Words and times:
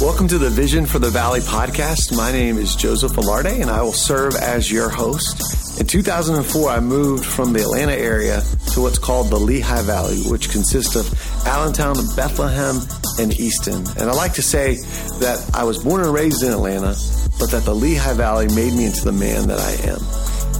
Welcome 0.00 0.28
to 0.28 0.38
the 0.38 0.48
Vision 0.48 0.86
for 0.86 0.98
the 0.98 1.10
Valley 1.10 1.40
podcast. 1.40 2.16
My 2.16 2.32
name 2.32 2.56
is 2.56 2.74
Joseph 2.74 3.12
Alarde, 3.12 3.60
and 3.60 3.68
I 3.68 3.82
will 3.82 3.92
serve 3.92 4.34
as 4.34 4.72
your 4.72 4.88
host. 4.88 5.78
In 5.78 5.86
2004, 5.86 6.70
I 6.70 6.80
moved 6.80 7.26
from 7.26 7.52
the 7.52 7.60
Atlanta 7.60 7.92
area 7.92 8.40
to 8.72 8.80
what's 8.80 8.98
called 8.98 9.28
the 9.28 9.38
Lehigh 9.38 9.82
Valley, 9.82 10.22
which 10.22 10.50
consists 10.50 10.96
of 10.96 11.46
Allentown, 11.46 11.96
Bethlehem, 12.16 12.80
and 13.18 13.38
Easton. 13.38 13.84
And 13.98 14.08
I 14.08 14.12
like 14.14 14.32
to 14.34 14.42
say 14.42 14.76
that 15.20 15.50
I 15.52 15.64
was 15.64 15.84
born 15.84 16.00
and 16.00 16.14
raised 16.14 16.42
in 16.42 16.50
Atlanta, 16.50 16.96
but 17.38 17.50
that 17.50 17.64
the 17.64 17.74
Lehigh 17.74 18.14
Valley 18.14 18.46
made 18.48 18.72
me 18.72 18.86
into 18.86 19.04
the 19.04 19.12
man 19.12 19.48
that 19.48 19.60
I 19.60 19.72
am. 19.90 20.00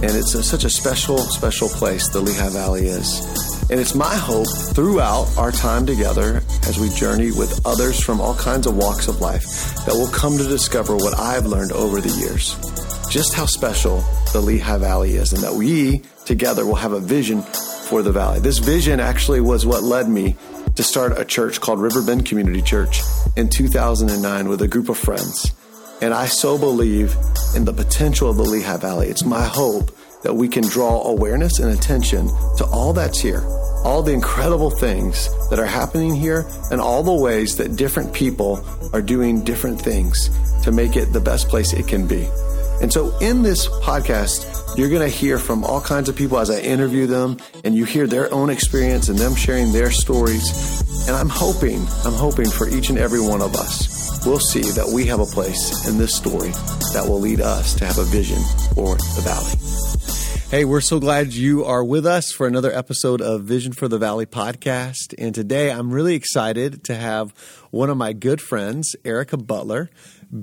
And 0.03 0.15
it's 0.17 0.35
a, 0.35 0.43
such 0.43 0.65
a 0.65 0.69
special, 0.69 1.17
special 1.17 1.69
place, 1.69 2.09
the 2.09 2.21
Lehigh 2.21 2.49
Valley 2.49 2.85
is. 2.85 3.50
And 3.71 3.79
it's 3.79 3.95
my 3.95 4.13
hope 4.13 4.49
throughout 4.75 5.33
our 5.37 5.49
time 5.49 5.85
together 5.85 6.43
as 6.67 6.77
we 6.77 6.89
journey 6.89 7.31
with 7.31 7.65
others 7.65 8.03
from 8.03 8.19
all 8.19 8.35
kinds 8.35 8.67
of 8.67 8.75
walks 8.75 9.07
of 9.07 9.21
life 9.21 9.45
that 9.85 9.93
we'll 9.93 10.11
come 10.11 10.37
to 10.37 10.43
discover 10.43 10.97
what 10.97 11.17
I've 11.17 11.45
learned 11.45 11.71
over 11.71 12.01
the 12.01 12.09
years. 12.09 12.57
Just 13.09 13.33
how 13.33 13.45
special 13.45 14.03
the 14.33 14.41
Lehigh 14.41 14.77
Valley 14.77 15.13
is, 15.13 15.31
and 15.31 15.41
that 15.41 15.53
we 15.53 16.01
together 16.25 16.65
will 16.65 16.75
have 16.75 16.91
a 16.91 16.99
vision 16.99 17.43
for 17.43 18.01
the 18.01 18.11
valley. 18.11 18.41
This 18.41 18.57
vision 18.57 18.99
actually 18.99 19.39
was 19.39 19.65
what 19.65 19.83
led 19.83 20.09
me 20.09 20.35
to 20.75 20.83
start 20.83 21.17
a 21.17 21.23
church 21.23 21.61
called 21.61 21.79
Riverbend 21.79 22.25
Community 22.25 22.61
Church 22.61 22.99
in 23.37 23.47
2009 23.47 24.49
with 24.49 24.61
a 24.61 24.67
group 24.67 24.89
of 24.89 24.97
friends. 24.97 25.53
And 26.01 26.13
I 26.13 26.25
so 26.25 26.57
believe 26.57 27.15
in 27.55 27.63
the 27.63 27.73
potential 27.73 28.29
of 28.29 28.35
the 28.35 28.43
Lehigh 28.43 28.77
Valley. 28.77 29.07
It's 29.07 29.23
my 29.23 29.45
hope 29.45 29.95
that 30.23 30.35
we 30.35 30.47
can 30.47 30.63
draw 30.63 31.03
awareness 31.03 31.59
and 31.59 31.71
attention 31.71 32.27
to 32.57 32.65
all 32.71 32.93
that's 32.93 33.19
here, 33.19 33.43
all 33.83 34.03
the 34.03 34.13
incredible 34.13 34.69
things 34.69 35.29
that 35.49 35.59
are 35.59 35.65
happening 35.65 36.15
here, 36.15 36.45
and 36.71 36.79
all 36.79 37.03
the 37.03 37.13
ways 37.13 37.57
that 37.57 37.75
different 37.75 38.13
people 38.13 38.63
are 38.93 39.01
doing 39.01 39.43
different 39.43 39.81
things 39.81 40.29
to 40.63 40.71
make 40.71 40.95
it 40.95 41.13
the 41.13 41.21
best 41.21 41.49
place 41.49 41.73
it 41.73 41.87
can 41.87 42.07
be. 42.07 42.27
And 42.81 42.91
so 42.91 43.15
in 43.19 43.43
this 43.43 43.67
podcast, 43.67 44.77
you're 44.77 44.89
going 44.89 45.01
to 45.01 45.15
hear 45.15 45.37
from 45.37 45.63
all 45.63 45.81
kinds 45.81 46.09
of 46.09 46.15
people 46.15 46.39
as 46.39 46.49
I 46.49 46.59
interview 46.61 47.05
them 47.05 47.37
and 47.63 47.75
you 47.75 47.85
hear 47.85 48.07
their 48.07 48.33
own 48.33 48.49
experience 48.49 49.09
and 49.09 49.19
them 49.19 49.35
sharing 49.35 49.71
their 49.71 49.91
stories. 49.91 51.07
And 51.07 51.15
I'm 51.15 51.29
hoping, 51.29 51.79
I'm 52.05 52.13
hoping 52.13 52.49
for 52.49 52.67
each 52.67 52.89
and 52.89 52.97
every 52.97 53.21
one 53.21 53.41
of 53.41 53.55
us, 53.55 54.25
we'll 54.25 54.39
see 54.39 54.63
that 54.71 54.87
we 54.87 55.05
have 55.07 55.19
a 55.19 55.25
place 55.25 55.87
in 55.87 55.97
this 55.97 56.15
story 56.15 56.51
that 56.93 57.05
will 57.07 57.19
lead 57.19 57.41
us 57.41 57.75
to 57.75 57.85
have 57.85 57.99
a 57.99 58.03
vision 58.05 58.39
for 58.73 58.95
the 58.95 59.21
valley. 59.23 59.90
Hey, 60.51 60.65
we're 60.65 60.81
so 60.81 60.99
glad 60.99 61.31
you 61.31 61.63
are 61.63 61.81
with 61.81 62.05
us 62.05 62.33
for 62.33 62.45
another 62.45 62.73
episode 62.73 63.21
of 63.21 63.43
Vision 63.43 63.71
for 63.71 63.87
the 63.87 63.97
Valley 63.97 64.25
podcast. 64.25 65.15
And 65.17 65.33
today 65.33 65.71
I'm 65.71 65.91
really 65.91 66.13
excited 66.13 66.83
to 66.83 66.95
have 66.95 67.33
one 67.69 67.89
of 67.89 67.95
my 67.95 68.11
good 68.11 68.41
friends, 68.41 68.93
Erica 69.05 69.37
Butler, 69.37 69.89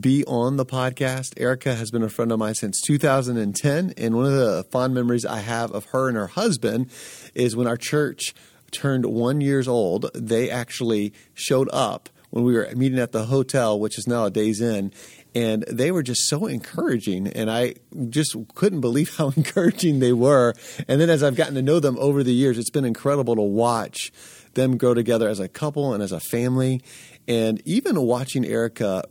be 0.00 0.24
on 0.24 0.56
the 0.56 0.64
podcast. 0.64 1.34
Erica 1.36 1.74
has 1.74 1.90
been 1.90 2.02
a 2.02 2.08
friend 2.08 2.32
of 2.32 2.38
mine 2.38 2.54
since 2.54 2.80
2010. 2.80 3.92
And 3.98 4.16
one 4.16 4.24
of 4.24 4.32
the 4.32 4.64
fond 4.70 4.94
memories 4.94 5.26
I 5.26 5.40
have 5.40 5.72
of 5.72 5.84
her 5.90 6.08
and 6.08 6.16
her 6.16 6.28
husband 6.28 6.88
is 7.34 7.54
when 7.54 7.66
our 7.66 7.76
church 7.76 8.32
turned 8.70 9.04
one 9.04 9.42
years 9.42 9.68
old, 9.68 10.10
they 10.14 10.48
actually 10.48 11.12
showed 11.34 11.68
up 11.70 12.08
when 12.30 12.44
we 12.44 12.54
were 12.54 12.68
meeting 12.74 12.98
at 12.98 13.12
the 13.12 13.26
hotel, 13.26 13.78
which 13.78 13.98
is 13.98 14.06
now 14.06 14.24
a 14.24 14.30
Days 14.30 14.60
Inn, 14.60 14.92
and 15.38 15.62
they 15.70 15.92
were 15.92 16.02
just 16.02 16.26
so 16.26 16.46
encouraging 16.46 17.28
and 17.28 17.48
i 17.48 17.72
just 18.08 18.36
couldn't 18.54 18.80
believe 18.80 19.14
how 19.16 19.32
encouraging 19.36 20.00
they 20.00 20.12
were. 20.12 20.54
And 20.88 21.00
then 21.00 21.10
as 21.10 21.22
i've 21.22 21.36
gotten 21.36 21.54
to 21.54 21.62
know 21.62 21.80
them 21.80 21.96
over 21.98 22.22
the 22.22 22.34
years 22.34 22.58
it's 22.58 22.70
been 22.70 22.84
incredible 22.84 23.36
to 23.36 23.42
watch 23.42 24.12
them 24.54 24.76
grow 24.76 24.94
together 24.94 25.28
as 25.28 25.38
a 25.38 25.48
couple 25.48 25.94
and 25.94 26.02
as 26.02 26.10
a 26.10 26.20
family. 26.20 26.82
And 27.28 27.62
even 27.64 28.00
watching 28.02 28.44
erica 28.44 29.04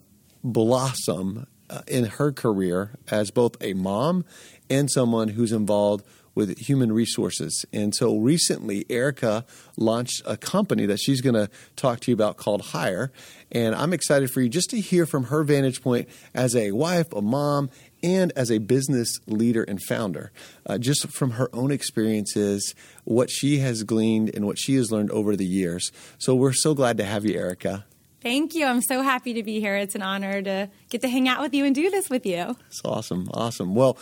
blossom 0.43 1.47
uh, 1.69 1.81
in 1.87 2.05
her 2.05 2.31
career 2.31 2.91
as 3.09 3.31
both 3.31 3.55
a 3.61 3.73
mom 3.73 4.25
and 4.69 4.91
someone 4.91 5.29
who's 5.29 5.51
involved 5.51 6.05
with 6.37 6.55
human 6.59 6.91
resources. 6.91 7.65
And 7.73 7.95
so 7.95 8.15
recently, 8.15 8.85
Erica 8.91 9.43
launched 9.75 10.21
a 10.23 10.37
company 10.37 10.85
that 10.85 10.99
she's 10.99 11.19
going 11.19 11.33
to 11.33 11.49
talk 11.75 11.99
to 12.01 12.11
you 12.11 12.13
about 12.13 12.37
called 12.37 12.61
Hire. 12.61 13.11
And 13.51 13.73
I'm 13.73 13.91
excited 13.91 14.29
for 14.29 14.41
you 14.41 14.47
just 14.47 14.69
to 14.69 14.79
hear 14.79 15.07
from 15.07 15.25
her 15.25 15.43
vantage 15.43 15.81
point 15.81 16.07
as 16.35 16.55
a 16.55 16.73
wife, 16.73 17.11
a 17.11 17.23
mom, 17.23 17.71
and 18.03 18.31
as 18.35 18.51
a 18.51 18.59
business 18.59 19.19
leader 19.25 19.63
and 19.63 19.81
founder, 19.81 20.31
uh, 20.67 20.77
just 20.77 21.07
from 21.09 21.31
her 21.31 21.49
own 21.53 21.71
experiences, 21.71 22.75
what 23.03 23.31
she 23.31 23.57
has 23.57 23.81
gleaned 23.81 24.29
and 24.35 24.45
what 24.45 24.59
she 24.59 24.75
has 24.75 24.91
learned 24.91 25.09
over 25.09 25.35
the 25.35 25.45
years. 25.45 25.91
So 26.19 26.35
we're 26.35 26.53
so 26.53 26.75
glad 26.75 26.97
to 26.97 27.03
have 27.03 27.25
you, 27.25 27.33
Erica. 27.33 27.85
Thank 28.21 28.55
you. 28.55 28.65
I'm 28.65 28.81
so 28.81 29.01
happy 29.01 29.33
to 29.33 29.43
be 29.43 29.59
here. 29.59 29.75
It's 29.75 29.95
an 29.95 30.01
honor 30.01 30.41
to 30.41 30.69
get 30.89 31.01
to 31.01 31.07
hang 31.07 31.27
out 31.27 31.39
with 31.39 31.53
you 31.53 31.65
and 31.65 31.73
do 31.73 31.89
this 31.89 32.09
with 32.09 32.25
you. 32.25 32.55
It's 32.67 32.81
awesome. 32.83 33.29
Awesome. 33.33 33.73
Well, 33.73 33.97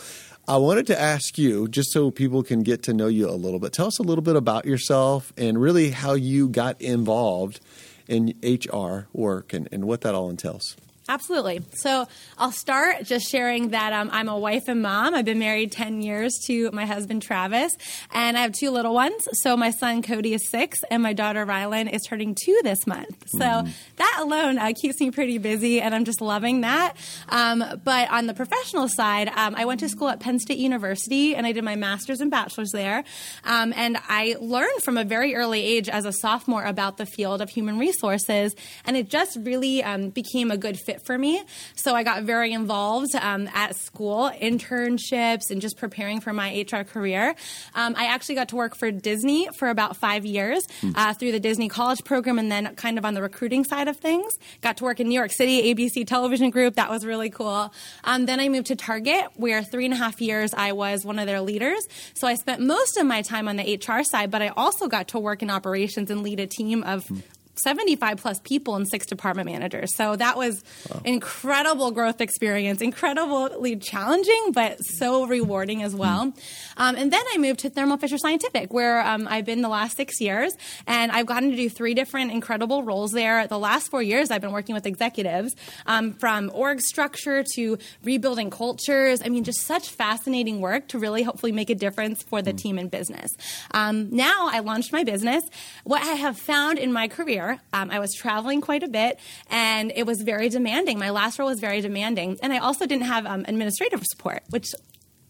I 0.48 0.58
wanted 0.58 0.86
to 0.88 1.00
ask 1.00 1.38
you, 1.38 1.66
just 1.66 1.90
so 1.90 2.12
people 2.12 2.44
can 2.44 2.62
get 2.62 2.84
to 2.84 2.94
know 2.94 3.08
you 3.08 3.28
a 3.28 3.32
little 3.32 3.58
bit, 3.58 3.72
tell 3.72 3.88
us 3.88 3.98
a 3.98 4.04
little 4.04 4.22
bit 4.22 4.36
about 4.36 4.64
yourself 4.64 5.32
and 5.36 5.60
really 5.60 5.90
how 5.90 6.14
you 6.14 6.48
got 6.48 6.80
involved 6.80 7.58
in 8.06 8.32
HR 8.44 9.08
work 9.12 9.52
and, 9.52 9.68
and 9.72 9.86
what 9.86 10.02
that 10.02 10.14
all 10.14 10.30
entails. 10.30 10.76
Absolutely. 11.08 11.62
So 11.74 12.08
I'll 12.36 12.50
start 12.50 13.04
just 13.04 13.30
sharing 13.30 13.68
that 13.68 13.92
um, 13.92 14.10
I'm 14.12 14.28
a 14.28 14.36
wife 14.36 14.64
and 14.66 14.82
mom. 14.82 15.14
I've 15.14 15.24
been 15.24 15.38
married 15.38 15.70
10 15.70 16.02
years 16.02 16.36
to 16.46 16.68
my 16.72 16.84
husband, 16.84 17.22
Travis, 17.22 17.76
and 18.12 18.36
I 18.36 18.40
have 18.40 18.52
two 18.52 18.70
little 18.70 18.92
ones. 18.92 19.28
So 19.34 19.56
my 19.56 19.70
son, 19.70 20.02
Cody, 20.02 20.34
is 20.34 20.50
six, 20.50 20.78
and 20.90 21.04
my 21.04 21.12
daughter, 21.12 21.46
Rylan, 21.46 21.92
is 21.92 22.02
turning 22.02 22.34
two 22.34 22.58
this 22.64 22.88
month. 22.88 23.28
So 23.28 23.38
mm. 23.38 23.70
that 23.96 24.18
alone 24.20 24.58
uh, 24.58 24.72
keeps 24.80 25.00
me 25.00 25.12
pretty 25.12 25.38
busy, 25.38 25.80
and 25.80 25.94
I'm 25.94 26.04
just 26.04 26.20
loving 26.20 26.62
that. 26.62 26.94
Um, 27.28 27.64
but 27.84 28.10
on 28.10 28.26
the 28.26 28.34
professional 28.34 28.88
side, 28.88 29.28
um, 29.28 29.54
I 29.54 29.64
went 29.64 29.78
to 29.80 29.88
school 29.88 30.08
at 30.08 30.18
Penn 30.18 30.40
State 30.40 30.58
University, 30.58 31.36
and 31.36 31.46
I 31.46 31.52
did 31.52 31.62
my 31.62 31.76
master's 31.76 32.20
and 32.20 32.32
bachelor's 32.32 32.72
there. 32.72 33.04
Um, 33.44 33.72
and 33.76 33.96
I 34.08 34.34
learned 34.40 34.82
from 34.82 34.98
a 34.98 35.04
very 35.04 35.36
early 35.36 35.62
age 35.62 35.88
as 35.88 36.04
a 36.04 36.12
sophomore 36.12 36.64
about 36.64 36.96
the 36.96 37.06
field 37.06 37.40
of 37.40 37.48
human 37.48 37.78
resources, 37.78 38.56
and 38.84 38.96
it 38.96 39.08
just 39.08 39.38
really 39.42 39.84
um, 39.84 40.10
became 40.10 40.50
a 40.50 40.56
good 40.56 40.76
fit 40.76 40.95
fit 40.96 41.06
for 41.06 41.16
me. 41.16 41.42
So 41.74 41.94
I 41.94 42.02
got 42.02 42.22
very 42.24 42.52
involved 42.52 43.14
um, 43.14 43.48
at 43.54 43.76
school, 43.76 44.30
internships, 44.30 45.50
and 45.50 45.60
just 45.60 45.76
preparing 45.76 46.20
for 46.20 46.32
my 46.32 46.66
HR 46.70 46.82
career. 46.82 47.34
Um, 47.74 47.94
I 47.96 48.06
actually 48.06 48.36
got 48.36 48.48
to 48.48 48.56
work 48.56 48.76
for 48.76 48.90
Disney 48.90 49.48
for 49.58 49.68
about 49.68 49.96
five 49.96 50.24
years 50.24 50.66
mm. 50.80 50.92
uh, 50.94 51.14
through 51.14 51.32
the 51.32 51.40
Disney 51.40 51.68
College 51.68 52.04
program 52.04 52.38
and 52.38 52.50
then 52.50 52.74
kind 52.76 52.98
of 52.98 53.04
on 53.04 53.14
the 53.14 53.22
recruiting 53.22 53.64
side 53.64 53.88
of 53.88 53.96
things. 53.96 54.36
Got 54.60 54.78
to 54.78 54.84
work 54.84 55.00
in 55.00 55.08
New 55.08 55.14
York 55.14 55.32
City, 55.32 55.74
ABC 55.74 56.06
Television 56.06 56.50
Group. 56.50 56.76
That 56.76 56.90
was 56.90 57.04
really 57.04 57.30
cool. 57.30 57.72
Um, 58.04 58.26
then 58.26 58.40
I 58.40 58.48
moved 58.48 58.68
to 58.68 58.76
Target, 58.76 59.26
where 59.34 59.62
three 59.62 59.84
and 59.84 59.94
a 59.94 59.96
half 59.96 60.20
years 60.20 60.52
I 60.54 60.72
was 60.72 61.04
one 61.04 61.18
of 61.18 61.26
their 61.26 61.40
leaders. 61.40 61.86
So 62.14 62.26
I 62.26 62.34
spent 62.34 62.60
most 62.60 62.96
of 62.96 63.06
my 63.06 63.22
time 63.22 63.48
on 63.48 63.56
the 63.56 63.76
HR 63.76 64.02
side, 64.02 64.30
but 64.30 64.42
I 64.42 64.48
also 64.48 64.88
got 64.88 65.08
to 65.08 65.18
work 65.18 65.42
in 65.42 65.50
operations 65.50 66.10
and 66.10 66.22
lead 66.22 66.40
a 66.40 66.46
team 66.46 66.82
of 66.82 67.04
mm. 67.06 67.22
75 67.58 68.18
plus 68.18 68.38
people 68.40 68.76
and 68.76 68.86
six 68.88 69.06
department 69.06 69.46
managers. 69.46 69.94
So 69.96 70.16
that 70.16 70.36
was 70.36 70.62
wow. 70.90 71.00
incredible 71.04 71.90
growth 71.90 72.20
experience, 72.20 72.80
incredibly 72.80 73.76
challenging, 73.76 74.52
but 74.52 74.78
so 74.84 75.26
rewarding 75.26 75.82
as 75.82 75.94
well. 75.94 76.26
Mm. 76.26 76.38
Um, 76.76 76.96
and 76.96 77.12
then 77.12 77.22
I 77.32 77.38
moved 77.38 77.60
to 77.60 77.70
Thermo 77.70 77.96
Fisher 77.96 78.18
Scientific, 78.18 78.72
where 78.72 79.00
um, 79.00 79.26
I've 79.28 79.46
been 79.46 79.62
the 79.62 79.68
last 79.68 79.96
six 79.96 80.20
years, 80.20 80.52
and 80.86 81.10
I've 81.10 81.26
gotten 81.26 81.50
to 81.50 81.56
do 81.56 81.68
three 81.68 81.94
different 81.94 82.32
incredible 82.32 82.82
roles 82.82 83.12
there. 83.12 83.46
The 83.46 83.58
last 83.58 83.90
four 83.90 84.02
years, 84.02 84.30
I've 84.30 84.42
been 84.42 84.52
working 84.52 84.74
with 84.74 84.86
executives 84.86 85.54
um, 85.86 86.12
from 86.12 86.50
org 86.52 86.80
structure 86.80 87.44
to 87.54 87.78
rebuilding 88.02 88.50
cultures. 88.50 89.22
I 89.24 89.28
mean, 89.28 89.44
just 89.44 89.62
such 89.62 89.88
fascinating 89.90 90.60
work 90.60 90.88
to 90.88 90.98
really 90.98 91.22
hopefully 91.22 91.52
make 91.52 91.70
a 91.70 91.74
difference 91.74 92.22
for 92.22 92.42
the 92.42 92.52
mm. 92.52 92.58
team 92.58 92.78
and 92.78 92.90
business. 92.90 93.30
Um, 93.72 94.10
now 94.10 94.48
I 94.50 94.60
launched 94.60 94.92
my 94.92 95.04
business. 95.04 95.42
What 95.84 96.02
I 96.02 96.14
have 96.14 96.38
found 96.38 96.78
in 96.78 96.92
my 96.92 97.08
career 97.08 97.45
um, 97.72 97.90
I 97.90 97.98
was 97.98 98.12
traveling 98.14 98.60
quite 98.60 98.82
a 98.82 98.88
bit, 98.88 99.18
and 99.50 99.92
it 99.94 100.06
was 100.06 100.22
very 100.22 100.48
demanding. 100.48 100.98
My 100.98 101.10
last 101.10 101.38
role 101.38 101.48
was 101.48 101.60
very 101.60 101.80
demanding, 101.80 102.38
and 102.42 102.52
I 102.52 102.58
also 102.58 102.86
didn't 102.86 103.06
have 103.06 103.26
um, 103.26 103.44
administrative 103.48 104.02
support, 104.04 104.42
which 104.50 104.66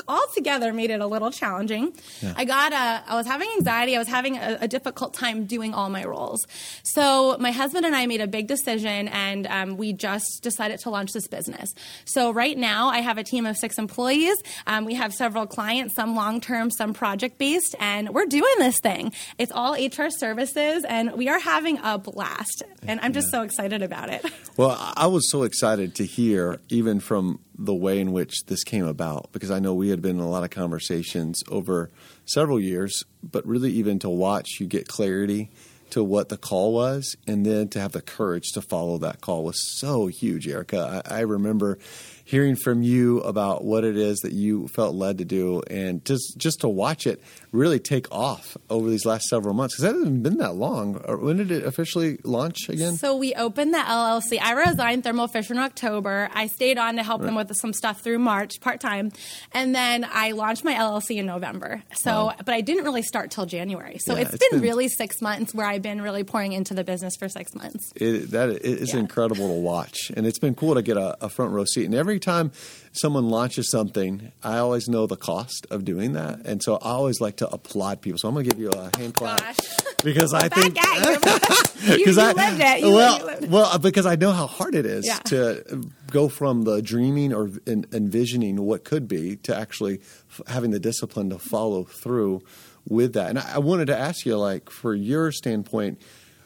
altogether 0.09 0.73
made 0.73 0.91
it 0.91 1.01
a 1.01 1.07
little 1.07 1.31
challenging. 1.31 1.93
Yeah. 2.21 2.35
I 2.37 2.45
got 2.45 2.73
a, 2.73 3.11
I 3.11 3.15
was 3.15 3.27
having 3.27 3.49
anxiety. 3.57 3.97
I 3.97 3.99
was 3.99 4.09
having 4.09 4.37
a, 4.37 4.59
a, 4.63 4.69
difficult 4.69 5.15
time 5.15 5.47
doing 5.47 5.75
all 5.75 5.89
my 5.89 6.05
roles. 6.05 6.47
So 6.83 7.37
my 7.39 7.51
husband 7.51 7.87
and 7.87 7.95
I 7.95 8.07
made 8.07 8.21
a 8.21 8.27
big 8.27 8.47
decision, 8.47 9.09
and 9.09 9.47
um, 9.47 9.77
we 9.77 9.93
just 9.93 10.43
decided 10.43 10.81
to 10.81 10.91
launch 10.91 11.13
this 11.13 11.27
business. 11.29 11.75
So 12.05 12.31
right 12.31 12.57
now, 12.57 12.89
I 12.89 12.99
have 12.99 13.19
a 13.19 13.25
team 13.25 13.47
of 13.47 13.57
six 13.57 13.79
employees. 13.79 14.37
Um, 14.67 14.85
we 14.85 14.95
have 14.95 15.15
several 15.15 15.47
clients, 15.47 15.95
some 15.95 16.15
long 16.15 16.41
term, 16.41 16.71
some 16.71 16.93
project 16.95 17.39
based, 17.39 17.75
and 17.79 18.11
we're 18.11 18.27
doing 18.27 18.55
this 18.59 18.79
thing. 18.81 19.13
It's 19.39 19.53
all 19.53 19.75
HR 19.75 20.11
services, 20.11 20.85
and 20.89 21.13
we 21.13 21.29
are 21.29 21.39
having 21.39 21.79
a 21.83 21.99
blast. 21.99 22.63
And 22.87 23.01
I'm 23.01 23.13
just 23.13 23.29
yeah. 23.29 23.39
so 23.39 23.43
excited 23.43 23.83
about 23.83 24.11
it. 24.11 24.25
Well, 24.57 24.75
I 24.97 25.07
was 25.09 25.31
so 25.31 25.43
excited 25.43 25.95
to 25.97 26.07
hear, 26.07 26.61
even 26.71 26.99
from 26.99 27.41
the 27.59 27.75
way 27.75 28.01
in 28.01 28.13
which 28.13 28.45
this 28.47 28.65
came 28.65 28.87
about 28.87 29.33
because 29.33 29.51
I 29.51 29.59
know 29.59 29.75
we 29.75 29.89
had 29.89 30.03
been 30.03 30.17
in 30.17 30.23
a 30.23 30.29
lot 30.29 30.45
of 30.45 30.51
conversations 30.51 31.43
over 31.49 31.91
several 32.25 32.61
years, 32.61 33.05
but 33.23 33.47
really 33.47 33.73
even 33.73 33.99
to 34.01 34.11
watch 34.11 34.61
you 34.61 34.67
get 34.67 34.89
clarity 34.89 35.51
to 35.91 36.03
what 36.03 36.29
the 36.29 36.37
call 36.37 36.73
was, 36.73 37.17
and 37.27 37.47
then 37.47 37.69
to 37.69 37.81
have 37.81 37.93
the 37.93 38.03
courage 38.03 38.51
to 38.53 38.61
follow 38.61 38.99
that 38.99 39.21
call 39.21 39.45
was 39.45 39.79
so 39.79 40.09
huge, 40.09 40.49
Erica. 40.49 41.03
I, 41.07 41.19
I 41.19 41.21
remember 41.21 41.79
hearing 42.25 42.57
from 42.57 42.83
you 42.83 43.21
about 43.21 43.65
what 43.65 43.85
it 43.85 43.97
is 43.97 44.19
that 44.21 44.33
you 44.33 44.67
felt 44.69 44.95
led 44.95 45.19
to 45.19 45.25
do, 45.25 45.63
and 45.71 46.05
just 46.05 46.37
just 46.37 46.61
to 46.63 46.69
watch 46.69 47.07
it 47.07 47.23
really 47.57 47.79
take 47.79 48.11
off 48.13 48.57
over 48.71 48.89
these 48.89 49.05
last 49.05 49.27
several 49.29 49.55
months 49.55 49.75
because 49.75 49.93
that 49.93 49.99
hasn't 49.99 50.23
been 50.23 50.39
that 50.39 50.55
long. 50.55 51.03
Uh, 51.07 51.17
when 51.17 51.37
did 51.37 51.51
it 51.51 51.65
officially 51.65 52.19
launch 52.23 52.69
again? 52.69 52.97
So 52.97 53.17
we 53.17 53.35
opened 53.35 53.75
the 53.75 53.79
LLC. 53.79 54.39
I 54.41 54.53
resigned 54.53 55.05
Thermo 55.05 55.27
Fisher 55.27 55.55
in 55.55 55.59
October. 55.59 56.29
I 56.33 56.47
stayed 56.47 56.79
on 56.79 56.97
to 56.97 57.03
help 57.03 57.21
right. 57.21 57.27
them 57.27 57.35
with 57.35 57.55
some 57.57 57.73
stuff 57.73 58.01
through 58.01 58.19
March, 58.19 58.61
part 58.61 58.81
time, 58.81 59.13
and 59.53 59.75
then 59.75 60.07
I 60.11 60.33
launched 60.33 60.65
my 60.65 60.75
LLC 60.75 61.17
in 61.17 61.27
November. 61.27 61.83
So, 61.93 62.27
wow. 62.27 62.35
but 62.39 62.55
I 62.55 62.61
didn't 62.61 62.85
really 62.85 63.03
start 63.03 63.31
till 63.31 63.47
January. 63.47 63.99
So 64.01 64.15
yeah, 64.15 64.23
it's, 64.23 64.35
it's 64.35 64.49
been, 64.49 64.61
been, 64.61 64.69
really 64.69 64.89
six 64.89 65.21
months 65.23 65.55
where 65.55 65.67
I've 65.67 65.83
been 65.83 66.03
really 66.03 66.25
pouring 66.25 66.53
into 66.53 66.75
the 66.75 66.85
business 66.85 67.17
for 67.17 67.29
six 67.29 67.55
months. 67.55 67.93
It, 67.97 68.31
that 68.31 68.51
is 68.51 68.93
yeah. 68.93 69.01
incredible 69.01 69.49
to 69.49 69.61
watch, 69.61 70.11
and 70.17 70.27
it's 70.27 70.39
been 70.39 70.55
cool 70.55 70.75
to 70.75 70.83
get 70.83 70.97
a, 70.97 71.17
a 71.25 71.29
front 71.29 71.53
row 71.53 71.65
seat. 71.65 71.87
And 71.87 71.95
every 71.95 72.21
time 72.21 72.53
someone 72.97 73.29
launches 73.29 73.71
something, 73.71 74.33
I 74.43 74.59
always 74.59 74.89
know 74.89 75.07
the 75.07 75.17
cost 75.17 75.67
of 75.71 75.85
doing 75.85 76.15
that, 76.15 76.47
and 76.47 76.63
so 76.63 76.77
I 76.77 76.91
always 76.91 77.21
like 77.21 77.37
to 77.37 77.49
applaud 77.49 78.01
people. 78.01 78.19
So 78.19 78.29
I'm 78.29 78.35
going 78.35 78.47
to 78.47 78.51
give 78.51 78.61
you 78.61 78.71
a 78.71 78.97
hand 78.97 79.15
clap 79.15 79.41
Gosh. 79.41 79.59
because 80.03 80.35
I 80.35 80.49
think 80.49 80.75
because 80.75 82.19
I 82.19 82.33
lived 82.33 82.61
it. 82.61 82.81
You, 82.81 82.93
well, 82.93 83.19
you 83.19 83.25
lived 83.25 83.51
well, 83.51 83.79
because 83.79 84.07
I 84.07 84.17
know 84.17 84.33
how 84.33 84.47
hard 84.47 84.75
it 84.75 84.87
is 84.87 85.07
yeah. 85.07 85.19
to 85.27 85.83
go 86.11 86.29
from 86.29 86.63
the 86.63 86.83
dreaming 86.83 87.33
or 87.33 87.51
envisioning 87.67 88.63
what 88.63 88.85
could 88.85 89.09
be 89.09 89.37
to 89.37 89.57
actually 89.57 90.01
having 90.47 90.71
the 90.71 90.81
discipline 90.81 91.31
to 91.31 91.39
follow 91.39 91.85
through 91.85 92.43
with 92.89 93.15
that. 93.15 93.31
And 93.31 93.39
I 93.39 93.59
wanted 93.59 93.87
to 93.87 93.97
ask 93.97 94.25
you, 94.25 94.37
like, 94.37 94.71
for 94.71 94.95
your 94.95 95.33
standpoint, 95.33 96.01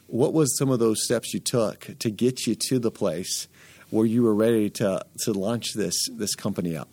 what 0.07 0.33
was 0.33 0.57
some 0.57 0.69
of 0.69 0.79
those 0.79 1.03
steps 1.03 1.33
you 1.33 1.39
took 1.39 1.97
to 1.99 2.09
get 2.09 2.45
you 2.45 2.55
to 2.55 2.79
the 2.79 2.91
place 2.91 3.47
where 3.91 4.05
you 4.05 4.23
were 4.23 4.33
ready 4.33 4.69
to 4.71 5.05
to 5.25 5.33
launch 5.33 5.73
this 5.75 5.95
this 6.09 6.33
company 6.35 6.75
up? 6.75 6.89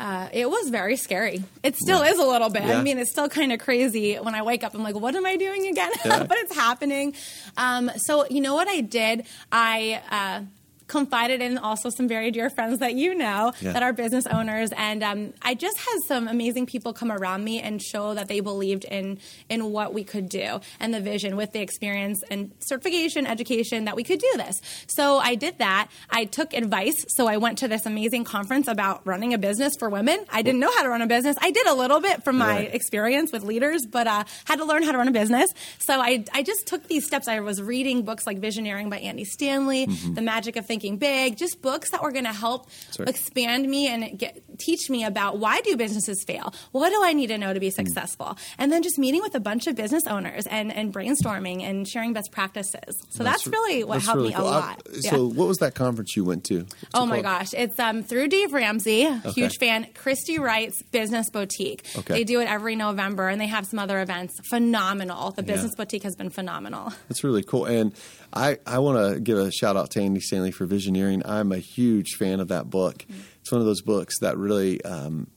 Uh, 0.00 0.28
it 0.32 0.50
was 0.50 0.68
very 0.68 0.96
scary. 0.96 1.44
It 1.62 1.76
still 1.76 2.04
yeah. 2.04 2.10
is 2.10 2.18
a 2.18 2.24
little 2.24 2.50
bit. 2.50 2.64
Yeah. 2.64 2.78
I 2.78 2.82
mean, 2.82 2.98
it's 2.98 3.12
still 3.12 3.28
kind 3.28 3.52
of 3.52 3.60
crazy 3.60 4.16
when 4.16 4.34
I 4.34 4.42
wake 4.42 4.64
up. 4.64 4.74
I'm 4.74 4.82
like, 4.82 4.96
what 4.96 5.14
am 5.14 5.24
I 5.24 5.36
doing 5.36 5.68
again? 5.68 5.92
Yeah. 6.04 6.24
but 6.24 6.38
it's 6.38 6.54
happening. 6.54 7.14
Um, 7.56 7.88
so, 7.96 8.26
you 8.28 8.40
know 8.40 8.54
what 8.54 8.66
I 8.66 8.80
did? 8.80 9.26
I. 9.52 10.02
Uh, 10.10 10.46
confided 10.92 11.40
in 11.40 11.56
also 11.56 11.88
some 11.88 12.06
very 12.06 12.30
dear 12.30 12.50
friends 12.50 12.80
that 12.80 12.94
you 12.94 13.14
know 13.14 13.52
yeah. 13.62 13.72
that 13.72 13.82
are 13.82 13.94
business 13.94 14.26
owners, 14.26 14.70
and 14.76 15.02
um, 15.02 15.32
I 15.40 15.54
just 15.54 15.78
had 15.78 15.98
some 16.06 16.28
amazing 16.28 16.66
people 16.66 16.92
come 16.92 17.10
around 17.10 17.42
me 17.42 17.60
and 17.60 17.80
show 17.82 18.12
that 18.12 18.28
they 18.28 18.40
believed 18.40 18.84
in 18.84 19.18
in 19.48 19.72
what 19.72 19.94
we 19.94 20.04
could 20.04 20.28
do 20.28 20.60
and 20.78 20.92
the 20.92 21.00
vision 21.00 21.34
with 21.34 21.52
the 21.52 21.60
experience 21.60 22.22
and 22.30 22.52
certification, 22.58 23.26
education 23.26 23.86
that 23.86 23.96
we 23.96 24.04
could 24.04 24.20
do 24.20 24.32
this. 24.36 24.60
So 24.86 25.18
I 25.18 25.34
did 25.34 25.58
that. 25.58 25.88
I 26.10 26.26
took 26.26 26.52
advice. 26.52 27.06
So 27.08 27.26
I 27.26 27.38
went 27.38 27.58
to 27.58 27.68
this 27.68 27.86
amazing 27.86 28.24
conference 28.24 28.68
about 28.68 29.06
running 29.06 29.32
a 29.32 29.38
business 29.38 29.72
for 29.78 29.88
women. 29.88 30.18
I 30.30 30.42
didn't 30.42 30.60
know 30.60 30.70
how 30.76 30.82
to 30.82 30.90
run 30.90 31.00
a 31.00 31.06
business. 31.06 31.36
I 31.40 31.50
did 31.52 31.66
a 31.66 31.74
little 31.74 32.00
bit 32.00 32.22
from 32.22 32.36
my 32.36 32.56
right. 32.56 32.74
experience 32.74 33.32
with 33.32 33.44
leaders, 33.44 33.86
but 33.86 34.06
uh, 34.06 34.24
had 34.44 34.56
to 34.56 34.66
learn 34.66 34.82
how 34.82 34.92
to 34.92 34.98
run 34.98 35.08
a 35.08 35.12
business. 35.12 35.50
So 35.78 35.98
I 36.00 36.24
I 36.34 36.42
just 36.42 36.66
took 36.66 36.86
these 36.86 37.06
steps. 37.06 37.28
I 37.28 37.40
was 37.40 37.62
reading 37.62 38.02
books 38.02 38.26
like 38.26 38.40
Visioneering 38.40 38.90
by 38.90 38.98
Andy 38.98 39.24
Stanley, 39.24 39.86
mm-hmm. 39.86 40.14
The 40.14 40.22
Magic 40.22 40.56
of 40.56 40.66
Thinking 40.66 40.81
Thinking 40.82 40.98
Big, 40.98 41.36
just 41.36 41.62
books 41.62 41.90
that 41.90 42.02
were 42.02 42.10
going 42.10 42.24
to 42.24 42.32
help 42.32 42.68
Sorry. 42.90 43.08
expand 43.08 43.68
me 43.68 43.86
and 43.86 44.18
get, 44.18 44.42
teach 44.58 44.90
me 44.90 45.04
about 45.04 45.38
why 45.38 45.60
do 45.60 45.76
businesses 45.76 46.24
fail? 46.24 46.52
What 46.72 46.90
do 46.90 47.00
I 47.04 47.12
need 47.12 47.28
to 47.28 47.38
know 47.38 47.54
to 47.54 47.60
be 47.60 47.68
hmm. 47.68 47.74
successful? 47.74 48.26
Mm. 48.26 48.38
And 48.58 48.72
then 48.72 48.82
just 48.82 48.98
meeting 48.98 49.22
with 49.22 49.36
a 49.36 49.40
bunch 49.40 49.68
of 49.68 49.76
business 49.76 50.06
owners 50.08 50.46
and, 50.48 50.72
and 50.72 50.92
brainstorming 50.92 51.62
and 51.62 51.86
sharing 51.86 52.12
best 52.12 52.32
practices. 52.32 52.96
So 53.10 53.22
that's, 53.22 53.44
that's 53.44 53.46
really 53.46 53.84
what 53.84 54.02
helped 54.02 54.16
really 54.16 54.30
me 54.30 54.34
cool. 54.34 54.48
a 54.48 54.50
lot. 54.50 54.82
I, 54.88 55.00
so 55.00 55.28
yeah. 55.28 55.34
what 55.34 55.46
was 55.46 55.58
that 55.58 55.76
conference 55.76 56.16
you 56.16 56.24
went 56.24 56.44
to? 56.46 56.58
What's 56.58 56.74
oh 56.94 57.06
my 57.06 57.22
gosh, 57.22 57.54
it's 57.54 57.78
um, 57.78 58.02
through 58.02 58.26
Dave 58.28 58.52
Ramsey, 58.52 59.06
okay. 59.06 59.30
huge 59.30 59.58
fan. 59.58 59.86
Christy 59.94 60.40
Wright's 60.40 60.82
Business 60.82 61.30
Boutique. 61.30 61.86
Okay. 61.96 62.14
They 62.14 62.24
do 62.24 62.40
it 62.40 62.50
every 62.50 62.74
November, 62.74 63.28
and 63.28 63.40
they 63.40 63.46
have 63.46 63.66
some 63.66 63.78
other 63.78 64.00
events. 64.00 64.34
Phenomenal. 64.48 65.30
The 65.30 65.44
Business 65.44 65.72
yeah. 65.76 65.84
Boutique 65.84 66.02
has 66.02 66.16
been 66.16 66.30
phenomenal. 66.30 66.92
That's 67.08 67.22
really 67.22 67.44
cool. 67.44 67.66
And 67.66 67.94
I, 68.32 68.58
I 68.66 68.78
want 68.78 69.14
to 69.14 69.20
give 69.20 69.38
a 69.38 69.50
shout 69.50 69.76
out 69.76 69.90
to 69.90 70.00
Andy 70.00 70.20
Stanley 70.20 70.50
for 70.52 70.66
Visioneering. 70.66 71.22
I'm 71.26 71.52
a 71.52 71.58
huge 71.58 72.14
fan 72.18 72.40
of 72.40 72.48
that 72.48 72.70
book. 72.70 72.98
Mm-hmm. 72.98 73.20
It's 73.40 73.52
one 73.52 73.60
of 73.60 73.66
those 73.66 73.82
books 73.82 74.18
that 74.20 74.38
really 74.38 74.82
um, 74.84 75.28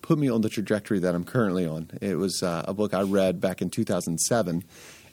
put 0.00 0.18
me 0.18 0.30
on 0.30 0.40
the 0.40 0.48
trajectory 0.48 1.00
that 1.00 1.14
I'm 1.14 1.24
currently 1.24 1.66
on. 1.66 1.90
It 2.00 2.16
was 2.16 2.42
uh, 2.42 2.64
a 2.66 2.74
book 2.74 2.94
I 2.94 3.02
read 3.02 3.40
back 3.40 3.62
in 3.62 3.70
2007 3.70 4.64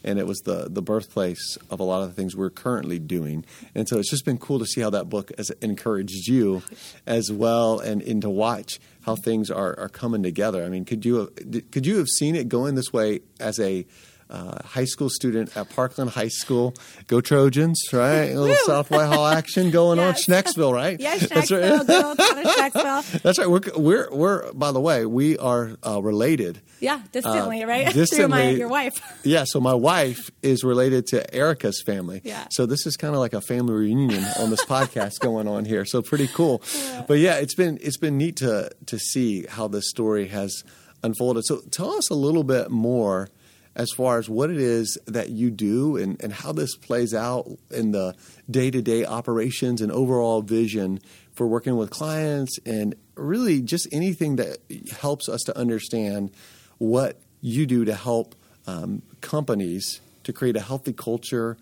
and 0.03 0.19
it 0.19 0.25
was 0.25 0.39
the 0.39 0.67
the 0.69 0.81
birthplace 0.81 1.57
of 1.69 1.79
a 1.79 1.83
lot 1.83 2.01
of 2.01 2.09
the 2.09 2.13
things 2.13 2.35
we're 2.35 2.49
currently 2.49 2.99
doing. 2.99 3.45
And 3.75 3.87
so 3.87 3.99
it's 3.99 4.09
just 4.09 4.25
been 4.25 4.37
cool 4.37 4.59
to 4.59 4.65
see 4.65 4.81
how 4.81 4.89
that 4.91 5.09
book 5.09 5.31
has 5.37 5.49
encouraged 5.61 6.27
you 6.27 6.63
as 7.05 7.31
well, 7.31 7.79
and, 7.79 8.01
and 8.01 8.21
to 8.21 8.29
watch 8.29 8.79
how 9.01 9.15
things 9.15 9.49
are, 9.49 9.77
are 9.79 9.89
coming 9.89 10.23
together. 10.23 10.63
I 10.63 10.69
mean, 10.69 10.85
could 10.85 11.05
you 11.05 11.15
have, 11.15 11.71
could 11.71 11.85
you 11.85 11.97
have 11.97 12.07
seen 12.07 12.35
it 12.35 12.49
going 12.49 12.75
this 12.75 12.93
way 12.93 13.21
as 13.39 13.59
a 13.59 13.85
uh, 14.29 14.63
high 14.63 14.85
school 14.85 15.09
student 15.09 15.55
at 15.57 15.69
Parkland 15.69 16.11
High 16.11 16.27
School. 16.27 16.75
Go 17.07 17.21
Trojans, 17.21 17.81
right? 17.91 18.25
A 18.25 18.39
little 18.39 18.55
South 18.65 18.91
Whitehall 18.91 19.25
action 19.25 19.71
going 19.71 19.97
yes. 19.97 20.29
on. 20.29 20.35
Schnecksville, 20.35 20.73
right? 20.73 20.99
Yes, 20.99 21.27
That's 21.27 21.51
right. 21.51 21.63
Schnecksville. 21.63 23.21
That's 23.23 23.39
right. 23.39 23.49
We're, 23.49 23.61
we're, 23.75 24.09
we're, 24.11 24.53
by 24.53 24.71
the 24.71 24.79
way, 24.79 25.05
we 25.05 25.37
are 25.37 25.71
uh, 25.85 26.01
related. 26.01 26.61
Yeah, 26.79 27.01
distantly, 27.11 27.63
uh, 27.63 27.67
right? 27.67 27.93
Distantly. 27.93 28.27
My, 28.29 28.49
your 28.51 28.69
wife. 28.69 29.01
yeah, 29.23 29.43
so 29.45 29.59
my 29.59 29.73
wife 29.73 30.31
is 30.41 30.63
related 30.63 31.07
to 31.07 31.33
Erica's 31.33 31.81
family. 31.81 32.21
Yeah. 32.23 32.47
So 32.51 32.65
this 32.65 32.85
is 32.85 32.95
kind 32.95 33.13
of 33.13 33.19
like 33.19 33.33
a 33.33 33.41
family 33.41 33.73
reunion 33.73 34.23
on 34.39 34.49
this 34.49 34.63
podcast 34.63 35.19
going 35.19 35.47
on 35.47 35.65
here. 35.65 35.85
So 35.85 36.01
pretty 36.01 36.27
cool. 36.27 36.61
Yeah. 36.75 37.05
But 37.07 37.19
yeah, 37.19 37.35
it's 37.37 37.55
been 37.55 37.79
it's 37.81 37.97
been 37.97 38.17
neat 38.17 38.37
to 38.37 38.71
to 38.85 38.99
see 38.99 39.45
how 39.47 39.67
this 39.67 39.89
story 39.89 40.27
has 40.27 40.63
unfolded. 41.03 41.45
So 41.45 41.61
tell 41.71 41.91
us 41.91 42.09
a 42.09 42.15
little 42.15 42.43
bit 42.43 42.69
more 42.69 43.29
as 43.75 43.91
far 43.91 44.17
as 44.17 44.29
what 44.29 44.49
it 44.49 44.57
is 44.57 44.97
that 45.05 45.29
you 45.29 45.51
do 45.51 45.95
and, 45.95 46.21
and 46.21 46.33
how 46.33 46.51
this 46.51 46.75
plays 46.75 47.13
out 47.13 47.47
in 47.71 47.91
the 47.91 48.15
day 48.49 48.71
to 48.71 48.81
day 48.81 49.05
operations 49.05 49.81
and 49.81 49.91
overall 49.91 50.41
vision 50.41 50.99
for 51.33 51.47
working 51.47 51.77
with 51.77 51.89
clients 51.89 52.59
and 52.65 52.95
really 53.15 53.61
just 53.61 53.87
anything 53.91 54.35
that 54.37 54.57
helps 54.99 55.29
us 55.29 55.41
to 55.43 55.57
understand 55.57 56.31
what 56.77 57.19
you 57.41 57.65
do 57.65 57.85
to 57.85 57.95
help 57.95 58.35
um, 58.67 59.01
companies 59.21 60.01
to 60.23 60.33
create 60.33 60.55
a 60.55 60.61
healthy 60.61 60.93
culture 60.93 61.57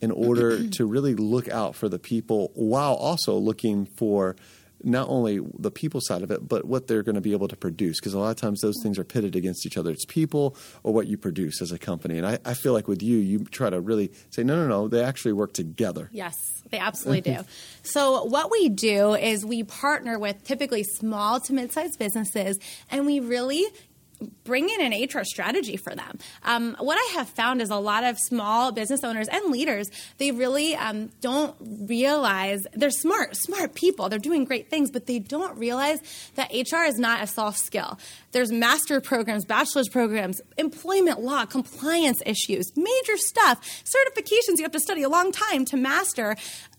in 0.00 0.10
order 0.10 0.68
to 0.70 0.86
really 0.86 1.14
look 1.14 1.48
out 1.48 1.74
for 1.76 1.88
the 1.88 1.98
people 1.98 2.50
while 2.54 2.94
also 2.94 3.36
looking 3.36 3.86
for 3.86 4.36
not 4.84 5.08
only 5.08 5.40
the 5.58 5.70
people 5.70 6.00
side 6.00 6.22
of 6.22 6.30
it, 6.30 6.46
but 6.48 6.64
what 6.64 6.86
they're 6.86 7.02
going 7.02 7.14
to 7.14 7.20
be 7.20 7.32
able 7.32 7.48
to 7.48 7.56
produce. 7.56 8.00
Because 8.00 8.14
a 8.14 8.18
lot 8.18 8.30
of 8.30 8.36
times 8.36 8.60
those 8.60 8.76
things 8.82 8.98
are 8.98 9.04
pitted 9.04 9.36
against 9.36 9.66
each 9.66 9.76
other. 9.76 9.90
It's 9.90 10.04
people 10.04 10.56
or 10.82 10.92
what 10.92 11.06
you 11.06 11.16
produce 11.16 11.62
as 11.62 11.72
a 11.72 11.78
company. 11.78 12.18
And 12.18 12.26
I, 12.26 12.38
I 12.44 12.54
feel 12.54 12.72
like 12.72 12.88
with 12.88 13.02
you, 13.02 13.18
you 13.18 13.44
try 13.44 13.70
to 13.70 13.80
really 13.80 14.12
say, 14.30 14.42
no, 14.42 14.56
no, 14.56 14.66
no, 14.66 14.88
they 14.88 15.02
actually 15.02 15.32
work 15.32 15.52
together. 15.52 16.08
Yes, 16.12 16.36
they 16.70 16.78
absolutely 16.78 17.20
do. 17.20 17.44
So, 17.82 18.24
what 18.24 18.50
we 18.50 18.68
do 18.68 19.14
is 19.14 19.44
we 19.44 19.64
partner 19.64 20.18
with 20.18 20.42
typically 20.44 20.82
small 20.82 21.40
to 21.40 21.52
mid 21.52 21.72
sized 21.72 21.98
businesses 21.98 22.58
and 22.90 23.06
we 23.06 23.20
really 23.20 23.64
bring 24.44 24.68
in 24.68 24.92
an 24.92 25.02
HR 25.02 25.24
strategy 25.24 25.76
for 25.76 25.94
them. 25.94 26.18
Um, 26.44 26.76
what 26.78 26.96
I 26.96 27.14
have 27.14 27.28
found 27.28 27.62
is 27.62 27.70
a 27.70 27.76
lot 27.76 28.04
of 28.04 28.18
small 28.18 28.72
business 28.72 29.04
owners 29.04 29.28
and 29.28 29.50
leaders, 29.50 29.90
they 30.18 30.30
really 30.30 30.74
um, 30.74 31.10
don't 31.20 31.54
realize 31.60 32.66
they're 32.74 32.90
smart, 32.90 33.36
smart 33.36 33.74
people. 33.74 34.08
They're 34.08 34.18
doing 34.18 34.44
great 34.44 34.70
things, 34.70 34.90
but 34.90 35.06
they 35.06 35.18
don't 35.18 35.56
realize 35.58 36.00
that 36.34 36.50
HR 36.52 36.84
is 36.84 36.98
not 36.98 37.22
a 37.22 37.26
soft 37.26 37.58
skill. 37.58 37.98
There's 38.32 38.50
master 38.50 39.00
programs, 39.00 39.44
bachelor's 39.44 39.88
programs, 39.88 40.40
employment 40.56 41.20
law, 41.20 41.44
compliance 41.44 42.22
issues, 42.24 42.72
major 42.76 43.16
stuff, 43.16 43.60
certifications 43.84 44.56
you 44.56 44.62
have 44.62 44.72
to 44.72 44.80
study 44.80 45.02
a 45.02 45.08
long 45.08 45.32
time 45.32 45.64
to 45.66 45.76
master 45.76 46.36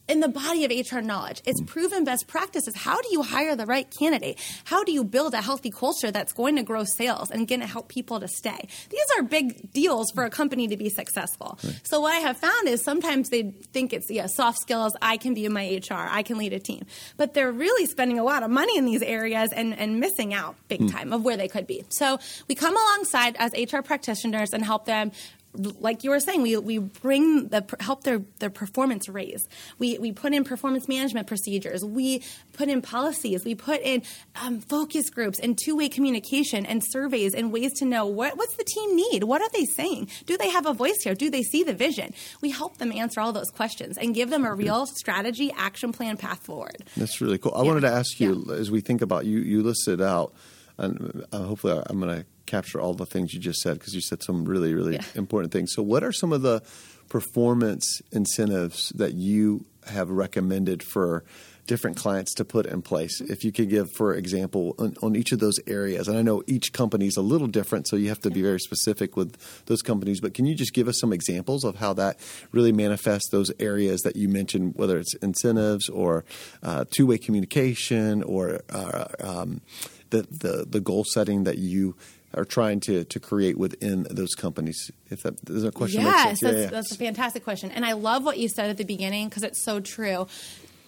in 0.07 0.19
the 0.19 0.27
body 0.27 0.65
of 0.65 0.91
HR 0.91 0.99
knowledge. 0.99 1.41
It's 1.45 1.61
proven 1.61 2.03
best 2.03 2.27
practices. 2.27 2.75
How 2.75 3.01
do 3.01 3.09
you 3.11 3.23
hire 3.23 3.55
the 3.55 3.65
right 3.65 3.89
candidate? 3.89 4.39
How 4.65 4.83
do 4.83 4.91
you 4.91 5.03
build 5.03 5.33
a 5.33 5.41
healthy 5.41 5.71
culture 5.71 6.11
that's 6.11 6.33
going 6.33 6.57
to 6.57 6.63
grow 6.63 6.83
sales 6.83 7.31
and 7.31 7.47
going 7.47 7.61
to 7.61 7.67
help 7.67 7.87
people 7.87 8.19
to 8.19 8.27
stay? 8.27 8.67
These 8.89 9.05
are 9.17 9.23
big 9.23 9.71
deals 9.71 10.11
for 10.11 10.25
a 10.25 10.29
company 10.29 10.67
to 10.67 10.77
be 10.77 10.89
successful. 10.89 11.57
Right. 11.63 11.79
So 11.83 12.01
what 12.01 12.13
I 12.13 12.19
have 12.19 12.37
found 12.37 12.67
is 12.67 12.83
sometimes 12.83 13.29
they 13.29 13.53
think 13.71 13.93
it's 13.93 14.11
yeah, 14.11 14.27
soft 14.27 14.59
skills. 14.59 14.95
I 15.01 15.17
can 15.17 15.33
be 15.33 15.45
in 15.45 15.53
my 15.53 15.81
HR. 15.89 16.07
I 16.09 16.23
can 16.23 16.37
lead 16.37 16.53
a 16.53 16.59
team, 16.59 16.85
but 17.15 17.33
they're 17.33 17.51
really 17.51 17.85
spending 17.85 18.19
a 18.19 18.23
lot 18.23 18.43
of 18.43 18.51
money 18.51 18.77
in 18.77 18.85
these 18.85 19.01
areas 19.01 19.53
and, 19.53 19.77
and 19.77 19.99
missing 19.99 20.33
out 20.33 20.55
big 20.67 20.81
mm. 20.81 20.91
time 20.91 21.13
of 21.13 21.23
where 21.23 21.37
they 21.37 21.47
could 21.47 21.65
be. 21.65 21.85
So 21.89 22.19
we 22.47 22.55
come 22.55 22.75
alongside 22.75 23.37
as 23.39 23.53
HR 23.53 23.81
practitioners 23.81 24.53
and 24.53 24.65
help 24.65 24.85
them 24.85 25.11
like 25.55 26.03
you 26.03 26.09
were 26.09 26.19
saying, 26.19 26.41
we, 26.41 26.57
we 26.57 26.79
bring 26.79 27.47
the 27.49 27.63
help 27.79 28.03
their, 28.03 28.21
their 28.39 28.49
performance 28.49 29.07
raise. 29.07 29.47
We, 29.77 29.99
we 29.99 30.11
put 30.11 30.33
in 30.33 30.43
performance 30.43 30.87
management 30.87 31.27
procedures. 31.27 31.85
We 31.85 32.23
put 32.53 32.69
in 32.69 32.81
policies. 32.81 33.45
We 33.45 33.55
put 33.55 33.81
in 33.81 34.01
um, 34.41 34.61
focus 34.61 35.09
groups 35.09 35.39
and 35.39 35.57
two 35.57 35.75
way 35.75 35.89
communication 35.89 36.65
and 36.65 36.81
surveys 36.83 37.35
and 37.35 37.51
ways 37.51 37.71
to 37.79 37.85
know 37.85 38.05
what, 38.05 38.37
what's 38.37 38.55
the 38.55 38.63
team 38.63 38.95
need? 38.95 39.23
What 39.23 39.41
are 39.41 39.49
they 39.49 39.65
saying? 39.65 40.09
Do 40.25 40.37
they 40.37 40.49
have 40.49 40.65
a 40.65 40.73
voice 40.73 41.01
here? 41.03 41.13
Do 41.13 41.29
they 41.29 41.43
see 41.43 41.63
the 41.63 41.73
vision? 41.73 42.13
We 42.41 42.49
help 42.49 42.77
them 42.77 42.91
answer 42.91 43.21
all 43.21 43.31
those 43.31 43.51
questions 43.51 43.97
and 43.97 44.15
give 44.15 44.29
them 44.29 44.45
a 44.45 44.53
real 44.53 44.85
strategy, 44.85 45.51
action 45.55 45.91
plan, 45.91 46.17
path 46.17 46.39
forward. 46.39 46.83
That's 46.97 47.21
really 47.21 47.37
cool. 47.37 47.53
I 47.55 47.61
yeah. 47.61 47.67
wanted 47.67 47.81
to 47.81 47.91
ask 47.91 48.19
you 48.19 48.43
yeah. 48.47 48.55
as 48.55 48.71
we 48.71 48.81
think 48.81 49.01
about 49.01 49.25
you, 49.25 49.39
you 49.39 49.61
listed 49.61 50.01
out, 50.01 50.33
and 50.77 51.25
uh, 51.31 51.43
hopefully 51.43 51.81
I'm 51.85 51.99
going 51.99 52.21
to 52.21 52.25
capture 52.45 52.79
all 52.79 52.93
the 52.93 53.05
things 53.05 53.33
you 53.33 53.39
just 53.39 53.59
said 53.59 53.79
because 53.79 53.93
you 53.93 54.01
said 54.01 54.23
some 54.23 54.45
really, 54.45 54.73
really 54.73 54.95
yeah. 54.95 55.03
important 55.15 55.51
things. 55.51 55.73
So, 55.73 55.81
what 55.81 56.03
are 56.03 56.11
some 56.11 56.33
of 56.33 56.41
the 56.41 56.61
performance 57.09 58.01
incentives 58.11 58.89
that 58.95 59.13
you 59.13 59.65
have 59.87 60.09
recommended 60.09 60.81
for 60.83 61.23
different 61.65 61.95
clients 61.95 62.33
to 62.35 62.45
put 62.45 62.65
in 62.65 62.81
place? 62.81 63.21
If 63.21 63.43
you 63.43 63.51
could 63.51 63.69
give, 63.69 63.91
for 63.95 64.13
example, 64.13 64.75
on, 64.77 64.95
on 65.01 65.15
each 65.15 65.31
of 65.31 65.39
those 65.39 65.59
areas, 65.67 66.07
and 66.07 66.17
I 66.17 66.21
know 66.21 66.43
each 66.47 66.73
company 66.73 67.07
is 67.07 67.17
a 67.17 67.21
little 67.21 67.47
different, 67.47 67.87
so 67.87 67.95
you 67.95 68.09
have 68.09 68.19
to 68.21 68.31
be 68.31 68.41
very 68.41 68.59
specific 68.59 69.15
with 69.15 69.37
those 69.65 69.81
companies, 69.81 70.19
but 70.19 70.33
can 70.33 70.45
you 70.45 70.55
just 70.55 70.73
give 70.73 70.87
us 70.87 70.99
some 70.99 71.13
examples 71.13 71.63
of 71.63 71.77
how 71.77 71.93
that 71.93 72.19
really 72.51 72.71
manifests 72.71 73.29
those 73.29 73.51
areas 73.59 74.01
that 74.01 74.15
you 74.15 74.27
mentioned, 74.27 74.73
whether 74.75 74.97
it's 74.97 75.13
incentives 75.15 75.89
or 75.89 76.25
uh, 76.61 76.85
two 76.89 77.05
way 77.07 77.17
communication 77.17 78.23
or 78.23 78.61
uh, 78.69 79.05
um, 79.19 79.61
the, 80.09 80.23
the, 80.29 80.65
the 80.69 80.79
goal 80.79 81.03
setting 81.03 81.43
that 81.43 81.57
you 81.57 81.95
are 82.33 82.45
trying 82.45 82.79
to, 82.81 83.03
to 83.05 83.19
create 83.19 83.57
within 83.57 84.07
those 84.09 84.35
companies? 84.35 84.91
If 85.09 85.23
that 85.23 85.49
is 85.49 85.63
a 85.63 85.71
question, 85.71 86.01
yes, 86.01 86.39
that's, 86.41 86.57
yeah. 86.57 86.65
that's 86.67 86.91
a 86.91 86.97
fantastic 86.97 87.43
question, 87.43 87.71
and 87.71 87.85
I 87.85 87.93
love 87.93 88.23
what 88.23 88.37
you 88.37 88.49
said 88.49 88.69
at 88.69 88.77
the 88.77 88.85
beginning 88.85 89.29
because 89.29 89.43
it's 89.43 89.63
so 89.63 89.79
true 89.79 90.27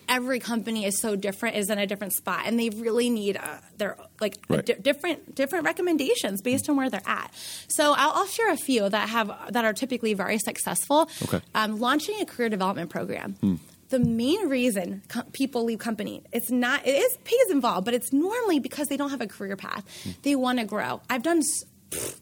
every 0.07 0.39
company 0.39 0.85
is 0.85 0.99
so 1.01 1.15
different 1.15 1.55
is 1.55 1.69
in 1.69 1.77
a 1.77 1.87
different 1.87 2.13
spot 2.13 2.41
and 2.45 2.59
they 2.59 2.69
really 2.69 3.09
need 3.09 3.37
uh, 3.37 3.57
their 3.77 3.97
like 4.19 4.37
right. 4.49 4.65
di- 4.65 4.75
different 4.75 5.35
different 5.35 5.65
recommendations 5.65 6.41
based 6.41 6.69
on 6.69 6.75
where 6.75 6.89
they're 6.89 7.01
at 7.05 7.31
so 7.67 7.93
I'll, 7.97 8.11
I'll, 8.11 8.25
share 8.27 8.51
a 8.51 8.57
few 8.57 8.89
that 8.89 9.09
have 9.09 9.31
that 9.51 9.65
are 9.65 9.73
typically 9.73 10.13
very 10.13 10.37
successful 10.39 11.09
okay. 11.23 11.41
um, 11.53 11.79
launching 11.79 12.21
a 12.21 12.25
career 12.25 12.49
development 12.49 12.89
program 12.89 13.33
hmm 13.41 13.55
the 13.95 13.99
main 13.99 14.49
reason 14.49 15.01
co- 15.07 15.23
people 15.31 15.63
leave 15.63 15.79
company 15.79 16.23
it's 16.31 16.51
not 16.51 16.85
it 16.85 16.95
is 17.05 17.17
pay 17.23 17.35
is 17.35 17.51
involved 17.51 17.85
but 17.85 17.93
it's 17.93 18.11
normally 18.11 18.59
because 18.59 18.87
they 18.87 18.97
don't 18.97 19.11
have 19.11 19.21
a 19.21 19.27
career 19.27 19.55
path. 19.55 19.83
They 20.23 20.35
want 20.35 20.59
to 20.59 20.65
grow. 20.65 21.01
I've 21.09 21.23
done 21.23 21.41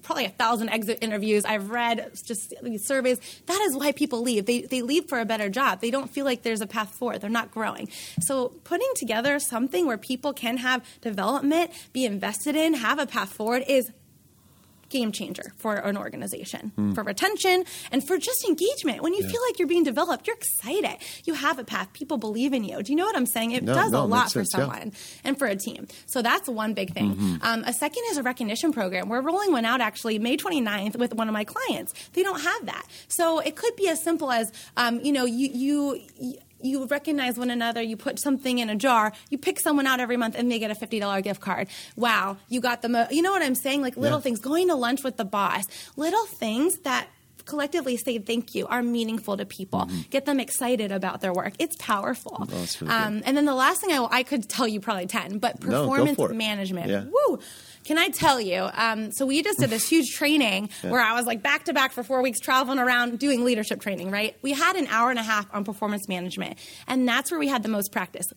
probably 0.03 0.25
a 0.25 0.29
thousand 0.29 0.69
exit 0.69 0.99
interviews. 1.01 1.45
I've 1.45 1.69
read 1.69 2.11
just 2.27 2.53
these 2.61 2.85
surveys. 2.85 3.19
That 3.47 3.59
is 3.61 3.75
why 3.75 3.91
people 3.91 4.21
leave. 4.21 4.45
They, 4.45 4.61
they 4.61 4.81
leave 4.81 5.07
for 5.09 5.19
a 5.19 5.25
better 5.25 5.49
job. 5.49 5.81
They 5.81 5.89
don't 5.89 6.09
feel 6.09 6.25
like 6.25 6.43
there's 6.43 6.61
a 6.61 6.67
path 6.67 6.93
forward. 6.95 7.21
They're 7.21 7.29
not 7.29 7.51
growing. 7.51 7.89
So 8.21 8.49
putting 8.63 8.89
together 8.95 9.39
something 9.39 9.87
where 9.87 9.97
people 9.97 10.33
can 10.33 10.57
have 10.57 10.85
development 11.01 11.71
be 11.91 12.05
invested 12.05 12.55
in 12.55 12.75
have 12.75 12.99
a 12.99 13.07
path 13.07 13.33
forward 13.33 13.63
is 13.67 13.89
game 14.93 15.11
changer 15.11 15.51
for 15.57 15.75
an 15.75 15.97
organization 15.97 16.71
mm. 16.77 16.95
for 16.95 17.03
retention 17.03 17.65
and 17.91 18.05
for 18.07 18.17
just 18.17 18.45
engagement. 18.47 19.01
When 19.01 19.13
you 19.13 19.23
yeah. 19.23 19.31
feel 19.31 19.41
like 19.47 19.59
you're 19.59 19.67
being 19.67 19.83
developed, 19.83 20.27
you're 20.27 20.37
excited. 20.37 20.97
You 21.25 21.33
have 21.33 21.59
a 21.59 21.63
path. 21.63 21.91
People 21.93 22.17
believe 22.17 22.53
in 22.53 22.63
you. 22.63 22.81
Do 22.83 22.91
you 22.91 22.95
know 22.95 23.05
what 23.05 23.17
I'm 23.17 23.25
saying? 23.25 23.51
It 23.51 23.63
no, 23.63 23.73
does 23.73 23.91
no, 23.91 24.03
a 24.03 24.05
lot 24.05 24.27
for 24.31 24.45
sense, 24.45 24.51
someone 24.51 24.91
yeah. 24.93 25.21
and 25.25 25.37
for 25.37 25.47
a 25.47 25.55
team. 25.55 25.87
So 26.05 26.21
that's 26.21 26.47
one 26.47 26.73
big 26.73 26.93
thing. 26.93 27.15
Mm-hmm. 27.15 27.35
Um, 27.41 27.63
a 27.65 27.73
second 27.73 28.03
is 28.11 28.17
a 28.17 28.23
recognition 28.23 28.71
program. 28.71 29.09
We're 29.09 29.21
rolling 29.21 29.51
one 29.51 29.65
out 29.65 29.81
actually 29.81 30.19
May 30.19 30.37
29th 30.37 30.95
with 30.97 31.13
one 31.13 31.27
of 31.27 31.33
my 31.33 31.43
clients. 31.43 31.93
They 32.13 32.23
don't 32.23 32.41
have 32.41 32.65
that. 32.67 32.85
So 33.07 33.39
it 33.39 33.55
could 33.55 33.75
be 33.75 33.89
as 33.89 34.01
simple 34.03 34.31
as, 34.31 34.51
um, 34.77 35.01
you 35.01 35.11
know, 35.11 35.25
you, 35.25 35.49
you 35.51 35.99
you 36.19 36.37
recognize 36.87 37.37
one 37.37 37.49
another, 37.49 37.81
you 37.81 37.97
put 37.97 38.19
something 38.19 38.59
in 38.59 38.69
a 38.69 38.75
jar, 38.75 39.13
you 39.29 39.37
pick 39.37 39.59
someone 39.59 39.87
out 39.87 39.99
every 39.99 40.17
month 40.17 40.35
and 40.35 40.51
they 40.51 40.59
get 40.59 40.71
a 40.71 40.75
$50 40.75 41.23
gift 41.23 41.41
card. 41.41 41.67
Wow, 41.95 42.37
you 42.49 42.61
got 42.61 42.81
the 42.81 42.89
mo- 42.89 43.07
you 43.11 43.21
know 43.21 43.31
what 43.31 43.41
I'm 43.41 43.55
saying? 43.55 43.81
Like 43.81 43.97
little 43.97 44.19
yeah. 44.19 44.23
things, 44.23 44.39
going 44.39 44.67
to 44.69 44.75
lunch 44.75 45.03
with 45.03 45.17
the 45.17 45.25
boss, 45.25 45.65
little 45.95 46.25
things 46.25 46.79
that 46.79 47.07
collectively 47.45 47.97
say 47.97 48.19
thank 48.19 48.55
you 48.55 48.67
are 48.67 48.81
meaningful 48.81 49.37
to 49.37 49.45
people. 49.45 49.81
Mm-hmm. 49.81 50.01
Get 50.09 50.25
them 50.25 50.39
excited 50.39 50.91
about 50.91 51.21
their 51.21 51.33
work. 51.33 51.53
It's 51.59 51.75
powerful. 51.77 52.37
Oh, 52.39 52.65
really 52.81 52.93
um, 52.93 53.21
and 53.25 53.35
then 53.35 53.45
the 53.45 53.55
last 53.55 53.81
thing 53.81 53.91
I, 53.91 54.07
I, 54.09 54.23
could 54.23 54.47
tell 54.47 54.67
you 54.67 54.79
probably 54.79 55.07
10, 55.07 55.39
but 55.39 55.59
performance 55.59 56.17
no, 56.17 56.27
management. 56.29 56.89
Yeah. 56.89 57.05
Woo! 57.05 57.39
Can 57.83 57.97
I 57.97 58.09
tell 58.09 58.39
you? 58.39 58.69
Um, 58.73 59.11
so 59.11 59.25
we 59.25 59.43
just 59.43 59.59
did 59.59 59.69
this 59.69 59.87
huge 59.87 60.11
training 60.11 60.69
yeah. 60.83 60.91
where 60.91 61.01
I 61.01 61.13
was 61.13 61.25
like 61.25 61.43
back 61.43 61.65
to 61.65 61.73
back 61.73 61.91
for 61.91 62.03
four 62.03 62.21
weeks 62.21 62.39
traveling 62.39 62.79
around 62.79 63.19
doing 63.19 63.43
leadership 63.43 63.81
training, 63.81 64.11
right? 64.11 64.35
We 64.41 64.53
had 64.53 64.75
an 64.75 64.87
hour 64.87 65.09
and 65.09 65.19
a 65.19 65.23
half 65.23 65.47
on 65.53 65.63
performance 65.63 66.07
management, 66.07 66.57
and 66.87 67.07
that's 67.07 67.31
where 67.31 67.39
we 67.39 67.47
had 67.47 67.63
the 67.63 67.69
most 67.69 67.91
practice 67.91 68.27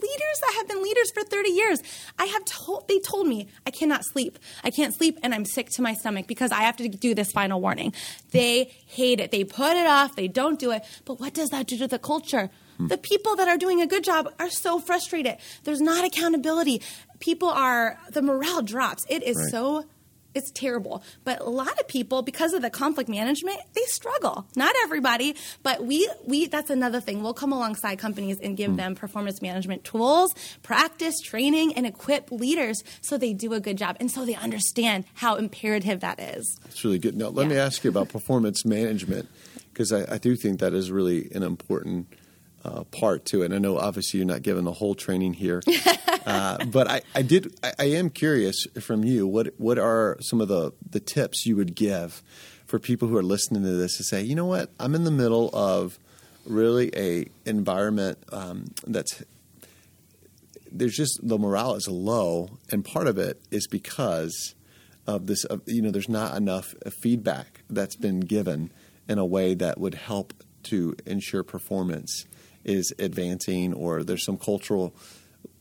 leaders 0.00 0.40
that 0.40 0.54
have 0.56 0.68
been 0.68 0.82
leaders 0.82 1.10
for 1.10 1.22
30 1.22 1.50
years. 1.50 1.82
I 2.18 2.26
have 2.26 2.44
told 2.44 2.88
they 2.88 2.98
told 3.00 3.26
me 3.26 3.48
I 3.66 3.70
cannot 3.70 4.04
sleep. 4.04 4.38
I 4.62 4.70
can't 4.70 4.94
sleep 4.94 5.18
and 5.22 5.34
I'm 5.34 5.44
sick 5.44 5.68
to 5.70 5.82
my 5.82 5.94
stomach 5.94 6.26
because 6.26 6.52
I 6.52 6.62
have 6.62 6.76
to 6.76 6.88
do 6.88 7.14
this 7.14 7.32
final 7.32 7.60
warning. 7.60 7.92
They 8.30 8.72
hate 8.86 9.20
it. 9.20 9.30
They 9.30 9.44
put 9.44 9.76
it 9.76 9.86
off. 9.86 10.16
They 10.16 10.28
don't 10.28 10.58
do 10.58 10.70
it. 10.70 10.84
But 11.04 11.20
what 11.20 11.34
does 11.34 11.50
that 11.50 11.66
do 11.66 11.78
to 11.78 11.88
the 11.88 11.98
culture? 11.98 12.50
The 12.86 12.98
people 12.98 13.36
that 13.36 13.48
are 13.48 13.56
doing 13.58 13.80
a 13.80 13.86
good 13.86 14.04
job 14.04 14.32
are 14.38 14.50
so 14.50 14.78
frustrated. 14.78 15.36
There's 15.64 15.80
not 15.80 16.04
accountability. 16.04 16.82
People 17.18 17.48
are, 17.48 17.98
the 18.10 18.22
morale 18.22 18.62
drops. 18.62 19.04
It 19.08 19.22
is 19.24 19.36
right. 19.36 19.50
so 19.50 19.84
it's 20.34 20.50
terrible. 20.52 21.02
But 21.24 21.40
a 21.40 21.50
lot 21.50 21.78
of 21.80 21.88
people, 21.88 22.22
because 22.22 22.52
of 22.52 22.62
the 22.62 22.70
conflict 22.70 23.10
management, 23.10 23.58
they 23.74 23.82
struggle. 23.86 24.46
Not 24.56 24.74
everybody, 24.84 25.34
but 25.62 25.84
we 25.84 26.08
we 26.26 26.46
that's 26.46 26.70
another 26.70 27.00
thing. 27.00 27.22
We'll 27.22 27.34
come 27.34 27.52
alongside 27.52 27.98
companies 27.98 28.38
and 28.40 28.56
give 28.56 28.72
mm. 28.72 28.76
them 28.76 28.94
performance 28.94 29.42
management 29.42 29.84
tools, 29.84 30.34
practice, 30.62 31.18
training, 31.20 31.74
and 31.74 31.86
equip 31.86 32.30
leaders 32.30 32.82
so 33.00 33.18
they 33.18 33.32
do 33.32 33.52
a 33.52 33.60
good 33.60 33.78
job 33.78 33.96
and 34.00 34.10
so 34.10 34.24
they 34.24 34.34
understand 34.34 35.04
how 35.14 35.34
imperative 35.36 36.00
that 36.00 36.20
is. 36.20 36.58
That's 36.62 36.84
really 36.84 36.98
good. 36.98 37.16
Now 37.16 37.28
let 37.28 37.44
yeah. 37.44 37.54
me 37.54 37.58
ask 37.58 37.82
you 37.84 37.90
about 37.90 38.08
performance 38.10 38.64
management 38.64 39.28
because 39.72 39.92
I, 39.92 40.14
I 40.14 40.18
do 40.18 40.36
think 40.36 40.60
that 40.60 40.74
is 40.74 40.90
really 40.90 41.30
an 41.34 41.42
important 41.42 42.12
uh, 42.68 42.84
part 42.84 43.24
to 43.26 43.42
it. 43.42 43.46
And 43.46 43.54
I 43.54 43.58
know 43.58 43.78
obviously 43.78 44.18
you're 44.18 44.26
not 44.26 44.42
given 44.42 44.64
the 44.64 44.72
whole 44.72 44.94
training 44.94 45.34
here, 45.34 45.62
uh, 46.26 46.64
but 46.66 46.88
I, 46.88 47.02
I 47.14 47.22
did. 47.22 47.54
I, 47.62 47.72
I, 47.78 47.84
am 47.84 48.10
curious 48.10 48.66
from 48.80 49.04
you. 49.04 49.26
What 49.26 49.54
what 49.58 49.78
are 49.78 50.18
some 50.20 50.40
of 50.40 50.48
the 50.48 50.72
the 50.88 51.00
tips 51.00 51.46
you 51.46 51.56
would 51.56 51.74
give 51.74 52.22
for 52.66 52.78
people 52.78 53.08
who 53.08 53.16
are 53.16 53.22
listening 53.22 53.62
to 53.62 53.70
this 53.70 53.96
to 53.96 54.04
say, 54.04 54.22
you 54.22 54.34
know 54.34 54.44
what, 54.44 54.70
I'm 54.78 54.94
in 54.94 55.04
the 55.04 55.10
middle 55.10 55.50
of 55.54 55.98
really 56.44 56.90
a 56.94 57.26
environment 57.46 58.18
um, 58.32 58.66
that's 58.86 59.22
there's 60.70 60.94
just 60.94 61.18
the 61.22 61.38
morale 61.38 61.74
is 61.74 61.88
low, 61.88 62.58
and 62.70 62.84
part 62.84 63.06
of 63.06 63.16
it 63.16 63.40
is 63.50 63.66
because 63.66 64.54
of 65.06 65.26
this. 65.26 65.44
Uh, 65.48 65.58
you 65.66 65.80
know, 65.80 65.90
there's 65.90 66.08
not 66.08 66.36
enough 66.36 66.74
feedback 66.90 67.62
that's 67.70 67.96
been 67.96 68.20
given 68.20 68.70
in 69.08 69.18
a 69.18 69.24
way 69.24 69.54
that 69.54 69.80
would 69.80 69.94
help 69.94 70.34
to 70.64 70.94
ensure 71.06 71.42
performance 71.42 72.26
is 72.64 72.92
advancing 72.98 73.72
or 73.74 74.02
there's 74.02 74.24
some 74.24 74.38
cultural 74.38 74.94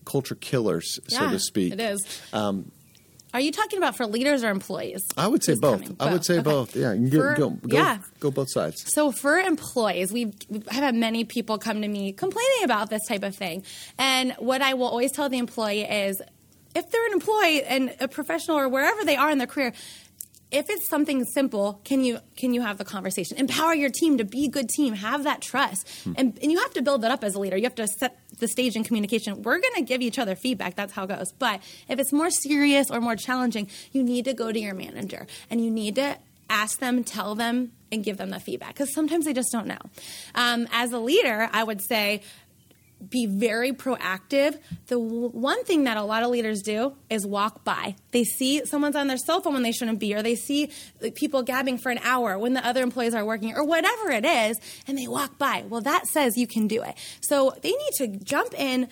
culture 0.06 0.36
killers, 0.36 1.00
yeah, 1.10 1.20
so 1.20 1.30
to 1.30 1.40
speak. 1.40 1.74
It 1.74 1.80
is. 1.80 2.22
Um, 2.34 2.72
are 3.34 3.42
you 3.42 3.52
talking 3.52 3.78
about 3.78 3.96
for 3.96 4.08
leaders 4.08 4.44
or 4.44 4.50
employees? 4.50 5.06
I 5.18 5.28
would 5.28 5.44
say 5.44 5.56
both. 5.56 5.82
both. 5.82 5.96
I 6.00 6.12
would 6.12 6.26
say 6.26 6.36
okay. 6.36 6.44
both. 6.44 6.76
Yeah, 6.76 6.94
for, 6.94 7.36
go, 7.36 7.50
go, 7.50 7.60
yeah. 7.66 8.00
go 8.20 8.32
both 8.32 8.50
sides. 8.50 8.84
So 8.88 9.12
for 9.12 9.38
employees, 9.38 10.12
we've, 10.12 10.34
we've 10.50 10.68
had 10.68 10.96
many 10.96 11.26
people 11.26 11.58
come 11.58 11.82
to 11.82 11.88
me 11.88 12.14
complaining 12.14 12.64
about 12.64 12.90
this 12.90 13.06
type 13.06 13.24
of 13.24 13.36
thing. 13.36 13.64
And 14.00 14.32
what 14.40 14.62
I 14.62 14.74
will 14.76 14.88
always 14.88 15.12
tell 15.12 15.30
the 15.30 15.38
employee 15.38 15.82
is 15.82 16.22
if 16.74 16.90
they're 16.90 17.06
an 17.08 17.14
employee 17.14 17.64
and 17.64 17.96
a 18.00 18.08
professional 18.08 18.58
or 18.58 18.70
wherever 18.70 19.04
they 19.04 19.18
are 19.18 19.30
in 19.30 19.38
their 19.40 19.48
career, 19.48 19.74
if 20.50 20.70
it's 20.70 20.88
something 20.88 21.26
simple, 21.26 21.82
can 21.84 22.04
you 22.04 22.20
can 22.38 22.54
you 22.54 22.62
have 22.62 22.78
the 22.78 22.86
conversation? 22.86 23.38
Empower 23.38 23.74
your 23.74 23.90
team 23.90 24.18
to 24.18 24.24
be 24.24 24.46
a 24.46 24.50
good 24.50 24.70
team. 24.70 24.94
Have 24.94 25.24
that 25.24 25.42
trust, 25.42 25.88
hmm. 26.04 26.14
and 26.16 26.40
and 26.42 26.52
you 26.52 26.60
have 26.60 26.74
to 26.74 26.82
build 26.82 27.02
that 27.02 27.12
up 27.12 27.24
as 27.24 27.36
a 27.36 27.40
leader. 27.40 27.58
You 27.58 27.64
have 27.64 27.76
to 27.76 27.88
set 27.88 28.18
the 28.40 28.48
stage 28.48 28.76
in 28.76 28.84
communication. 28.84 29.42
We're 29.42 29.60
going 29.60 29.76
to 29.76 29.82
give 29.82 30.02
each 30.02 30.20
other 30.20 30.36
feedback. 30.36 30.76
That's 30.76 30.94
how 30.94 31.04
it 31.04 31.08
goes. 31.08 31.32
But 31.38 31.62
if 31.90 32.00
it's 32.00 32.14
more 32.14 32.30
serious 32.30 32.90
or 32.90 33.02
more 33.02 33.16
challenging, 33.16 33.70
you 33.92 34.04
need 34.04 34.26
to 34.26 34.34
go 34.34 34.52
to 34.52 34.60
your 34.60 34.74
manager 34.74 35.28
and 35.50 35.64
you 35.64 35.72
need 35.72 35.96
to 35.96 36.18
ask 36.50 36.80
them, 36.80 37.04
tell 37.04 37.36
them, 37.36 37.74
and 37.92 38.04
give 38.04 38.18
them 38.18 38.30
the 38.30 38.40
feedback 38.40 38.74
because 38.74 38.94
sometimes 38.94 39.26
they 39.26 39.34
just 39.34 39.52
don't 39.52 39.68
know. 39.68 39.78
Um, 40.36 40.68
as 40.72 40.92
a 40.92 41.00
leader, 41.00 41.50
I 41.52 41.64
would 41.64 41.82
say 41.82 42.22
be 43.10 43.26
very 43.26 43.72
proactive. 43.72 44.60
The 44.88 44.98
one 45.00 45.64
thing 45.64 45.84
that 45.84 45.98
a 45.98 46.04
lot 46.04 46.24
of 46.24 46.30
leaders 46.30 46.62
do 46.62 46.96
is 47.10 47.26
walk 47.26 47.64
by. 47.64 47.96
They 48.12 48.24
see 48.24 48.66
someone's 48.66 48.96
on 48.96 49.08
their 49.08 49.18
cell 49.18 49.42
phone 49.42 49.54
when 49.54 49.64
they 49.64 49.72
shouldn't 49.72 50.00
be, 50.00 50.16
or 50.16 50.22
they 50.22 50.36
see 50.36 50.72
people 51.16 51.44
gabbing 51.44 51.78
for 51.78 51.92
an 51.92 52.00
hour 52.04 52.38
when 52.40 52.54
the 52.54 52.66
other 52.66 52.82
employees 52.82 53.14
are 53.14 53.26
working, 53.26 53.56
or 53.56 53.64
whatever 53.64 54.10
it 54.12 54.26
is, 54.26 54.60
and 54.88 54.98
they 54.98 55.08
walk 55.08 55.38
by. 55.38 55.64
Well, 55.70 55.82
that 55.82 56.08
says 56.08 56.38
you 56.38 56.48
can 56.48 56.68
do 56.68 56.82
it. 56.84 56.96
So 57.22 57.54
they 57.62 57.72
need 57.72 57.94
to 57.98 58.08
jump 58.08 58.54
in, 58.60 58.88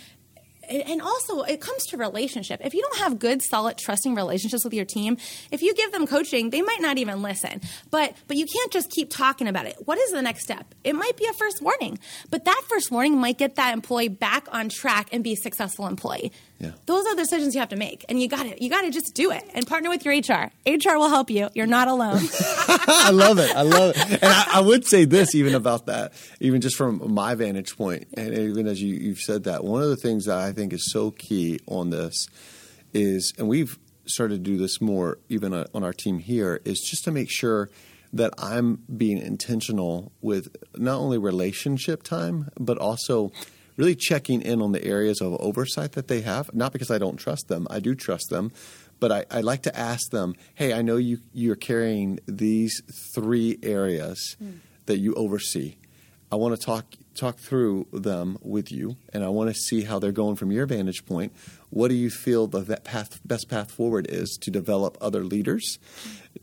and 0.69 1.01
also 1.01 1.41
it 1.43 1.61
comes 1.61 1.85
to 1.87 1.97
relationship. 1.97 2.61
If 2.63 2.73
you 2.73 2.81
don't 2.81 2.97
have 2.97 3.19
good, 3.19 3.41
solid, 3.41 3.77
trusting 3.77 4.15
relationships 4.15 4.63
with 4.63 4.73
your 4.73 4.85
team, 4.85 5.17
if 5.51 5.61
you 5.61 5.73
give 5.73 5.91
them 5.91 6.07
coaching, 6.07 6.49
they 6.49 6.61
might 6.61 6.81
not 6.81 6.97
even 6.97 7.21
listen. 7.21 7.61
But 7.91 8.15
but 8.27 8.37
you 8.37 8.45
can't 8.45 8.71
just 8.71 8.89
keep 8.89 9.09
talking 9.09 9.47
about 9.47 9.65
it. 9.65 9.75
What 9.85 9.97
is 9.97 10.11
the 10.11 10.21
next 10.21 10.43
step? 10.43 10.73
It 10.83 10.93
might 10.93 11.17
be 11.17 11.25
a 11.25 11.33
first 11.33 11.61
warning, 11.61 11.99
but 12.29 12.45
that 12.45 12.61
first 12.69 12.91
warning 12.91 13.17
might 13.17 13.37
get 13.37 13.55
that 13.55 13.73
employee 13.73 14.09
back 14.09 14.47
on 14.51 14.69
track 14.69 15.09
and 15.11 15.23
be 15.23 15.33
a 15.33 15.37
successful 15.37 15.87
employee. 15.87 16.31
Yeah. 16.59 16.71
Those 16.85 17.05
are 17.05 17.15
the 17.15 17.21
decisions 17.21 17.53
you 17.53 17.59
have 17.59 17.69
to 17.69 17.75
make, 17.75 18.05
and 18.07 18.21
you 18.21 18.29
got 18.29 18.43
to 18.43 18.63
you 18.63 18.69
got 18.69 18.81
to 18.81 18.91
just 18.91 19.13
do 19.13 19.31
it 19.31 19.43
and 19.53 19.67
partner 19.67 19.89
with 19.89 20.05
your 20.05 20.13
HR. 20.13 20.51
HR 20.65 20.97
will 20.97 21.09
help 21.09 21.29
you. 21.29 21.49
You're 21.53 21.67
not 21.67 21.87
alone. 21.87 22.21
I 22.87 23.11
love 23.11 23.39
it. 23.39 23.53
I 23.55 23.63
love 23.63 23.93
it. 23.95 24.23
And 24.23 24.23
I, 24.23 24.45
I, 24.53 24.59
would 24.61 24.87
say 24.87 25.03
this 25.03 25.35
even 25.35 25.53
about 25.53 25.87
that, 25.87 26.13
even 26.39 26.61
just 26.61 26.77
from 26.77 27.13
my 27.13 27.35
vantage 27.35 27.75
point, 27.75 28.07
and 28.15 28.33
even 28.33 28.67
as 28.67 28.81
you, 28.81 28.95
you've 28.95 29.19
said 29.19 29.43
that, 29.43 29.65
one 29.65 29.83
of 29.83 29.89
the 29.89 29.97
things 29.97 30.25
that 30.25 30.37
I 30.37 30.53
think 30.53 30.71
is 30.71 30.91
so 30.91 31.11
key 31.11 31.59
on 31.67 31.89
this 31.89 32.27
is, 32.93 33.33
and 33.37 33.49
we've 33.49 33.77
started 34.05 34.45
to 34.45 34.51
do 34.51 34.57
this 34.57 34.79
more 34.79 35.17
even 35.27 35.53
uh, 35.53 35.67
on 35.73 35.83
our 35.83 35.93
team 35.93 36.19
here, 36.19 36.61
is 36.63 36.79
just 36.79 37.03
to 37.03 37.11
make 37.11 37.29
sure 37.29 37.69
that 38.13 38.33
I'm 38.37 38.79
being 38.95 39.17
intentional 39.17 40.13
with 40.21 40.55
not 40.75 40.97
only 40.99 41.17
relationship 41.17 42.01
time, 42.01 42.49
but 42.57 42.77
also 42.77 43.33
really 43.77 43.95
checking 43.95 44.41
in 44.41 44.61
on 44.61 44.71
the 44.71 44.83
areas 44.83 45.21
of 45.21 45.35
oversight 45.39 45.93
that 45.93 46.07
they 46.07 46.21
have. 46.21 46.53
Not 46.53 46.73
because 46.73 46.91
I 46.91 46.97
don't 46.97 47.17
trust 47.17 47.47
them, 47.47 47.67
I 47.69 47.79
do 47.79 47.95
trust 47.95 48.29
them, 48.29 48.51
but 48.99 49.11
I, 49.11 49.25
I 49.29 49.41
like 49.41 49.63
to 49.63 49.77
ask 49.77 50.09
them, 50.11 50.35
hey, 50.55 50.73
I 50.73 50.81
know 50.81 50.97
you, 50.97 51.19
you're 51.33 51.55
carrying 51.55 52.19
these 52.27 52.81
three 53.13 53.59
areas 53.61 54.35
mm. 54.41 54.59
that 54.85 54.97
you 54.97 55.13
oversee. 55.15 55.75
I 56.31 56.37
want 56.37 56.59
to 56.59 56.65
talk 56.65 56.85
talk 57.13 57.37
through 57.37 57.87
them 57.93 58.37
with 58.41 58.71
you, 58.71 58.97
and 59.13 59.23
I 59.23 59.29
want 59.29 59.49
to 59.49 59.53
see 59.53 59.83
how 59.83 59.99
they're 59.99 60.11
going 60.11 60.35
from 60.35 60.51
your 60.51 60.65
vantage 60.65 61.05
point. 61.05 61.31
What 61.75 61.89
do 61.89 61.95
you 61.95 62.09
feel 62.09 62.47
the 62.47 62.77
path, 62.77 63.19
best 63.25 63.49
path 63.49 63.69
forward 63.69 64.07
is 64.09 64.37
to 64.43 64.49
develop 64.49 64.97
other 65.01 65.25
leaders, 65.25 65.77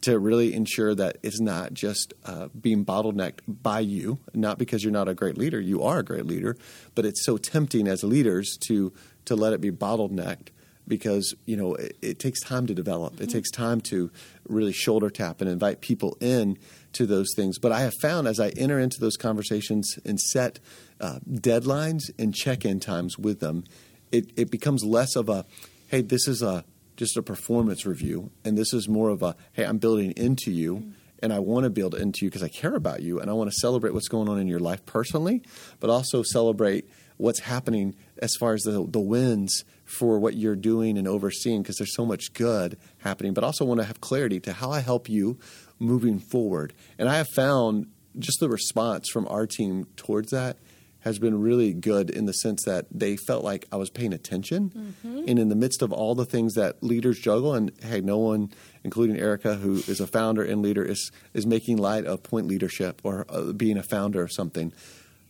to 0.02 0.18
really 0.18 0.52
ensure 0.52 0.94
that 0.94 1.16
it's 1.22 1.40
not 1.40 1.72
just 1.72 2.12
uh, 2.26 2.48
being 2.48 2.84
bottlenecked 2.84 3.38
by 3.48 3.80
you, 3.80 4.18
not 4.34 4.58
because 4.58 4.84
you're 4.84 4.92
not 4.92 5.08
a 5.08 5.14
great 5.14 5.38
leader, 5.38 5.58
you 5.58 5.82
are 5.82 6.00
a 6.00 6.02
great 6.02 6.26
leader, 6.26 6.58
but 6.94 7.06
it's 7.06 7.24
so 7.24 7.38
tempting 7.38 7.88
as 7.88 8.04
leaders 8.04 8.58
to 8.66 8.92
to 9.24 9.34
let 9.34 9.54
it 9.54 9.62
be 9.62 9.70
bottlenecked 9.70 10.48
because 10.86 11.34
you 11.46 11.56
know 11.56 11.76
it, 11.76 11.96
it 12.02 12.18
takes 12.18 12.40
time 12.40 12.66
to 12.66 12.74
develop. 12.74 13.14
Mm-hmm. 13.14 13.24
It 13.24 13.30
takes 13.30 13.50
time 13.50 13.80
to 13.82 14.10
really 14.46 14.74
shoulder 14.74 15.08
tap 15.08 15.40
and 15.40 15.48
invite 15.48 15.80
people 15.80 16.14
in 16.20 16.58
to 16.92 17.06
those 17.06 17.32
things. 17.34 17.58
But 17.58 17.72
I 17.72 17.80
have 17.80 17.94
found 18.02 18.28
as 18.28 18.38
I 18.38 18.50
enter 18.50 18.78
into 18.78 19.00
those 19.00 19.16
conversations 19.16 19.98
and 20.04 20.20
set 20.20 20.58
uh, 21.00 21.20
deadlines 21.26 22.10
and 22.18 22.34
check 22.34 22.66
in 22.66 22.80
times 22.80 23.18
with 23.18 23.40
them, 23.40 23.64
it, 24.12 24.30
it 24.36 24.50
becomes 24.50 24.84
less 24.84 25.16
of 25.16 25.28
a, 25.28 25.44
hey, 25.88 26.02
this 26.02 26.28
is 26.28 26.42
a 26.42 26.64
just 26.96 27.16
a 27.16 27.22
performance 27.22 27.86
review, 27.86 28.30
and 28.44 28.56
this 28.56 28.72
is 28.72 28.88
more 28.88 29.08
of 29.08 29.22
a, 29.22 29.34
hey, 29.54 29.64
I'm 29.64 29.78
building 29.78 30.12
into 30.12 30.50
you. 30.50 30.92
And 31.20 31.32
I 31.32 31.38
want 31.38 31.62
to 31.62 31.70
build 31.70 31.94
into 31.94 32.24
you 32.24 32.30
because 32.30 32.42
I 32.42 32.48
care 32.48 32.74
about 32.74 33.00
you 33.00 33.20
and 33.20 33.30
I 33.30 33.32
want 33.34 33.48
to 33.48 33.56
celebrate 33.60 33.94
what's 33.94 34.08
going 34.08 34.28
on 34.28 34.40
in 34.40 34.48
your 34.48 34.58
life 34.58 34.84
personally, 34.84 35.40
but 35.78 35.88
also 35.88 36.24
celebrate 36.24 36.90
what's 37.16 37.38
happening 37.38 37.94
as 38.18 38.34
far 38.40 38.54
as 38.54 38.62
the, 38.62 38.84
the 38.88 38.98
wins 38.98 39.64
for 39.84 40.18
what 40.18 40.34
you're 40.34 40.56
doing 40.56 40.98
and 40.98 41.06
overseeing 41.06 41.62
because 41.62 41.76
there's 41.76 41.94
so 41.94 42.04
much 42.04 42.32
good 42.32 42.76
happening, 42.98 43.34
but 43.34 43.44
also 43.44 43.64
want 43.64 43.78
to 43.78 43.86
have 43.86 44.00
clarity 44.00 44.40
to 44.40 44.52
how 44.52 44.72
I 44.72 44.80
help 44.80 45.08
you 45.08 45.38
moving 45.78 46.18
forward. 46.18 46.72
And 46.98 47.08
I 47.08 47.18
have 47.18 47.28
found 47.28 47.86
just 48.18 48.40
the 48.40 48.48
response 48.48 49.08
from 49.08 49.28
our 49.28 49.46
team 49.46 49.86
towards 49.96 50.32
that 50.32 50.56
has 51.02 51.18
been 51.18 51.40
really 51.40 51.72
good 51.72 52.10
in 52.10 52.26
the 52.26 52.32
sense 52.32 52.64
that 52.64 52.86
they 52.90 53.16
felt 53.16 53.44
like 53.44 53.66
I 53.72 53.76
was 53.76 53.90
paying 53.90 54.12
attention. 54.12 54.70
Mm-hmm. 54.70 55.24
And 55.28 55.38
in 55.38 55.48
the 55.48 55.56
midst 55.56 55.82
of 55.82 55.92
all 55.92 56.14
the 56.14 56.24
things 56.24 56.54
that 56.54 56.82
leaders 56.82 57.18
juggle, 57.18 57.54
and 57.54 57.72
hey, 57.82 58.00
no 58.00 58.18
one, 58.18 58.52
including 58.84 59.18
Erica, 59.18 59.56
who 59.56 59.74
is 59.88 60.00
a 60.00 60.06
founder 60.06 60.42
and 60.44 60.62
leader, 60.62 60.84
is, 60.84 61.10
is 61.34 61.44
making 61.44 61.78
light 61.78 62.06
of 62.06 62.22
point 62.22 62.46
leadership 62.46 63.00
or 63.02 63.26
uh, 63.28 63.52
being 63.52 63.76
a 63.76 63.82
founder 63.82 64.22
of 64.22 64.32
something. 64.32 64.72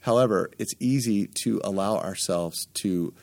However, 0.01 0.51
it's 0.59 0.75
easy 0.79 1.29
to 1.45 1.61
allow 1.65 1.97
ourselves 1.97 2.67
to, 2.83 3.15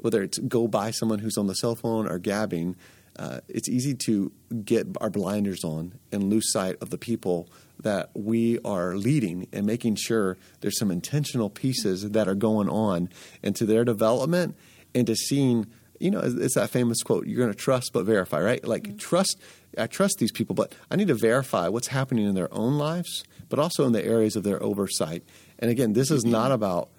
whether 0.00 0.22
it's 0.22 0.38
go 0.38 0.66
by 0.66 0.92
someone 0.92 1.18
who's 1.18 1.36
on 1.36 1.46
the 1.46 1.54
cell 1.54 1.74
phone 1.74 2.08
or 2.08 2.18
gabbing, 2.18 2.76
uh, 3.18 3.40
it's 3.48 3.68
easy 3.68 3.94
to 3.94 4.32
get 4.64 4.86
our 5.00 5.10
blinders 5.10 5.64
on 5.64 5.98
and 6.12 6.30
lose 6.30 6.52
sight 6.52 6.76
of 6.80 6.90
the 6.90 6.98
people 6.98 7.48
that 7.82 8.10
we 8.14 8.58
are 8.64 8.96
leading 8.96 9.46
and 9.52 9.66
making 9.66 9.96
sure 9.96 10.36
there's 10.60 10.78
some 10.78 10.90
intentional 10.90 11.50
pieces 11.50 12.10
that 12.10 12.28
are 12.28 12.34
going 12.34 12.68
on 12.68 13.08
into 13.42 13.64
their 13.64 13.84
development 13.84 14.56
and 14.94 15.06
to 15.06 15.14
seeing 15.14 15.66
you 16.00 16.10
know 16.10 16.20
it's 16.22 16.54
that 16.54 16.70
famous 16.70 17.02
quote 17.02 17.26
you're 17.26 17.38
going 17.38 17.52
to 17.52 17.58
trust 17.58 17.92
but 17.92 18.04
verify 18.04 18.40
right 18.40 18.64
like 18.66 18.84
mm-hmm. 18.84 18.96
trust 18.96 19.40
i 19.76 19.86
trust 19.86 20.18
these 20.18 20.32
people 20.32 20.54
but 20.54 20.72
i 20.90 20.96
need 20.96 21.08
to 21.08 21.14
verify 21.14 21.68
what's 21.68 21.88
happening 21.88 22.26
in 22.26 22.34
their 22.34 22.52
own 22.52 22.78
lives 22.78 23.24
but 23.48 23.58
also 23.58 23.86
in 23.86 23.92
the 23.92 24.04
areas 24.04 24.36
of 24.36 24.44
their 24.44 24.62
oversight 24.62 25.24
and 25.58 25.70
again 25.70 25.92
this 25.92 26.10
is 26.10 26.24
not 26.24 26.52
about 26.52 26.90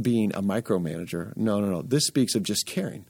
being 0.00 0.34
a 0.34 0.42
micromanager 0.42 1.34
no 1.36 1.60
no 1.60 1.68
no 1.68 1.82
this 1.82 2.06
speaks 2.06 2.34
of 2.34 2.42
just 2.42 2.66
caring 2.66 3.04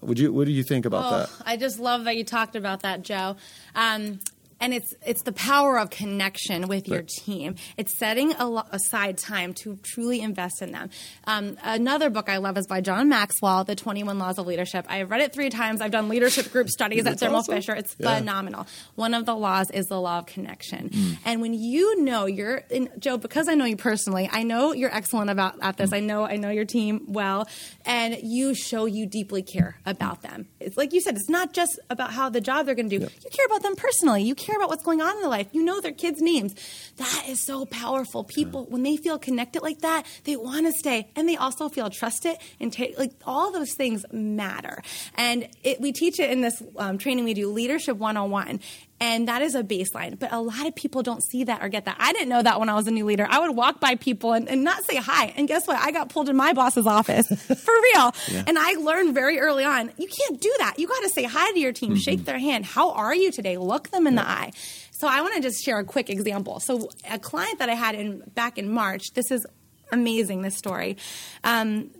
would 0.00 0.18
you? 0.18 0.32
What 0.32 0.46
do 0.46 0.52
you 0.52 0.62
think 0.62 0.84
about 0.84 1.12
oh, 1.12 1.18
that? 1.18 1.30
I 1.44 1.56
just 1.56 1.78
love 1.78 2.04
that 2.04 2.16
you 2.16 2.24
talked 2.24 2.56
about 2.56 2.82
that, 2.82 3.02
Joe. 3.02 3.36
Um, 3.74 4.20
and 4.60 4.74
it's 4.74 4.94
it's 5.06 5.22
the 5.22 5.32
power 5.32 5.78
of 5.78 5.90
connection 5.90 6.68
with 6.68 6.88
your 6.88 7.02
team. 7.02 7.56
It's 7.76 7.96
setting 7.96 8.34
lo- 8.38 8.62
aside 8.70 9.18
time 9.18 9.54
to 9.54 9.78
truly 9.82 10.20
invest 10.20 10.62
in 10.62 10.72
them. 10.72 10.90
Um, 11.24 11.56
another 11.62 12.10
book 12.10 12.28
I 12.28 12.38
love 12.38 12.56
is 12.58 12.66
by 12.66 12.80
John 12.80 13.08
Maxwell, 13.08 13.64
The 13.64 13.74
Twenty 13.74 14.02
One 14.02 14.18
Laws 14.18 14.38
of 14.38 14.46
Leadership. 14.46 14.86
I've 14.88 15.10
read 15.10 15.20
it 15.20 15.32
three 15.32 15.50
times. 15.50 15.80
I've 15.80 15.90
done 15.90 16.08
leadership 16.08 16.50
group 16.52 16.68
studies 16.68 17.06
at 17.06 17.18
Thermo 17.18 17.38
awesome. 17.38 17.54
Fisher. 17.54 17.74
It's 17.74 17.94
yeah. 17.98 18.18
phenomenal. 18.18 18.66
One 18.94 19.14
of 19.14 19.26
the 19.26 19.34
laws 19.34 19.70
is 19.70 19.86
the 19.86 20.00
law 20.00 20.18
of 20.18 20.26
connection. 20.26 20.90
Mm. 20.90 21.18
And 21.24 21.40
when 21.40 21.54
you 21.54 22.02
know 22.02 22.26
you're 22.26 22.62
in, 22.70 22.90
Joe, 22.98 23.16
because 23.16 23.48
I 23.48 23.54
know 23.54 23.64
you 23.64 23.76
personally, 23.76 24.28
I 24.30 24.42
know 24.42 24.72
you're 24.72 24.94
excellent 24.94 25.30
about 25.30 25.56
at 25.62 25.76
this. 25.76 25.90
Mm. 25.90 25.96
I 25.96 26.00
know 26.00 26.24
I 26.24 26.36
know 26.36 26.50
your 26.50 26.64
team 26.64 27.06
well, 27.08 27.48
and 27.84 28.16
you 28.22 28.54
show 28.54 28.86
you 28.86 29.06
deeply 29.06 29.42
care 29.42 29.78
about 29.86 30.22
them. 30.22 30.46
It's 30.60 30.76
like 30.76 30.92
you 30.92 31.00
said. 31.00 31.16
It's 31.16 31.28
not 31.28 31.52
just 31.52 31.78
about 31.88 32.12
how 32.12 32.28
the 32.28 32.40
job 32.40 32.66
they're 32.66 32.74
going 32.74 32.90
to 32.90 32.98
do. 32.98 33.04
You 33.04 33.30
care 33.30 33.46
about 33.46 33.62
them 33.62 33.76
personally. 33.76 34.22
You 34.22 34.34
care 34.34 34.56
about 34.56 34.68
what's 34.68 34.82
going 34.82 35.00
on 35.00 35.16
in 35.16 35.20
their 35.20 35.30
life. 35.30 35.48
You 35.52 35.64
know 35.64 35.80
their 35.80 35.92
kids' 35.92 36.20
names. 36.20 36.54
That 36.96 37.24
is 37.28 37.44
so 37.44 37.66
powerful. 37.66 38.24
People, 38.24 38.64
when 38.66 38.82
they 38.82 38.96
feel 38.96 39.18
connected 39.18 39.62
like 39.62 39.80
that, 39.80 40.04
they 40.24 40.36
want 40.36 40.66
to 40.66 40.72
stay 40.72 41.08
and 41.14 41.28
they 41.28 41.36
also 41.36 41.68
feel 41.68 41.90
trusted 41.90 42.36
and 42.60 42.72
take, 42.72 42.98
like 42.98 43.12
all 43.24 43.52
those 43.52 43.74
things 43.74 44.04
matter. 44.12 44.82
And 45.14 45.48
it, 45.62 45.80
we 45.80 45.92
teach 45.92 46.18
it 46.18 46.30
in 46.30 46.40
this 46.40 46.62
um, 46.76 46.98
training 46.98 47.24
we 47.24 47.34
do, 47.34 47.50
Leadership 47.50 47.96
101. 47.96 48.60
And 49.00 49.28
that 49.28 49.42
is 49.42 49.54
a 49.54 49.62
baseline. 49.62 50.18
But 50.18 50.32
a 50.32 50.40
lot 50.40 50.66
of 50.66 50.74
people 50.74 51.02
don't 51.02 51.22
see 51.22 51.44
that 51.44 51.62
or 51.62 51.68
get 51.68 51.84
that. 51.84 51.96
I 52.00 52.12
didn't 52.12 52.28
know 52.28 52.42
that 52.42 52.58
when 52.58 52.68
I 52.68 52.74
was 52.74 52.86
a 52.86 52.90
new 52.90 53.04
leader. 53.04 53.26
I 53.28 53.38
would 53.40 53.54
walk 53.54 53.80
by 53.80 53.94
people 53.94 54.32
and, 54.32 54.48
and 54.48 54.64
not 54.64 54.84
say 54.84 54.96
hi. 54.96 55.32
And 55.36 55.46
guess 55.46 55.66
what? 55.66 55.78
I 55.78 55.92
got 55.92 56.08
pulled 56.08 56.28
in 56.28 56.36
my 56.36 56.52
boss's 56.52 56.86
office 56.86 57.26
for 57.28 57.74
real. 57.94 58.14
Yeah. 58.28 58.44
And 58.46 58.58
I 58.58 58.72
learned 58.72 59.14
very 59.14 59.38
early 59.38 59.64
on 59.64 59.92
you 59.98 60.08
can't 60.08 60.40
do 60.40 60.52
that. 60.58 60.78
You 60.78 60.88
got 60.88 61.02
to 61.02 61.08
say 61.08 61.24
hi 61.24 61.52
to 61.52 61.58
your 61.60 61.72
team, 61.72 61.90
mm-hmm. 61.90 61.98
shake 61.98 62.24
their 62.24 62.38
hand. 62.38 62.64
How 62.64 62.90
are 62.92 63.14
you 63.14 63.30
today? 63.30 63.56
Look 63.56 63.90
them 63.90 64.06
in 64.06 64.14
yeah. 64.14 64.22
the 64.22 64.28
eye. 64.28 64.52
So 64.90 65.06
I 65.06 65.20
want 65.20 65.36
to 65.36 65.40
just 65.40 65.64
share 65.64 65.78
a 65.78 65.84
quick 65.84 66.10
example. 66.10 66.58
So 66.58 66.88
a 67.08 67.20
client 67.20 67.60
that 67.60 67.68
I 67.68 67.74
had 67.74 67.94
in 67.94 68.18
back 68.34 68.58
in 68.58 68.68
March, 68.68 69.12
this 69.12 69.30
is 69.30 69.46
amazing 69.92 70.42
this 70.42 70.56
story 70.56 70.96
um, 71.44 71.90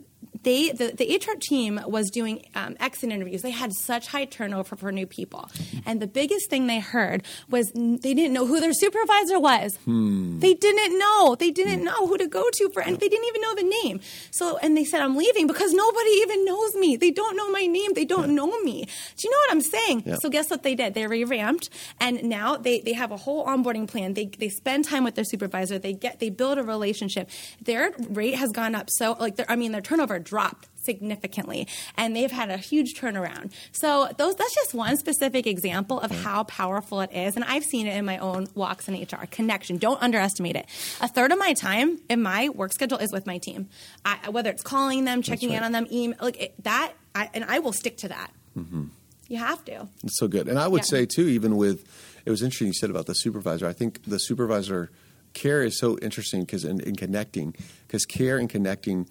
they 0.43 0.71
the, 0.71 0.93
the 0.95 1.15
HR 1.15 1.37
team 1.39 1.79
was 1.85 2.09
doing 2.09 2.45
um, 2.55 2.75
exit 2.79 3.11
interviews. 3.11 3.41
They 3.41 3.51
had 3.51 3.73
such 3.73 4.07
high 4.07 4.25
turnover 4.25 4.75
for 4.75 4.91
new 4.91 5.07
people, 5.07 5.49
and 5.85 6.01
the 6.01 6.07
biggest 6.07 6.49
thing 6.49 6.67
they 6.67 6.79
heard 6.79 7.23
was 7.49 7.71
they 7.73 8.13
didn't 8.13 8.33
know 8.33 8.45
who 8.45 8.59
their 8.59 8.73
supervisor 8.73 9.39
was. 9.39 9.75
Hmm. 9.85 10.39
They 10.39 10.53
didn't 10.53 10.97
know. 10.97 11.35
They 11.35 11.51
didn't 11.51 11.79
hmm. 11.79 11.85
know 11.85 12.07
who 12.07 12.17
to 12.17 12.27
go 12.27 12.49
to 12.49 12.69
for, 12.69 12.81
and 12.81 12.99
they 12.99 13.09
didn't 13.09 13.27
even 13.27 13.41
know 13.41 13.55
the 13.55 13.77
name. 13.83 14.01
So, 14.31 14.57
and 14.57 14.77
they 14.77 14.85
said, 14.85 15.01
"I'm 15.01 15.15
leaving 15.15 15.47
because 15.47 15.73
nobody 15.73 16.09
even 16.09 16.45
knows 16.45 16.75
me. 16.75 16.97
They 16.97 17.11
don't 17.11 17.35
know 17.35 17.49
my 17.51 17.65
name. 17.65 17.93
They 17.93 18.05
don't 18.05 18.29
yeah. 18.29 18.35
know 18.35 18.61
me." 18.61 18.85
Do 19.17 19.27
you 19.27 19.31
know 19.31 19.37
what 19.37 19.51
I'm 19.51 19.61
saying? 19.61 20.03
Yeah. 20.05 20.15
So, 20.21 20.29
guess 20.29 20.49
what 20.49 20.63
they 20.63 20.75
did? 20.75 20.93
They 20.93 21.07
revamped, 21.07 21.69
and 21.99 22.23
now 22.23 22.57
they 22.57 22.81
they 22.81 22.93
have 22.93 23.11
a 23.11 23.17
whole 23.17 23.45
onboarding 23.45 23.87
plan. 23.87 24.13
They 24.13 24.25
they 24.25 24.49
spend 24.49 24.85
time 24.85 25.03
with 25.03 25.15
their 25.15 25.25
supervisor. 25.25 25.79
They 25.79 25.93
get 25.93 26.19
they 26.19 26.29
build 26.29 26.57
a 26.57 26.63
relationship. 26.63 27.29
Their 27.61 27.91
rate 28.09 28.35
has 28.35 28.51
gone 28.51 28.75
up 28.75 28.89
so 28.89 29.15
like 29.19 29.39
I 29.47 29.55
mean 29.55 29.71
their 29.71 29.81
turnover 29.81 30.19
dropped 30.29 30.67
significantly 30.75 31.67
and 31.97 32.15
they've 32.15 32.31
had 32.31 32.49
a 32.49 32.57
huge 32.57 32.93
turnaround. 32.93 33.51
So 33.71 34.09
those 34.17 34.35
that's 34.35 34.53
just 34.53 34.73
one 34.73 34.95
specific 34.97 35.47
example 35.47 35.99
of 35.99 36.11
how 36.11 36.43
powerful 36.43 37.01
it 37.01 37.11
is 37.11 37.35
and 37.35 37.43
I've 37.43 37.63
seen 37.63 37.87
it 37.87 37.95
in 37.95 38.05
my 38.05 38.17
own 38.19 38.47
walks 38.53 38.87
in 38.87 38.95
HR. 38.95 39.25
Connection, 39.29 39.77
don't 39.77 40.01
underestimate 40.01 40.55
it. 40.55 40.67
A 41.01 41.07
third 41.07 41.31
of 41.31 41.39
my 41.39 41.53
time 41.53 41.99
in 42.09 42.21
my 42.21 42.49
work 42.49 42.71
schedule 42.73 42.99
is 42.99 43.11
with 43.11 43.25
my 43.25 43.39
team. 43.39 43.69
I, 44.05 44.29
whether 44.29 44.49
it's 44.49 44.63
calling 44.63 45.05
them, 45.05 45.21
checking 45.21 45.49
right. 45.49 45.57
in 45.57 45.63
on 45.63 45.71
them, 45.71 45.87
email 45.91 46.17
like 46.21 46.39
it, 46.39 46.63
that 46.63 46.93
I, 47.15 47.29
and 47.33 47.43
I 47.43 47.59
will 47.59 47.73
stick 47.73 47.97
to 47.97 48.09
that. 48.09 48.31
Mm-hmm. 48.57 48.85
You 49.27 49.37
have 49.37 49.63
to. 49.65 49.87
It's 50.03 50.19
so 50.19 50.27
good. 50.27 50.47
And 50.47 50.57
I 50.57 50.67
would 50.67 50.81
yeah. 50.81 50.99
say 50.99 51.05
too 51.05 51.27
even 51.27 51.57
with 51.57 51.83
it 52.25 52.29
was 52.29 52.41
interesting 52.41 52.67
you 52.67 52.73
said 52.73 52.89
about 52.89 53.05
the 53.07 53.15
supervisor. 53.15 53.67
I 53.67 53.73
think 53.73 54.03
the 54.05 54.19
supervisor 54.19 54.91
care 55.33 55.63
is 55.63 55.79
so 55.79 55.97
interesting 55.99 56.41
because 56.41 56.65
in, 56.65 56.79
in 56.81 56.95
connecting 56.95 57.55
because 57.87 58.05
care 58.05 58.37
and 58.37 58.49
connecting 58.49 59.07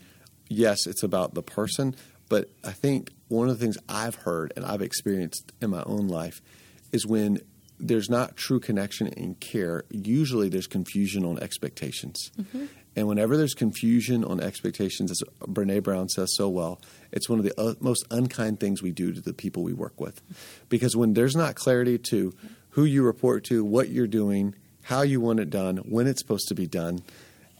yes, 0.48 0.86
it's 0.86 1.02
about 1.02 1.34
the 1.34 1.42
person, 1.42 1.94
But 2.28 2.50
I 2.62 2.72
think 2.72 3.10
one 3.28 3.48
of 3.48 3.58
the 3.58 3.64
things 3.64 3.78
I've 3.88 4.16
heard 4.16 4.52
and 4.56 4.64
I've 4.64 4.82
experienced 4.82 5.52
in 5.60 5.70
my 5.70 5.82
own 5.84 6.08
life 6.08 6.40
is 6.92 7.06
when 7.06 7.40
there's 7.80 8.10
not 8.10 8.36
true 8.36 8.60
connection 8.60 9.06
and 9.08 9.38
care, 9.40 9.84
usually 9.90 10.48
there's 10.48 10.66
confusion 10.66 11.24
on 11.24 11.38
expectations. 11.38 12.30
Mm-hmm. 12.38 12.66
And 12.96 13.06
whenever 13.06 13.36
there's 13.36 13.54
confusion 13.54 14.24
on 14.24 14.40
expectations, 14.40 15.12
as 15.12 15.22
Brene 15.42 15.82
Brown 15.82 16.08
says 16.08 16.34
so 16.34 16.48
well, 16.48 16.80
it's 17.12 17.28
one 17.28 17.38
of 17.38 17.44
the 17.44 17.58
uh, 17.60 17.74
most 17.78 18.04
unkind 18.10 18.58
things 18.58 18.82
we 18.82 18.90
do 18.90 19.12
to 19.12 19.20
the 19.20 19.32
people 19.32 19.62
we 19.62 19.72
work 19.72 20.00
with. 20.00 20.20
Because 20.68 20.96
when 20.96 21.14
there's 21.14 21.36
not 21.36 21.54
clarity 21.54 21.98
to 22.10 22.34
who 22.70 22.84
you 22.84 23.04
report 23.04 23.44
to, 23.44 23.64
what 23.64 23.90
you're 23.90 24.08
doing, 24.08 24.54
how 24.82 25.02
you 25.02 25.20
want 25.20 25.38
it 25.38 25.50
done, 25.50 25.76
when 25.78 26.08
it's 26.08 26.20
supposed 26.20 26.48
to 26.48 26.54
be 26.54 26.66
done, 26.66 27.02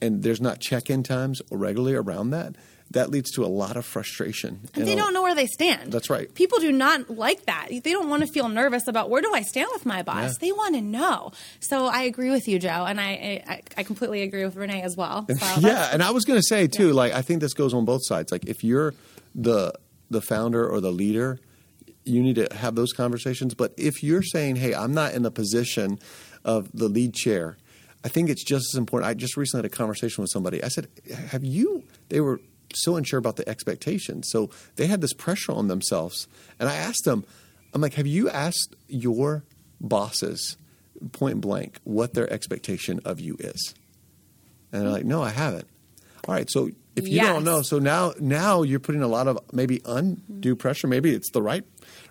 and 0.03 0.23
there's 0.25 0.41
not 0.41 0.61
check 0.61 0.91
in 0.91 1.05
times 1.05 1.41
regularly 1.53 1.95
around 1.95 2.31
that, 2.31 2.57
that 2.91 3.11
leads 3.11 3.31
to 3.33 3.45
a 3.45 3.47
lot 3.47 3.77
of 3.77 3.85
frustration. 3.85 4.61
And, 4.73 4.79
and 4.79 4.89
they 4.89 4.95
don't 4.95 5.13
know 5.13 5.23
where 5.23 5.35
they 5.35 5.47
stand. 5.47 5.93
That's 5.93 6.09
right. 6.09 6.33
People 6.35 6.59
do 6.59 6.73
not 6.73 7.11
like 7.11 7.45
that. 7.47 7.69
They 7.69 7.93
don't 7.93 8.09
want 8.09 8.27
to 8.27 8.33
feel 8.33 8.49
nervous 8.49 8.89
about 8.89 9.11
where 9.11 9.21
do 9.21 9.33
I 9.33 9.43
stand 9.43 9.69
with 9.73 9.85
my 9.85 10.03
boss. 10.03 10.33
Yeah. 10.33 10.49
They 10.49 10.53
want 10.53 10.75
to 10.75 10.81
know. 10.81 11.33
So 11.61 11.87
I 11.87 12.03
agree 12.03 12.31
with 12.31 12.49
you, 12.49 12.59
Joe, 12.59 12.87
and 12.87 13.01
I 13.01 13.43
I, 13.47 13.63
I 13.77 13.83
completely 13.83 14.23
agree 14.23 14.45
with 14.45 14.57
Renee 14.57 14.83
as 14.83 14.97
well. 14.97 15.27
So 15.29 15.61
yeah, 15.61 15.91
and 15.93 16.03
I 16.03 16.11
was 16.11 16.25
going 16.25 16.39
to 16.39 16.47
say 16.47 16.67
too, 16.67 16.89
yeah. 16.89 16.95
like 16.95 17.13
I 17.13 17.23
think 17.23 17.41
this 17.41 17.55
goes 17.55 17.75
on 17.75 17.85
both 17.85 18.05
sides. 18.05 18.33
Like 18.33 18.47
if 18.47 18.65
you're 18.65 18.95
the 19.35 19.73
the 20.11 20.23
founder 20.23 20.67
or 20.67 20.81
the 20.81 20.91
leader, 20.91 21.39
you 22.05 22.23
need 22.23 22.37
to 22.37 22.49
have 22.55 22.75
those 22.75 22.93
conversations. 22.93 23.55
But 23.55 23.75
if 23.77 24.03
you're 24.03 24.23
saying, 24.23 24.57
"Hey, 24.57 24.75
I'm 24.75 24.95
not 24.95 25.13
in 25.13 25.23
the 25.23 25.31
position 25.31 25.99
of 26.45 26.71
the 26.73 26.89
lead 26.89 27.15
chair," 27.15 27.59
I 28.03 28.09
think 28.09 28.31
it's 28.31 28.45
just 28.45 28.75
as 28.75 28.79
important. 28.79 29.11
I 29.11 29.15
just 29.15 29.37
recently 29.37 29.65
had 29.65 29.73
a 29.73 29.77
conversation 29.77 30.23
with 30.23 30.31
somebody. 30.31 30.65
I 30.65 30.69
said, 30.69 30.89
"Have 31.31 31.45
you?" 31.45 31.85
They 32.09 32.21
were 32.21 32.41
so 32.75 32.97
unsure 32.97 33.19
about 33.19 33.37
the 33.37 33.49
expectations. 33.49 34.29
So 34.31 34.51
they 34.77 34.87
had 34.87 35.01
this 35.01 35.13
pressure 35.13 35.53
on 35.53 35.69
themselves. 35.69 36.29
And 36.59 36.69
I 36.69 36.77
asked 36.77 37.05
them, 37.05 37.25
I'm 37.73 37.81
like, 37.81 37.95
have 37.95 38.07
you 38.07 38.29
asked 38.29 38.77
your 38.89 39.45
bosses 39.81 40.57
point 41.13 41.41
blank 41.41 41.79
what 41.85 42.15
their 42.15 42.31
expectation 42.33 43.01
of 43.05 43.21
you 43.21 43.37
is? 43.39 43.75
And 44.73 44.83
they're 44.83 44.91
like, 44.91 45.05
no, 45.05 45.23
I 45.23 45.31
haven't. 45.31 45.67
All 46.27 46.35
right, 46.35 46.51
so 46.51 46.71
if 46.95 47.09
you 47.09 47.17
yes. 47.17 47.27
don't 47.27 47.45
know, 47.45 47.63
so 47.63 47.79
now 47.79 48.13
now 48.19 48.63
you're 48.63 48.81
putting 48.81 49.03
a 49.03 49.09
lot 49.09 49.29
of 49.29 49.39
maybe 49.53 49.81
undue 49.87 50.57
pressure. 50.57 50.87
Maybe 50.87 51.15
it's 51.15 51.31
the 51.31 51.41
right 51.41 51.65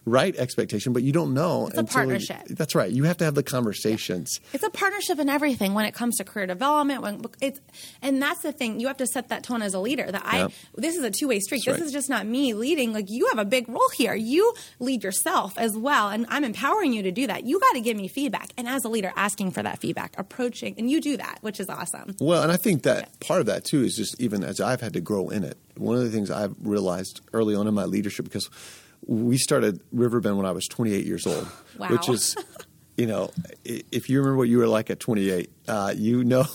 right 0.07 0.35
expectation, 0.37 0.93
but 0.93 1.03
you 1.03 1.11
don't 1.11 1.33
know. 1.33 1.67
It's 1.67 1.77
a 1.77 1.83
partnership. 1.83 2.47
that's 2.49 2.73
right. 2.73 2.91
You 2.91 3.03
have 3.03 3.17
to 3.17 3.25
have 3.25 3.35
the 3.35 3.43
conversations. 3.43 4.39
Yeah. 4.41 4.49
It's 4.53 4.63
a 4.63 4.69
partnership 4.69 5.19
in 5.19 5.29
everything 5.29 5.73
when 5.73 5.85
it 5.85 5.93
comes 5.93 6.17
to 6.17 6.23
career 6.23 6.47
development. 6.47 7.01
When 7.01 7.21
it's 7.41 7.59
and 8.01 8.21
that's 8.21 8.41
the 8.41 8.51
thing. 8.51 8.79
You 8.79 8.87
have 8.87 8.97
to 8.97 9.07
set 9.07 9.29
that 9.29 9.43
tone 9.43 9.61
as 9.61 9.73
a 9.73 9.79
leader. 9.79 10.09
That 10.09 10.23
I 10.25 10.47
this 10.75 10.95
is 10.95 11.03
a 11.03 11.11
two 11.11 11.27
way 11.27 11.39
street. 11.39 11.63
That's 11.65 11.77
this 11.77 11.81
right. 11.81 11.87
is 11.87 11.93
just 11.93 12.09
not 12.09 12.25
me 12.25 12.53
leading. 12.53 12.93
Like 12.93 13.09
you 13.09 13.27
have 13.27 13.37
a 13.37 13.45
big 13.45 13.67
role 13.69 13.89
here. 13.95 14.15
You 14.15 14.53
lead 14.79 15.03
yourself 15.03 15.57
as 15.57 15.77
well, 15.77 16.09
and 16.09 16.25
I'm 16.29 16.43
empowering 16.43 16.93
you 16.93 17.03
to 17.03 17.11
do 17.11 17.27
that. 17.27 17.45
You 17.45 17.59
got 17.59 17.73
to 17.73 17.81
give 17.81 17.97
me 17.97 18.07
feedback, 18.07 18.51
and 18.57 18.67
as 18.67 18.85
a 18.85 18.89
leader, 18.89 19.11
asking 19.15 19.51
for 19.51 19.61
that 19.63 19.79
feedback, 19.79 20.15
approaching, 20.17 20.75
and 20.77 20.89
you 20.89 21.01
do 21.01 21.17
that, 21.17 21.39
which 21.41 21.59
is 21.59 21.69
awesome. 21.69 22.15
Well, 22.19 22.41
and 22.43 22.51
I 22.51 22.57
think 22.57 22.83
that 22.83 22.99
yeah. 22.99 23.27
part 23.27 23.41
of 23.41 23.45
that 23.47 23.65
too 23.65 23.83
is 23.83 23.95
just 23.95 24.19
even 24.21 24.43
as 24.43 24.61
I've 24.61 24.81
had 24.81 24.93
to 24.93 25.01
grow 25.01 25.29
in 25.29 25.43
it. 25.43 25.57
One 25.75 25.95
of 25.95 26.03
the 26.03 26.09
things 26.09 26.31
I've 26.31 26.55
realized 26.61 27.21
early 27.33 27.53
on 27.53 27.67
in 27.67 27.73
my 27.73 27.85
leadership 27.85 28.25
because 28.25 28.49
we 29.05 29.37
started 29.37 29.81
Riverbend 29.91 30.37
when 30.37 30.45
I 30.45 30.51
was 30.51 30.67
28 30.67 31.05
years 31.05 31.25
old, 31.25 31.47
wow. 31.77 31.89
which 31.89 32.09
is, 32.09 32.35
you 32.97 33.07
know, 33.07 33.31
if 33.63 34.09
you 34.09 34.19
remember 34.19 34.37
what 34.37 34.49
you 34.49 34.57
were 34.57 34.67
like 34.67 34.89
at 34.89 34.99
28, 34.99 35.49
uh, 35.67 35.93
you 35.95 36.23
know 36.23 36.45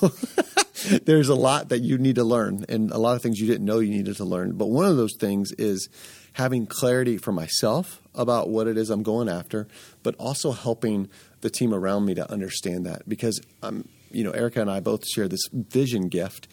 there's 1.05 1.29
a 1.29 1.35
lot 1.35 1.69
that 1.71 1.81
you 1.81 1.99
need 1.99 2.17
to 2.17 2.25
learn 2.25 2.65
and 2.69 2.91
a 2.91 2.99
lot 2.99 3.17
of 3.17 3.23
things 3.23 3.41
you 3.41 3.47
didn't 3.47 3.65
know 3.65 3.79
you 3.79 3.91
needed 3.91 4.17
to 4.17 4.25
learn. 4.25 4.53
But 4.53 4.67
one 4.67 4.87
of 4.87 4.97
those 4.97 5.17
things 5.19 5.53
is 5.53 5.89
having 6.35 6.67
clarity 6.67 7.19
for 7.19 7.33
myself 7.33 8.01
about 8.15 8.49
what 8.49 8.67
it 8.67 8.77
is 8.77 8.91
I'm 8.91 9.03
going 9.03 9.29
after, 9.29 9.69
but 10.03 10.15
also 10.17 10.53
helping 10.53 11.09
the 11.41 11.51
team 11.51 11.75
around 11.75 12.05
me 12.07 12.15
to 12.15 12.31
understand 12.31 12.87
that 12.87 13.09
because 13.09 13.41
I'm, 13.63 13.89
you 14.11 14.25
know, 14.25 14.31
Erica 14.31 14.61
and 14.61 14.71
I 14.71 14.81
both 14.81 15.07
share 15.07 15.29
this 15.29 15.47
vision 15.53 16.09
gift, 16.09 16.49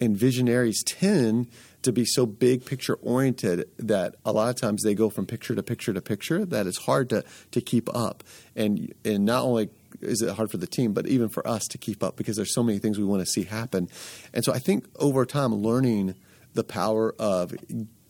and 0.00 0.16
visionaries 0.16 0.82
tend 0.84 1.48
to 1.82 1.92
be 1.92 2.04
so 2.04 2.26
big 2.26 2.64
picture 2.64 2.94
oriented 2.94 3.68
that 3.78 4.16
a 4.24 4.32
lot 4.32 4.48
of 4.48 4.56
times 4.56 4.82
they 4.82 4.94
go 4.94 5.10
from 5.10 5.26
picture 5.26 5.54
to 5.54 5.62
picture 5.62 5.92
to 5.92 6.00
picture 6.00 6.44
that 6.46 6.66
it's 6.66 6.78
hard 6.78 7.10
to 7.10 7.24
to 7.50 7.60
keep 7.60 7.94
up. 7.94 8.24
And 8.56 8.92
and 9.04 9.24
not 9.24 9.44
only 9.44 9.70
is 10.00 10.22
it 10.22 10.34
hard 10.34 10.50
for 10.50 10.56
the 10.56 10.66
team 10.66 10.92
but 10.92 11.06
even 11.06 11.28
for 11.28 11.46
us 11.46 11.66
to 11.68 11.78
keep 11.78 12.02
up 12.02 12.16
because 12.16 12.36
there's 12.36 12.54
so 12.54 12.62
many 12.62 12.78
things 12.78 12.98
we 12.98 13.04
want 13.04 13.20
to 13.20 13.26
see 13.26 13.44
happen. 13.44 13.88
And 14.32 14.44
so 14.44 14.52
i 14.52 14.58
think 14.58 14.86
over 14.96 15.24
time 15.26 15.54
learning 15.54 16.14
the 16.54 16.64
power 16.64 17.14
of 17.18 17.54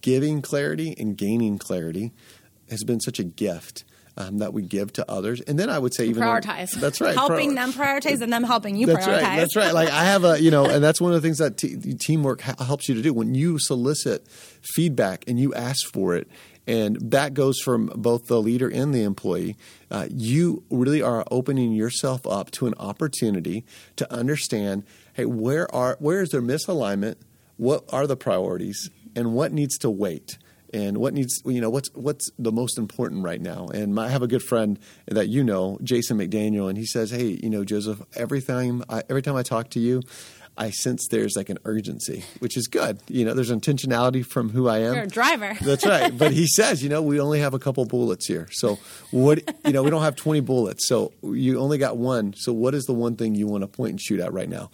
giving 0.01 0.43
clarity 0.43 0.95
and 0.99 1.17
gaining 1.17 1.59
clarity 1.59 2.13
has 2.71 2.85
been 2.85 3.01
such 3.01 3.19
a 3.19 3.25
gift 3.25 3.85
um, 4.16 4.38
that 4.38 4.53
we 4.53 4.62
give 4.62 4.92
to 4.94 5.11
others. 5.11 5.40
And 5.40 5.59
then 5.59 5.70
I 5.70 5.79
would 5.79 5.94
say 5.94 6.07
even 6.07 6.22
prioritize. 6.22 6.72
that's 6.72 7.01
right. 7.01 7.14
helping 7.14 7.55
them 7.55 7.72
prioritize 7.72 8.20
and 8.20 8.33
them 8.33 8.44
helping 8.44 8.77
you 8.77 8.87
that's 8.87 9.07
prioritize. 9.07 9.22
Right, 9.22 9.37
that's 9.37 9.57
right. 9.57 9.72
Like 9.72 9.90
I 9.90 10.05
have 10.05 10.25
a 10.25 10.40
you 10.40 10.51
know, 10.51 10.64
and 10.68 10.83
that's 10.83 11.01
one 11.01 11.12
of 11.12 11.20
the 11.20 11.27
things 11.27 11.38
that 11.38 11.57
t- 11.57 11.77
teamwork 11.94 12.42
ha- 12.42 12.62
helps 12.64 12.88
you 12.88 12.94
to 12.94 13.03
do. 13.03 13.12
When 13.12 13.35
you 13.35 13.59
solicit 13.59 14.27
feedback 14.75 15.25
and 15.27 15.38
you 15.38 15.55
ask 15.55 15.90
for 15.92 16.14
it, 16.14 16.29
and 16.66 16.96
that 17.11 17.35
goes 17.35 17.59
from 17.61 17.87
both 17.96 18.27
the 18.27 18.40
leader 18.40 18.68
and 18.68 18.94
the 18.94 19.03
employee. 19.03 19.57
Uh, 19.90 20.07
you 20.11 20.62
really 20.70 21.03
are 21.03 21.25
opening 21.31 21.72
yourself 21.72 22.27
up 22.27 22.51
to 22.53 22.66
an 22.66 22.75
opportunity 22.79 23.64
to 23.96 24.11
understand, 24.12 24.85
hey, 25.14 25.25
where 25.25 25.72
are 25.75 25.96
where 25.98 26.22
is 26.22 26.31
there 26.31 26.42
misalignment? 26.42 27.16
What 27.57 27.85
are 27.90 28.07
the 28.07 28.16
priorities, 28.16 28.90
and 29.14 29.35
what 29.35 29.53
needs 29.53 29.77
to 29.79 29.90
wait? 29.90 30.38
And 30.73 30.99
what 30.99 31.15
needs 31.15 31.43
you 31.45 31.61
know 31.61 31.71
what's 31.71 31.89
what's 31.95 32.31
the 32.39 32.53
most 32.53 32.79
important 32.79 33.23
right 33.23 33.41
now 33.41 33.69
and 33.69 33.95
my, 33.95 34.07
i 34.07 34.09
have 34.09 34.23
a 34.23 34.27
good 34.27 34.43
friend 34.43 34.79
that 35.07 35.29
you 35.29 35.45
know 35.45 35.79
jason 35.83 36.19
mcdaniel 36.19 36.69
and 36.69 36.79
he 36.79 36.87
says 36.87 37.11
hey 37.11 37.39
you 37.43 37.51
know 37.51 37.65
joseph 37.65 38.03
every 38.15 38.41
time 38.41 38.83
I, 38.89 39.03
every 39.09 39.23
time 39.23 39.37
i 39.37 39.43
talk 39.43 39.71
to 39.71 39.81
you 39.81 40.03
I 40.57 40.71
sense 40.71 41.09
there's 41.09 41.35
like 41.35 41.49
an 41.49 41.59
urgency, 41.65 42.25
which 42.41 42.57
is 42.57 42.67
good. 42.67 43.01
You 43.09 43.25
know, 43.25 43.33
there's 43.33 43.51
intentionality 43.51 44.25
from 44.25 44.51
who 44.51 44.69
I 44.69 44.79
am. 44.79 44.95
You're 44.95 45.05
a 45.05 45.09
driver. 45.09 45.57
That's 45.63 45.87
right. 45.87 46.17
But 46.17 46.33
he 46.33 46.47
says, 46.47 46.83
you 46.83 46.91
know, 46.91 47.01
we 47.01 47.21
only 47.21 47.41
have 47.41 47.55
a 47.55 47.59
couple 47.59 47.85
bullets 47.87 48.27
here. 48.27 48.49
So 48.53 48.79
what, 49.11 49.41
you 49.65 49.73
know, 49.73 49.83
we 49.83 49.91
don't 49.91 50.03
have 50.03 50.17
20 50.17 50.41
bullets. 50.41 50.87
So 50.89 51.13
you 51.23 51.59
only 51.59 51.79
got 51.79 51.97
one. 51.97 52.35
So 52.37 52.53
what 52.53 52.75
is 52.75 52.85
the 52.85 52.93
one 52.93 53.17
thing 53.17 53.35
you 53.35 53.47
want 53.47 53.63
to 53.63 53.69
point 53.69 53.91
and 53.93 54.01
shoot 54.01 54.21
at 54.21 54.33
right 54.33 54.49
now? 54.49 54.71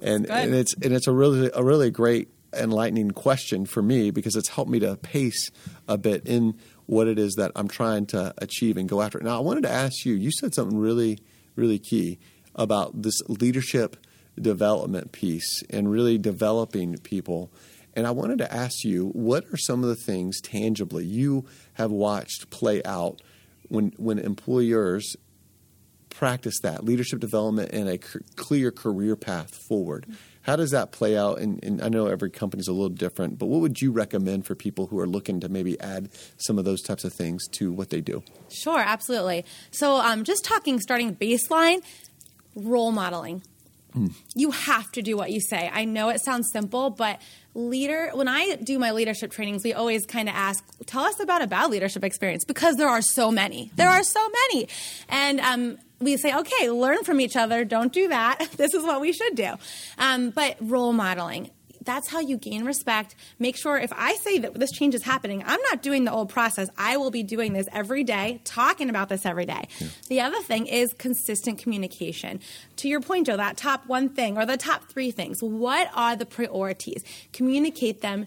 And, 0.00 0.30
and 0.30 0.54
it's, 0.54 0.74
and 0.74 0.92
it's 0.92 1.08
a 1.08 1.12
really, 1.12 1.50
a 1.52 1.64
really 1.64 1.90
great 1.90 2.28
enlightening 2.52 3.10
question 3.10 3.66
for 3.66 3.82
me 3.82 4.10
because 4.10 4.36
it's 4.36 4.48
helped 4.48 4.70
me 4.70 4.78
to 4.80 4.96
pace 4.96 5.50
a 5.88 5.98
bit 5.98 6.26
in 6.26 6.54
what 6.86 7.08
it 7.08 7.18
is 7.18 7.34
that 7.34 7.52
I'm 7.56 7.68
trying 7.68 8.06
to 8.06 8.32
achieve 8.38 8.76
and 8.76 8.88
go 8.88 9.02
after. 9.02 9.18
Now, 9.20 9.36
I 9.36 9.40
wanted 9.40 9.62
to 9.64 9.70
ask 9.70 10.04
you, 10.04 10.14
you 10.14 10.30
said 10.30 10.54
something 10.54 10.78
really, 10.78 11.18
really 11.56 11.78
key 11.78 12.18
about 12.54 13.02
this 13.02 13.20
leadership 13.28 13.96
development 14.40 15.12
piece 15.12 15.62
and 15.70 15.90
really 15.90 16.18
developing 16.18 16.96
people. 16.98 17.50
And 17.94 18.06
I 18.06 18.10
wanted 18.10 18.38
to 18.38 18.52
ask 18.52 18.84
you, 18.84 19.08
what 19.08 19.44
are 19.52 19.56
some 19.56 19.82
of 19.82 19.88
the 19.88 19.96
things 19.96 20.40
tangibly 20.40 21.04
you 21.04 21.46
have 21.74 21.90
watched 21.90 22.50
play 22.50 22.82
out 22.84 23.22
when, 23.68 23.92
when 23.96 24.18
employers 24.18 25.16
practice 26.10 26.60
that 26.62 26.84
leadership 26.84 27.20
development 27.20 27.72
and 27.72 27.88
a 27.88 27.94
c- 27.94 28.20
clear 28.36 28.70
career 28.70 29.16
path 29.16 29.54
forward? 29.68 30.06
How 30.46 30.54
does 30.54 30.70
that 30.70 30.92
play 30.92 31.18
out? 31.18 31.40
And, 31.40 31.62
and 31.64 31.82
I 31.82 31.88
know 31.88 32.06
every 32.06 32.30
company 32.30 32.60
is 32.60 32.68
a 32.68 32.72
little 32.72 32.88
different, 32.88 33.36
but 33.36 33.46
what 33.46 33.60
would 33.62 33.80
you 33.80 33.90
recommend 33.90 34.46
for 34.46 34.54
people 34.54 34.86
who 34.86 35.00
are 35.00 35.06
looking 35.06 35.40
to 35.40 35.48
maybe 35.48 35.78
add 35.80 36.08
some 36.36 36.56
of 36.56 36.64
those 36.64 36.82
types 36.82 37.02
of 37.02 37.12
things 37.12 37.48
to 37.48 37.72
what 37.72 37.90
they 37.90 38.00
do? 38.00 38.22
Sure, 38.48 38.78
absolutely. 38.78 39.44
So, 39.72 39.96
um, 39.96 40.22
just 40.22 40.44
talking, 40.44 40.78
starting 40.78 41.16
baseline, 41.16 41.82
role 42.54 42.92
modeling. 42.92 43.42
You 44.34 44.50
have 44.50 44.90
to 44.92 45.02
do 45.02 45.16
what 45.16 45.30
you 45.30 45.40
say. 45.40 45.70
I 45.72 45.84
know 45.84 46.08
it 46.10 46.20
sounds 46.20 46.50
simple, 46.52 46.90
but 46.90 47.20
leader 47.54 48.10
when 48.12 48.28
i 48.28 48.54
do 48.56 48.78
my 48.78 48.90
leadership 48.90 49.30
trainings 49.30 49.64
we 49.64 49.72
always 49.72 50.04
kind 50.04 50.28
of 50.28 50.34
ask 50.34 50.62
tell 50.84 51.04
us 51.04 51.18
about 51.20 51.40
a 51.40 51.46
bad 51.46 51.70
leadership 51.70 52.04
experience 52.04 52.44
because 52.44 52.76
there 52.76 52.86
are 52.86 53.00
so 53.00 53.30
many 53.30 53.70
there 53.76 53.88
are 53.88 54.02
so 54.02 54.28
many 54.28 54.68
and 55.08 55.40
um, 55.40 55.78
we 56.00 56.16
say, 56.16 56.34
okay, 56.34 56.70
learn 56.70 57.04
from 57.04 57.20
each 57.20 57.36
other. 57.36 57.64
Don't 57.64 57.92
do 57.92 58.08
that. 58.08 58.48
This 58.56 58.72
is 58.74 58.82
what 58.84 59.00
we 59.00 59.12
should 59.12 59.34
do. 59.36 59.54
Um, 59.98 60.30
but 60.30 60.56
role 60.60 60.92
modeling. 60.92 61.50
That's 61.86 62.08
how 62.08 62.20
you 62.20 62.36
gain 62.36 62.64
respect. 62.64 63.14
Make 63.38 63.56
sure 63.56 63.78
if 63.78 63.92
I 63.94 64.14
say 64.16 64.38
that 64.40 64.54
this 64.54 64.72
change 64.72 64.94
is 64.94 65.02
happening, 65.02 65.42
I'm 65.46 65.60
not 65.70 65.82
doing 65.82 66.04
the 66.04 66.12
old 66.12 66.28
process. 66.28 66.68
I 66.76 66.96
will 66.98 67.10
be 67.10 67.22
doing 67.22 67.52
this 67.52 67.66
every 67.72 68.04
day, 68.04 68.40
talking 68.44 68.90
about 68.90 69.08
this 69.08 69.24
every 69.24 69.46
day. 69.46 69.68
Yeah. 69.78 69.88
The 70.08 70.20
other 70.20 70.42
thing 70.42 70.66
is 70.66 70.92
consistent 70.98 71.58
communication. 71.58 72.40
To 72.76 72.88
your 72.88 73.00
point, 73.00 73.26
Joe, 73.26 73.36
that 73.36 73.56
top 73.56 73.86
one 73.86 74.10
thing 74.10 74.36
or 74.36 74.44
the 74.44 74.56
top 74.56 74.88
three 74.90 75.10
things, 75.10 75.38
what 75.40 75.88
are 75.94 76.16
the 76.16 76.26
priorities? 76.26 77.02
Communicate 77.32 78.02
them 78.02 78.26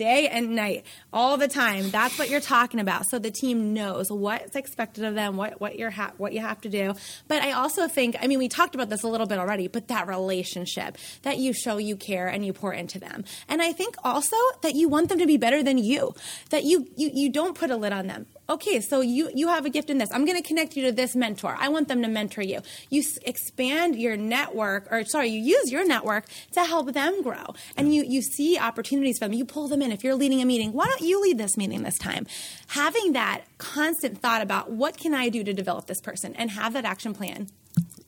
day 0.00 0.28
and 0.28 0.56
night, 0.56 0.86
all 1.12 1.36
the 1.36 1.46
time. 1.46 1.90
That's 1.90 2.18
what 2.18 2.30
you're 2.30 2.40
talking 2.40 2.80
about. 2.80 3.04
So 3.06 3.18
the 3.18 3.30
team 3.30 3.74
knows 3.74 4.10
what's 4.10 4.56
expected 4.56 5.04
of 5.04 5.14
them, 5.14 5.36
what 5.36 5.60
what 5.60 5.78
you're 5.78 5.90
ha- 5.90 6.12
what 6.16 6.32
you 6.32 6.40
have 6.40 6.58
to 6.62 6.70
do. 6.70 6.94
But 7.28 7.42
I 7.42 7.52
also 7.52 7.86
think, 7.86 8.16
I 8.18 8.26
mean, 8.26 8.38
we 8.38 8.48
talked 8.48 8.74
about 8.74 8.88
this 8.88 9.02
a 9.02 9.08
little 9.08 9.26
bit 9.26 9.38
already, 9.38 9.68
but 9.68 9.88
that 9.88 10.08
relationship 10.08 10.96
that 11.20 11.36
you 11.36 11.52
show 11.52 11.76
you 11.76 11.96
care 11.96 12.28
and 12.28 12.46
you 12.46 12.54
pour 12.54 12.72
into 12.72 12.98
them, 12.98 13.24
and 13.46 13.60
I 13.60 13.72
think 13.74 13.94
also 14.02 14.36
that 14.62 14.74
you 14.74 14.88
want 14.88 15.10
them 15.10 15.18
to 15.18 15.26
be 15.26 15.36
better 15.36 15.62
than 15.62 15.76
you. 15.76 16.14
That 16.48 16.64
you 16.64 16.88
you 16.96 17.10
you 17.12 17.28
don't 17.30 17.54
put 17.54 17.70
a 17.70 17.76
lid 17.76 17.92
on 17.92 18.06
them 18.06 18.26
okay, 18.50 18.80
so 18.80 19.00
you 19.00 19.30
you 19.34 19.48
have 19.48 19.64
a 19.64 19.70
gift 19.70 19.90
in 19.90 19.98
this. 19.98 20.10
I'm 20.12 20.24
going 20.24 20.40
to 20.40 20.46
connect 20.46 20.76
you 20.76 20.84
to 20.86 20.92
this 20.92 21.16
mentor. 21.16 21.56
I 21.58 21.68
want 21.68 21.88
them 21.88 22.02
to 22.02 22.08
mentor 22.08 22.42
you. 22.42 22.60
You 22.90 23.00
s- 23.00 23.18
expand 23.24 23.96
your 23.96 24.16
network, 24.16 24.88
or 24.90 25.04
sorry, 25.04 25.28
you 25.28 25.40
use 25.40 25.70
your 25.70 25.86
network 25.86 26.26
to 26.52 26.64
help 26.64 26.92
them 26.92 27.22
grow, 27.22 27.54
and 27.76 27.94
you 27.94 28.04
you 28.06 28.22
see 28.22 28.58
opportunities 28.58 29.18
for 29.18 29.26
them. 29.26 29.32
You 29.32 29.44
pull 29.44 29.68
them 29.68 29.82
in. 29.82 29.92
If 29.92 30.04
you're 30.04 30.16
leading 30.16 30.42
a 30.42 30.44
meeting, 30.44 30.72
why 30.72 30.86
don't 30.86 31.02
you 31.02 31.22
lead 31.22 31.38
this 31.38 31.56
meeting 31.56 31.82
this 31.82 31.98
time? 31.98 32.26
Having 32.68 33.12
that 33.12 33.44
constant 33.58 34.20
thought 34.20 34.42
about 34.42 34.70
what 34.70 34.96
can 34.96 35.14
I 35.14 35.28
do 35.28 35.44
to 35.44 35.52
develop 35.52 35.86
this 35.86 36.00
person, 36.00 36.34
and 36.36 36.50
have 36.50 36.72
that 36.74 36.84
action 36.84 37.14
plan 37.14 37.48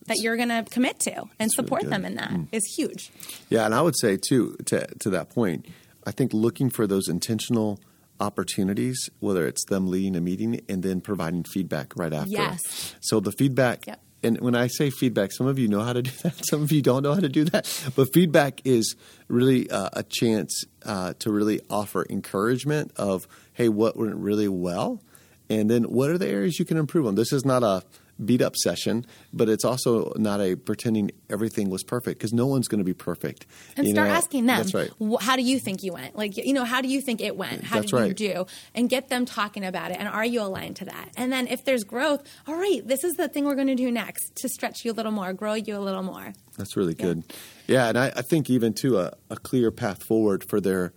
that 0.06 0.18
you're 0.18 0.36
going 0.36 0.48
to 0.48 0.64
commit 0.68 0.98
to 1.00 1.24
and 1.38 1.50
support 1.52 1.82
good. 1.82 1.92
them 1.92 2.04
in 2.04 2.16
that 2.16 2.30
mm. 2.30 2.48
is 2.50 2.64
huge. 2.76 3.12
Yeah, 3.48 3.64
and 3.64 3.74
I 3.74 3.80
would 3.80 3.96
say 3.98 4.16
too 4.16 4.56
to 4.66 4.86
to 4.86 5.10
that 5.10 5.30
point, 5.30 5.66
I 6.06 6.10
think 6.10 6.32
looking 6.32 6.70
for 6.70 6.86
those 6.86 7.08
intentional 7.08 7.78
opportunities, 8.22 9.10
whether 9.20 9.46
it's 9.46 9.64
them 9.66 9.88
leading 9.88 10.16
a 10.16 10.20
meeting 10.20 10.60
and 10.68 10.82
then 10.82 11.00
providing 11.00 11.44
feedback 11.44 11.92
right 11.96 12.12
after. 12.12 12.30
Yes. 12.30 12.94
So 13.00 13.20
the 13.20 13.32
feedback 13.32 13.86
Yep. 13.86 14.00
and 14.22 14.40
when 14.40 14.54
I 14.54 14.68
say 14.68 14.90
feedback, 14.90 15.32
some 15.32 15.46
of 15.48 15.58
you 15.58 15.66
know 15.68 15.80
how 15.80 15.92
to 15.92 16.02
do 16.02 16.10
that, 16.22 16.34
some 16.46 16.62
of 16.62 16.70
you 16.72 16.80
don't 16.80 17.02
know 17.02 17.12
how 17.14 17.20
to 17.20 17.28
do 17.28 17.44
that. 17.46 17.64
But 17.96 18.12
feedback 18.14 18.62
is 18.64 18.94
really 19.28 19.68
uh, 19.70 19.90
a 19.92 20.04
chance 20.04 20.64
uh, 20.86 21.14
to 21.18 21.32
really 21.32 21.60
offer 21.68 22.06
encouragement 22.08 22.92
of, 22.96 23.26
hey, 23.52 23.68
what 23.68 23.96
went 23.96 24.14
really 24.14 24.48
well, 24.48 25.02
and 25.50 25.68
then 25.68 25.82
what 25.84 26.08
are 26.10 26.18
the 26.18 26.28
areas 26.28 26.58
you 26.58 26.64
can 26.64 26.76
improve 26.78 27.06
on. 27.06 27.16
This 27.16 27.32
is 27.32 27.44
not 27.44 27.62
a 27.62 27.82
beat 28.26 28.42
up 28.42 28.56
session, 28.56 29.06
but 29.32 29.48
it's 29.48 29.64
also 29.64 30.12
not 30.16 30.40
a 30.40 30.54
pretending 30.56 31.10
everything 31.28 31.70
was 31.70 31.82
perfect 31.82 32.18
because 32.18 32.32
no 32.32 32.46
one's 32.46 32.68
going 32.68 32.78
to 32.78 32.84
be 32.84 32.94
perfect. 32.94 33.46
and 33.76 33.86
You 33.86 33.92
start 33.92 34.08
know, 34.08 34.14
asking 34.14 34.46
them 34.46 34.56
That's 34.58 34.74
right. 34.74 34.90
How 35.20 35.36
do 35.36 35.42
you 35.42 35.58
think 35.58 35.82
you 35.82 35.92
went 35.92 36.16
like 36.16 36.36
you 36.36 36.52
know 36.52 36.64
how 36.64 36.80
do 36.80 36.88
you 36.88 37.00
think 37.00 37.20
it 37.20 37.36
went 37.36 37.64
how 37.64 37.76
That's 37.76 37.90
did 37.90 37.96
right. 37.96 38.08
you 38.08 38.14
do 38.14 38.46
and 38.74 38.88
get 38.88 39.08
them 39.08 39.24
talking 39.24 39.64
about 39.64 39.90
it 39.90 39.98
and 39.98 40.08
are 40.08 40.24
you 40.24 40.40
aligned 40.40 40.76
to 40.76 40.84
that 40.86 41.10
and 41.16 41.32
then 41.32 41.46
if 41.46 41.64
there's 41.64 41.84
growth 41.84 42.22
all 42.46 42.54
right 42.54 42.86
this 42.86 43.04
is 43.04 43.14
the 43.14 43.28
thing 43.28 43.44
we're 43.44 43.54
going 43.54 43.66
to 43.68 43.74
do 43.74 43.90
next 43.90 44.34
to 44.36 44.48
stretch 44.48 44.84
you 44.84 44.92
a 44.92 44.94
little 44.94 45.12
more 45.12 45.32
grow 45.32 45.54
you 45.54 45.76
a 45.76 45.78
little 45.78 46.02
more 46.02 46.32
That's 46.56 46.76
really 46.76 46.94
good. 46.94 47.24
Yeah, 47.66 47.88
and 47.88 47.98
I, 47.98 48.12
I 48.16 48.22
think 48.22 48.50
even 48.50 48.74
too 48.74 48.98
a, 48.98 49.12
a 49.30 49.36
clear 49.36 49.70
path 49.70 50.02
forward 50.02 50.44
for 50.48 50.60
their 50.60 50.92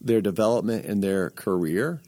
their 0.00 0.20
development 0.20 0.84
and 0.86 1.02
their 1.02 1.30
career 1.30 2.00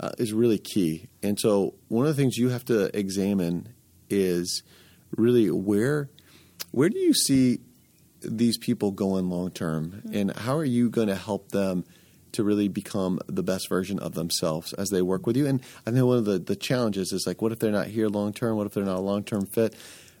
uh, 0.00 0.10
is 0.18 0.32
really 0.32 0.58
key. 0.58 1.08
And 1.22 1.38
so 1.40 1.74
one 1.88 2.06
of 2.06 2.14
the 2.16 2.20
things 2.22 2.36
you 2.36 2.50
have 2.50 2.64
to 2.66 2.96
examine 2.96 3.68
is 4.10 4.62
really 5.16 5.50
where 5.50 6.10
where 6.70 6.88
do 6.88 6.98
you 6.98 7.14
see 7.14 7.60
these 8.20 8.58
people 8.58 8.90
going 8.90 9.30
long 9.30 9.50
term, 9.50 10.02
hmm. 10.02 10.14
and 10.14 10.36
how 10.36 10.56
are 10.56 10.64
you 10.64 10.90
going 10.90 11.08
to 11.08 11.16
help 11.16 11.50
them 11.50 11.84
to 12.32 12.44
really 12.44 12.68
become 12.68 13.18
the 13.26 13.42
best 13.42 13.68
version 13.68 13.98
of 13.98 14.14
themselves 14.14 14.72
as 14.74 14.90
they 14.90 15.02
work 15.02 15.26
with 15.26 15.36
you? 15.36 15.46
And 15.46 15.62
I 15.86 15.90
know 15.90 16.06
one 16.06 16.18
of 16.18 16.24
the 16.24 16.38
the 16.38 16.56
challenges 16.56 17.12
is 17.12 17.26
like, 17.26 17.40
what 17.40 17.52
if 17.52 17.58
they're 17.58 17.70
not 17.70 17.86
here 17.88 18.08
long 18.08 18.32
term? 18.32 18.56
What 18.56 18.66
if 18.66 18.74
they're 18.74 18.84
not 18.84 18.98
a 18.98 19.00
long 19.00 19.24
term 19.24 19.46
fit? 19.46 19.74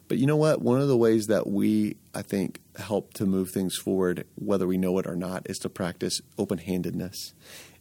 But 0.08 0.16
you 0.16 0.26
know 0.26 0.36
what? 0.36 0.62
One 0.62 0.80
of 0.80 0.88
the 0.88 0.96
ways 0.96 1.26
that 1.26 1.46
we, 1.46 1.98
I 2.14 2.22
think, 2.22 2.60
help 2.78 3.12
to 3.14 3.26
move 3.26 3.50
things 3.50 3.76
forward, 3.76 4.26
whether 4.36 4.66
we 4.66 4.78
know 4.78 4.96
it 4.98 5.06
or 5.06 5.16
not, 5.16 5.48
is 5.50 5.58
to 5.58 5.68
practice 5.68 6.22
open 6.38 6.56
handedness. 6.56 7.34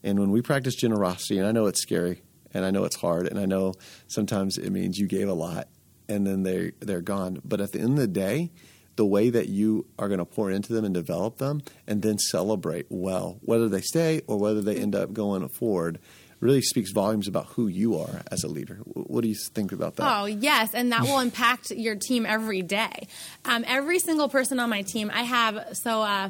And 0.03 0.19
when 0.19 0.31
we 0.31 0.41
practice 0.41 0.75
generosity, 0.75 1.37
and 1.37 1.47
I 1.47 1.53
know 1.53 1.67
it's 1.67 1.81
scary, 1.81 2.21
and 2.53 2.65
I 2.65 2.71
know 2.71 2.83
it's 2.83 2.97
hard, 2.97 3.27
and 3.27 3.39
I 3.39 3.45
know 3.45 3.75
sometimes 4.07 4.57
it 4.57 4.71
means 4.71 4.97
you 4.97 5.07
gave 5.07 5.29
a 5.29 5.33
lot 5.33 5.69
and 6.09 6.25
then 6.25 6.43
they 6.43 6.71
they're 6.79 7.01
gone. 7.01 7.41
But 7.43 7.61
at 7.61 7.71
the 7.71 7.79
end 7.79 7.91
of 7.91 7.97
the 7.97 8.07
day, 8.07 8.51
the 8.95 9.05
way 9.05 9.29
that 9.29 9.47
you 9.47 9.85
are 9.97 10.07
going 10.07 10.19
to 10.19 10.25
pour 10.25 10.51
into 10.51 10.73
them 10.73 10.83
and 10.83 10.93
develop 10.93 11.37
them, 11.37 11.61
and 11.87 12.01
then 12.01 12.17
celebrate 12.17 12.87
well, 12.89 13.37
whether 13.41 13.69
they 13.69 13.81
stay 13.81 14.21
or 14.27 14.37
whether 14.37 14.61
they 14.61 14.75
end 14.75 14.95
up 14.95 15.13
going 15.13 15.47
forward, 15.47 15.99
really 16.39 16.61
speaks 16.61 16.91
volumes 16.91 17.27
about 17.27 17.47
who 17.47 17.67
you 17.67 17.97
are 17.97 18.21
as 18.31 18.43
a 18.43 18.47
leader. 18.47 18.75
What 18.85 19.21
do 19.21 19.27
you 19.27 19.35
think 19.53 19.71
about 19.71 19.95
that? 19.95 20.07
Oh, 20.19 20.25
yes. 20.25 20.73
And 20.75 20.91
that 20.91 21.01
will 21.01 21.19
impact 21.19 21.71
your 21.71 21.95
team 21.95 22.25
every 22.27 22.61
day. 22.61 23.07
Um, 23.45 23.63
every 23.67 23.97
single 23.99 24.29
person 24.29 24.59
on 24.59 24.69
my 24.69 24.83
team, 24.83 25.09
I 25.13 25.23
have, 25.23 25.75
so 25.77 26.03
uh, 26.03 26.29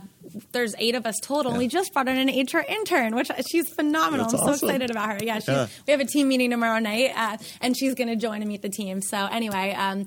there's 0.53 0.75
eight 0.77 0.95
of 0.95 1.05
us 1.05 1.15
total. 1.21 1.51
And 1.51 1.59
we 1.59 1.67
just 1.67 1.91
brought 1.93 2.07
in 2.07 2.17
an 2.29 2.29
HR 2.29 2.59
intern, 2.67 3.15
which 3.15 3.29
she's 3.51 3.67
phenomenal. 3.73 4.27
That's 4.29 4.41
I'm 4.41 4.55
so 4.55 4.65
excited 4.67 4.91
about 4.91 5.09
her. 5.09 5.17
Yeah, 5.21 5.39
Yeah. 5.45 5.67
we 5.85 5.91
have 5.91 5.99
a 5.99 6.05
team 6.05 6.29
meeting 6.29 6.51
tomorrow 6.51 6.79
night, 6.79 7.11
uh, 7.15 7.37
and 7.59 7.75
she's 7.77 7.93
going 7.93 8.07
to 8.09 8.15
join 8.15 8.41
and 8.41 8.47
meet 8.47 8.61
the 8.61 8.69
team. 8.69 9.01
So, 9.01 9.17
anyway, 9.25 9.73
um, 9.77 10.05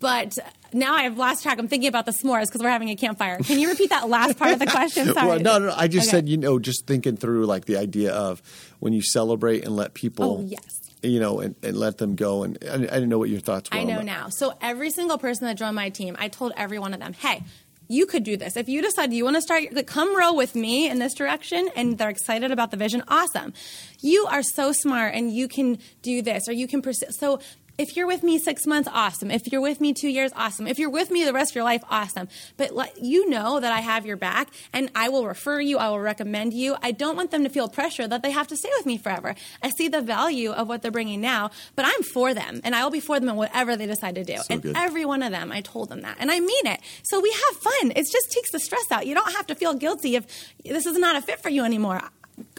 but 0.00 0.36
now 0.72 0.94
I 0.94 1.02
have 1.02 1.18
lost 1.18 1.42
track. 1.42 1.58
I'm 1.58 1.68
thinking 1.68 1.88
about 1.88 2.06
the 2.06 2.12
s'mores 2.12 2.46
because 2.46 2.60
we're 2.62 2.70
having 2.70 2.90
a 2.90 2.96
campfire. 2.96 3.38
Can 3.38 3.58
you 3.58 3.68
repeat 3.68 3.90
that 3.90 4.08
last 4.08 4.38
part 4.38 4.52
of 4.52 4.58
the 4.58 4.66
question? 4.66 5.06
Sorry. 5.14 5.26
Well, 5.28 5.40
no, 5.40 5.58
no, 5.58 5.66
no. 5.66 5.74
I 5.76 5.88
just 5.88 6.08
Okay. 6.08 6.18
said, 6.18 6.28
you 6.28 6.36
know, 6.36 6.58
just 6.58 6.86
thinking 6.86 7.16
through 7.16 7.46
like 7.46 7.64
the 7.66 7.76
idea 7.76 8.12
of 8.12 8.42
when 8.80 8.92
you 8.92 9.02
celebrate 9.02 9.64
and 9.64 9.76
let 9.76 9.94
people, 9.94 10.38
Oh, 10.40 10.44
yes. 10.46 10.80
you 11.02 11.20
know, 11.20 11.40
and, 11.40 11.54
and 11.62 11.76
let 11.76 11.98
them 11.98 12.14
go. 12.16 12.42
And 12.44 12.58
I, 12.68 12.74
I 12.74 12.78
didn't 12.78 13.08
know 13.08 13.18
what 13.18 13.28
your 13.30 13.40
thoughts 13.40 13.70
were. 13.70 13.78
I 13.78 13.84
know 13.84 14.00
now. 14.02 14.28
So 14.30 14.54
every 14.60 14.90
single 14.90 15.18
person 15.18 15.46
that 15.46 15.56
joined 15.56 15.76
my 15.76 15.88
team, 15.90 16.16
I 16.18 16.28
told 16.28 16.52
every 16.56 16.78
one 16.78 16.94
of 16.94 17.00
them, 17.00 17.12
hey, 17.12 17.42
you 17.88 18.06
could 18.06 18.24
do 18.24 18.38
this. 18.38 18.56
If 18.56 18.70
you 18.70 18.80
decide 18.80 19.12
you 19.12 19.24
want 19.24 19.36
to 19.36 19.42
start, 19.42 19.64
come 19.86 20.16
row 20.16 20.32
with 20.32 20.54
me 20.54 20.88
in 20.88 20.98
this 20.98 21.12
direction, 21.12 21.68
and 21.76 21.98
they're 21.98 22.08
excited 22.08 22.50
about 22.50 22.70
the 22.70 22.78
vision, 22.78 23.02
awesome. 23.08 23.52
You 24.00 24.26
are 24.30 24.42
so 24.42 24.72
smart, 24.72 25.14
and 25.14 25.30
you 25.30 25.46
can 25.46 25.78
do 26.00 26.22
this, 26.22 26.48
or 26.48 26.52
you 26.52 26.66
can 26.66 26.80
pursue. 26.80 27.06
So 27.10 27.40
if 27.78 27.96
you're 27.96 28.06
with 28.06 28.22
me 28.22 28.38
six 28.38 28.66
months, 28.66 28.88
awesome. 28.92 29.30
If 29.30 29.50
you're 29.50 29.60
with 29.60 29.80
me 29.80 29.92
two 29.92 30.08
years, 30.08 30.30
awesome. 30.36 30.66
If 30.66 30.78
you're 30.78 30.90
with 30.90 31.10
me 31.10 31.24
the 31.24 31.32
rest 31.32 31.52
of 31.52 31.56
your 31.56 31.64
life, 31.64 31.82
awesome. 31.90 32.28
But 32.56 32.72
let, 32.72 33.02
you 33.02 33.28
know 33.28 33.60
that 33.60 33.72
I 33.72 33.80
have 33.80 34.06
your 34.06 34.16
back, 34.16 34.48
and 34.72 34.90
I 34.94 35.08
will 35.08 35.26
refer 35.26 35.60
you. 35.60 35.78
I 35.78 35.88
will 35.88 36.00
recommend 36.00 36.52
you. 36.52 36.76
I 36.82 36.92
don't 36.92 37.16
want 37.16 37.30
them 37.30 37.44
to 37.44 37.50
feel 37.50 37.68
pressure 37.68 38.06
that 38.06 38.22
they 38.22 38.30
have 38.30 38.46
to 38.48 38.56
stay 38.56 38.70
with 38.76 38.86
me 38.86 38.98
forever. 38.98 39.34
I 39.62 39.70
see 39.70 39.88
the 39.88 40.02
value 40.02 40.50
of 40.50 40.68
what 40.68 40.82
they're 40.82 40.90
bringing 40.90 41.20
now, 41.20 41.50
but 41.74 41.84
I'm 41.86 42.02
for 42.02 42.34
them, 42.34 42.60
and 42.64 42.74
I 42.74 42.84
will 42.84 42.90
be 42.90 43.00
for 43.00 43.18
them 43.18 43.28
in 43.28 43.36
whatever 43.36 43.76
they 43.76 43.86
decide 43.86 44.16
to 44.16 44.24
do. 44.24 44.36
So 44.36 44.44
and 44.50 44.62
good. 44.62 44.76
every 44.76 45.04
one 45.04 45.22
of 45.22 45.30
them, 45.30 45.50
I 45.50 45.60
told 45.62 45.88
them 45.88 46.02
that, 46.02 46.16
and 46.20 46.30
I 46.30 46.40
mean 46.40 46.66
it. 46.66 46.80
So 47.02 47.20
we 47.20 47.30
have 47.30 47.56
fun. 47.56 47.92
It 47.92 48.06
just 48.10 48.30
takes 48.30 48.50
the 48.52 48.60
stress 48.60 48.90
out. 48.90 49.06
You 49.06 49.14
don't 49.14 49.32
have 49.34 49.46
to 49.48 49.54
feel 49.54 49.74
guilty 49.74 50.16
if 50.16 50.26
this 50.64 50.86
is 50.86 50.98
not 50.98 51.16
a 51.16 51.22
fit 51.22 51.40
for 51.40 51.48
you 51.48 51.64
anymore. 51.64 52.00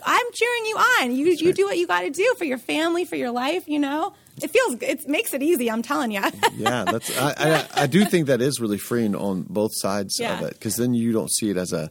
I'm 0.04 0.26
cheering 0.32 0.66
you 0.66 0.76
on. 0.76 1.16
You 1.16 1.26
you 1.26 1.46
right. 1.46 1.54
do 1.54 1.64
what 1.64 1.78
you 1.78 1.86
got 1.86 2.02
to 2.02 2.10
do 2.10 2.34
for 2.38 2.44
your 2.44 2.58
family, 2.58 3.04
for 3.04 3.16
your 3.16 3.30
life. 3.30 3.68
You 3.68 3.78
know, 3.78 4.14
it 4.42 4.50
feels 4.50 4.76
it 4.82 5.08
makes 5.08 5.32
it 5.34 5.42
easy. 5.42 5.70
I'm 5.70 5.82
telling 5.82 6.10
you. 6.10 6.22
yeah, 6.56 6.84
that's. 6.84 7.16
I, 7.18 7.34
I, 7.38 7.82
I 7.82 7.86
do 7.86 8.04
think 8.04 8.26
that 8.26 8.40
is 8.40 8.60
really 8.60 8.78
freeing 8.78 9.14
on 9.14 9.42
both 9.42 9.70
sides 9.74 10.16
Yeah. 10.18 10.38
of 10.38 10.44
it 10.46 10.54
because 10.54 10.76
then 10.76 10.94
you 10.94 11.12
don't 11.12 11.30
see 11.30 11.50
it 11.50 11.56
as 11.56 11.72
a. 11.72 11.90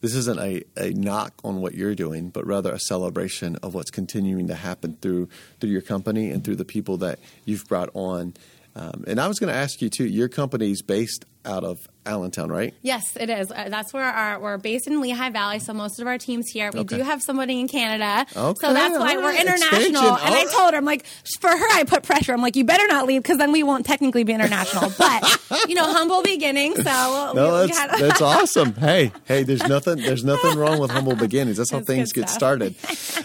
This 0.00 0.14
isn't 0.14 0.40
a, 0.40 0.62
a 0.78 0.90
knock 0.92 1.34
on 1.44 1.60
what 1.60 1.74
you're 1.74 1.94
doing, 1.94 2.30
but 2.30 2.46
rather 2.46 2.72
a 2.72 2.78
celebration 2.80 3.56
of 3.56 3.74
what's 3.74 3.90
continuing 3.90 4.48
to 4.48 4.54
happen 4.54 4.96
through 5.02 5.28
through 5.60 5.70
your 5.70 5.82
company 5.82 6.30
and 6.30 6.42
through 6.42 6.56
the 6.56 6.64
people 6.64 6.96
that 6.98 7.18
you've 7.44 7.66
brought 7.68 7.90
on. 7.92 8.32
Um, 8.76 9.04
and 9.08 9.20
I 9.20 9.26
was 9.26 9.38
going 9.40 9.52
to 9.52 9.58
ask 9.58 9.82
you 9.82 9.90
too. 9.90 10.04
Your 10.06 10.28
company's 10.28 10.80
based 10.80 11.24
out 11.44 11.64
of 11.64 11.78
Allentown, 12.06 12.50
right? 12.50 12.72
Yes, 12.82 13.16
it 13.18 13.28
is. 13.30 13.50
Uh, 13.50 13.68
that's 13.68 13.92
where 13.92 14.04
our 14.04 14.38
we're 14.38 14.58
based 14.58 14.86
in 14.86 15.00
Lehigh 15.00 15.30
Valley, 15.30 15.58
so 15.58 15.72
most 15.72 15.98
of 15.98 16.06
our 16.06 16.18
teams 16.18 16.46
here. 16.50 16.70
We 16.72 16.80
Okay. 16.80 16.98
do 16.98 17.02
have 17.02 17.22
somebody 17.22 17.58
in 17.60 17.66
Canada, 17.66 18.26
Okay, 18.36 18.66
so 18.66 18.72
that's 18.74 18.96
why 18.98 19.16
all 19.16 19.22
we're 19.22 19.32
international. 19.32 19.80
Expansion, 19.80 20.04
And 20.26 20.34
I 20.34 20.44
told 20.54 20.72
her, 20.72 20.78
I'm 20.78 20.84
like, 20.84 21.04
for 21.40 21.48
her, 21.50 21.66
I 21.72 21.84
put 21.84 22.02
pressure. 22.04 22.32
I'm 22.32 22.42
like, 22.42 22.56
you 22.56 22.64
better 22.64 22.86
not 22.86 23.06
leave 23.06 23.22
because 23.22 23.38
then 23.38 23.52
we 23.52 23.62
won't 23.62 23.86
technically 23.86 24.22
be 24.24 24.32
international. 24.34 24.92
But 24.98 25.40
you 25.68 25.74
know, 25.74 25.92
humble 25.92 26.22
beginnings. 26.22 26.76
So 26.76 27.32
No, 27.34 27.54
we, 27.54 27.60
we 27.62 27.66
that's 27.68 27.78
had- 27.78 27.90
that's 28.00 28.20
awesome. 28.34 28.74
Hey, 28.74 29.10
hey, 29.24 29.42
there's 29.42 29.66
nothing 29.66 29.96
there's 29.96 30.24
nothing 30.24 30.56
wrong 30.58 30.78
with 30.78 30.90
humble 30.90 31.16
beginnings. 31.26 31.56
That's 31.56 31.70
how 31.70 31.78
That's 31.78 31.86
things 31.88 32.12
get 32.12 32.28
started. 32.28 32.76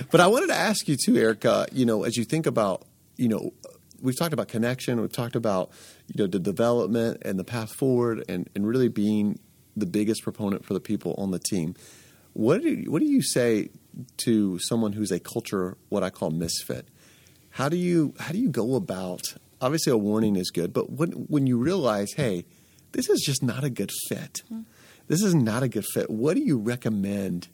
But 0.10 0.22
I 0.22 0.28
wanted 0.28 0.48
to 0.48 0.56
ask 0.56 0.88
you 0.88 0.96
too, 0.98 1.18
Erica. 1.18 1.68
You 1.72 1.86
know, 1.86 2.04
as 2.04 2.16
you 2.18 2.24
think 2.24 2.46
about, 2.46 2.84
you 3.18 3.28
know, 3.28 3.52
we've 4.06 4.18
talked 4.18 4.34
about 4.34 4.48
connection. 4.48 5.02
We've 5.02 5.12
talked 5.12 5.36
about, 5.36 5.72
you 6.08 6.24
know, 6.24 6.28
the 6.28 6.40
development 6.40 7.24
and 7.24 7.38
the 7.38 7.44
path 7.44 7.74
forward, 7.74 8.24
and 8.30 8.50
and 8.56 8.66
really 8.68 8.88
being 8.88 9.40
the 9.76 9.86
biggest 9.86 10.24
proponent 10.24 10.66
for 10.66 10.74
the 10.74 10.80
people 10.80 11.16
on 11.18 11.32
the 11.32 11.40
team. 11.40 11.76
What 12.34 12.62
do 12.62 12.70
you, 12.70 12.92
what 12.92 13.00
do 13.00 13.06
you 13.06 13.22
say 13.22 13.70
to 14.18 14.60
someone 14.60 14.94
who's 14.94 15.12
a 15.12 15.20
culture 15.20 15.78
what 15.90 16.04
I 16.04 16.10
call 16.10 16.32
misfit? 16.32 16.88
How 17.50 17.68
do 17.70 17.78
you 17.78 18.14
how 18.20 18.32
do 18.32 18.38
you 18.38 18.50
go 18.50 18.76
about? 18.76 19.22
Obviously, 19.62 19.92
a 19.92 19.98
warning 19.98 20.36
is 20.36 20.52
good, 20.52 20.72
but 20.72 20.92
when 20.92 21.12
when 21.12 21.48
you 21.48 21.58
realize, 21.58 22.14
hey, 22.14 22.46
this 22.92 23.10
is 23.10 23.22
just 23.26 23.42
not 23.44 23.64
a 23.64 23.70
good 23.70 23.92
fit. 24.10 24.44
Mm-hmm. 24.46 24.62
This 25.08 25.22
is 25.22 25.36
not 25.36 25.64
a 25.64 25.68
good 25.68 25.86
fit. 25.94 26.10
What 26.10 26.36
do 26.36 26.42
you 26.42 26.58
recommend? 26.58 27.48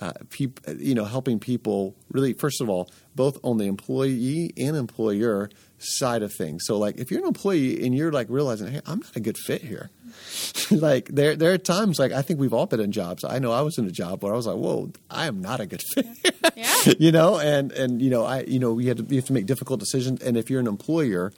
Uh, 0.00 0.12
peop, 0.30 0.60
you 0.78 0.94
know, 0.94 1.04
helping 1.04 1.40
people 1.40 1.96
really. 2.12 2.32
First 2.32 2.60
of 2.60 2.68
all, 2.68 2.88
both 3.16 3.36
on 3.42 3.58
the 3.58 3.64
employee 3.64 4.52
and 4.56 4.76
employer 4.76 5.50
side 5.78 6.22
of 6.22 6.32
things. 6.32 6.62
So, 6.66 6.78
like, 6.78 6.98
if 6.98 7.10
you're 7.10 7.20
an 7.20 7.26
employee 7.26 7.84
and 7.84 7.94
you're 7.94 8.12
like 8.12 8.28
realizing, 8.30 8.68
hey, 8.68 8.80
I'm 8.86 9.00
not 9.00 9.16
a 9.16 9.20
good 9.20 9.36
fit 9.36 9.62
here. 9.62 9.90
like 10.70 11.08
there 11.08 11.36
there 11.36 11.52
are 11.52 11.58
times 11.58 11.98
like 11.98 12.12
I 12.12 12.22
think 12.22 12.40
we've 12.40 12.52
all 12.52 12.66
been 12.66 12.80
in 12.80 12.92
jobs. 12.92 13.24
I 13.24 13.38
know 13.38 13.52
I 13.52 13.62
was 13.62 13.78
in 13.78 13.86
a 13.86 13.90
job 13.90 14.22
where 14.22 14.32
I 14.32 14.36
was 14.36 14.46
like, 14.46 14.56
"Whoa, 14.56 14.90
I 15.10 15.26
am 15.26 15.40
not 15.40 15.60
a 15.60 15.66
good 15.66 15.82
fit." 15.94 16.06
Yeah. 16.56 16.74
you 16.98 17.12
know, 17.12 17.38
and 17.38 17.70
and 17.72 18.02
you 18.02 18.10
know, 18.10 18.24
I 18.24 18.40
you 18.42 18.58
know, 18.58 18.72
we 18.72 18.86
had 18.86 18.96
to, 18.96 19.04
you 19.04 19.16
have 19.16 19.26
to 19.26 19.32
make 19.32 19.46
difficult 19.46 19.78
decisions 19.78 20.20
and 20.22 20.36
if 20.36 20.50
you're 20.50 20.58
an 20.58 20.66
employer, 20.66 21.32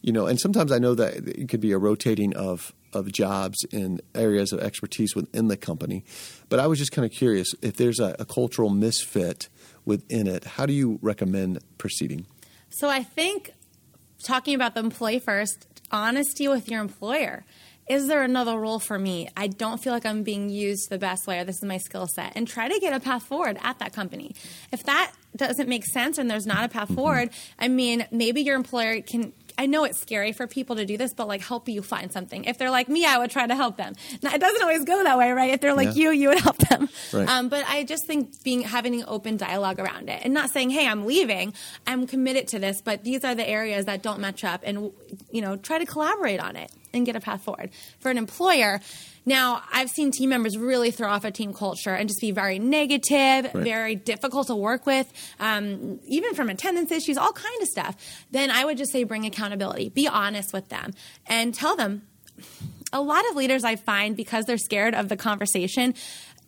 you 0.00 0.12
know, 0.12 0.26
and 0.26 0.40
sometimes 0.40 0.72
I 0.72 0.78
know 0.78 0.94
that 0.94 1.28
it 1.28 1.48
could 1.50 1.60
be 1.60 1.72
a 1.72 1.78
rotating 1.78 2.34
of 2.34 2.72
of 2.94 3.10
jobs 3.12 3.64
in 3.70 4.00
areas 4.14 4.52
of 4.52 4.60
expertise 4.60 5.14
within 5.14 5.48
the 5.48 5.56
company. 5.56 6.04
But 6.48 6.60
I 6.60 6.66
was 6.66 6.78
just 6.78 6.92
kind 6.92 7.04
of 7.04 7.12
curious 7.12 7.54
if 7.62 7.76
there's 7.76 8.00
a, 8.00 8.16
a 8.18 8.24
cultural 8.24 8.70
misfit 8.70 9.48
within 9.84 10.26
it, 10.26 10.44
how 10.44 10.66
do 10.66 10.72
you 10.72 10.98
recommend 11.02 11.58
proceeding? 11.78 12.26
So 12.70 12.88
I 12.88 13.02
think 13.02 13.52
talking 14.22 14.54
about 14.54 14.74
the 14.74 14.80
employee 14.80 15.18
first, 15.18 15.66
honesty 15.90 16.48
with 16.48 16.68
your 16.68 16.80
employer. 16.80 17.44
Is 17.86 18.06
there 18.08 18.22
another 18.22 18.58
role 18.58 18.78
for 18.78 18.98
me? 18.98 19.28
I 19.36 19.46
don't 19.46 19.78
feel 19.78 19.92
like 19.92 20.06
I'm 20.06 20.22
being 20.22 20.48
used 20.48 20.88
the 20.88 20.98
best 20.98 21.26
way, 21.26 21.38
or 21.38 21.44
this 21.44 21.56
is 21.56 21.64
my 21.64 21.76
skill 21.76 22.06
set, 22.06 22.32
and 22.34 22.48
try 22.48 22.66
to 22.66 22.80
get 22.80 22.94
a 22.94 23.00
path 23.00 23.24
forward 23.24 23.58
at 23.62 23.78
that 23.80 23.92
company. 23.92 24.34
If 24.72 24.84
that 24.84 25.12
doesn't 25.36 25.68
make 25.68 25.84
sense 25.84 26.16
and 26.16 26.30
there's 26.30 26.46
not 26.46 26.64
a 26.64 26.68
path 26.68 26.88
mm-hmm. 26.88 26.94
forward, 26.94 27.30
I 27.58 27.68
mean, 27.68 28.06
maybe 28.10 28.40
your 28.40 28.56
employer 28.56 29.02
can 29.02 29.34
I 29.56 29.66
know 29.66 29.84
it's 29.84 30.00
scary 30.00 30.32
for 30.32 30.46
people 30.46 30.76
to 30.76 30.84
do 30.84 30.96
this, 30.96 31.12
but 31.12 31.28
like 31.28 31.40
help 31.40 31.68
you 31.68 31.82
find 31.82 32.12
something. 32.12 32.44
If 32.44 32.58
they're 32.58 32.70
like 32.70 32.88
me, 32.88 33.04
I 33.06 33.18
would 33.18 33.30
try 33.30 33.46
to 33.46 33.54
help 33.54 33.76
them. 33.76 33.94
Now, 34.22 34.34
it 34.34 34.40
doesn't 34.40 34.62
always 34.62 34.84
go 34.84 35.02
that 35.02 35.16
way, 35.16 35.30
right? 35.30 35.50
If 35.50 35.60
they're 35.60 35.74
like 35.74 35.96
yeah. 35.96 36.10
you, 36.10 36.10
you 36.10 36.28
would 36.30 36.40
help 36.40 36.56
them. 36.58 36.88
Right. 37.12 37.28
Um, 37.28 37.48
but 37.48 37.64
I 37.66 37.84
just 37.84 38.06
think 38.06 38.42
being 38.42 38.62
having 38.62 38.94
an 38.96 39.04
open 39.06 39.36
dialogue 39.36 39.78
around 39.78 40.08
it 40.08 40.20
and 40.24 40.34
not 40.34 40.50
saying, 40.50 40.70
"Hey, 40.70 40.86
I'm 40.88 41.06
leaving. 41.06 41.54
I'm 41.86 42.06
committed 42.06 42.48
to 42.48 42.58
this, 42.58 42.82
but 42.82 43.04
these 43.04 43.24
are 43.24 43.34
the 43.34 43.48
areas 43.48 43.86
that 43.86 44.02
don't 44.02 44.20
match 44.20 44.44
up," 44.44 44.62
and 44.64 44.92
you 45.30 45.40
know, 45.40 45.56
try 45.56 45.78
to 45.78 45.86
collaborate 45.86 46.40
on 46.40 46.56
it 46.56 46.70
and 46.92 47.06
get 47.06 47.16
a 47.16 47.20
path 47.20 47.42
forward. 47.42 47.70
For 48.00 48.10
an 48.10 48.18
employer, 48.18 48.80
now, 49.26 49.62
I've 49.72 49.88
seen 49.88 50.10
team 50.10 50.30
members 50.30 50.58
really 50.58 50.90
throw 50.90 51.08
off 51.08 51.24
a 51.24 51.30
team 51.30 51.54
culture 51.54 51.94
and 51.94 52.08
just 52.08 52.20
be 52.20 52.30
very 52.30 52.58
negative, 52.58 53.52
right. 53.54 53.64
very 53.64 53.94
difficult 53.94 54.48
to 54.48 54.56
work 54.56 54.84
with, 54.86 55.10
um, 55.40 56.00
even 56.06 56.34
from 56.34 56.50
attendance 56.50 56.90
issues, 56.90 57.16
all 57.16 57.32
kind 57.32 57.62
of 57.62 57.68
stuff. 57.68 57.96
Then 58.30 58.50
I 58.50 58.64
would 58.64 58.76
just 58.76 58.92
say 58.92 59.04
bring 59.04 59.24
accountability. 59.24 59.88
Be 59.88 60.06
honest 60.08 60.52
with 60.52 60.68
them 60.68 60.92
and 61.26 61.54
tell 61.54 61.76
them. 61.76 62.02
A 62.92 63.00
lot 63.00 63.28
of 63.28 63.34
leaders 63.34 63.64
I 63.64 63.74
find 63.74 64.16
because 64.16 64.44
they're 64.44 64.56
scared 64.56 64.94
of 64.94 65.08
the 65.08 65.16
conversation, 65.16 65.94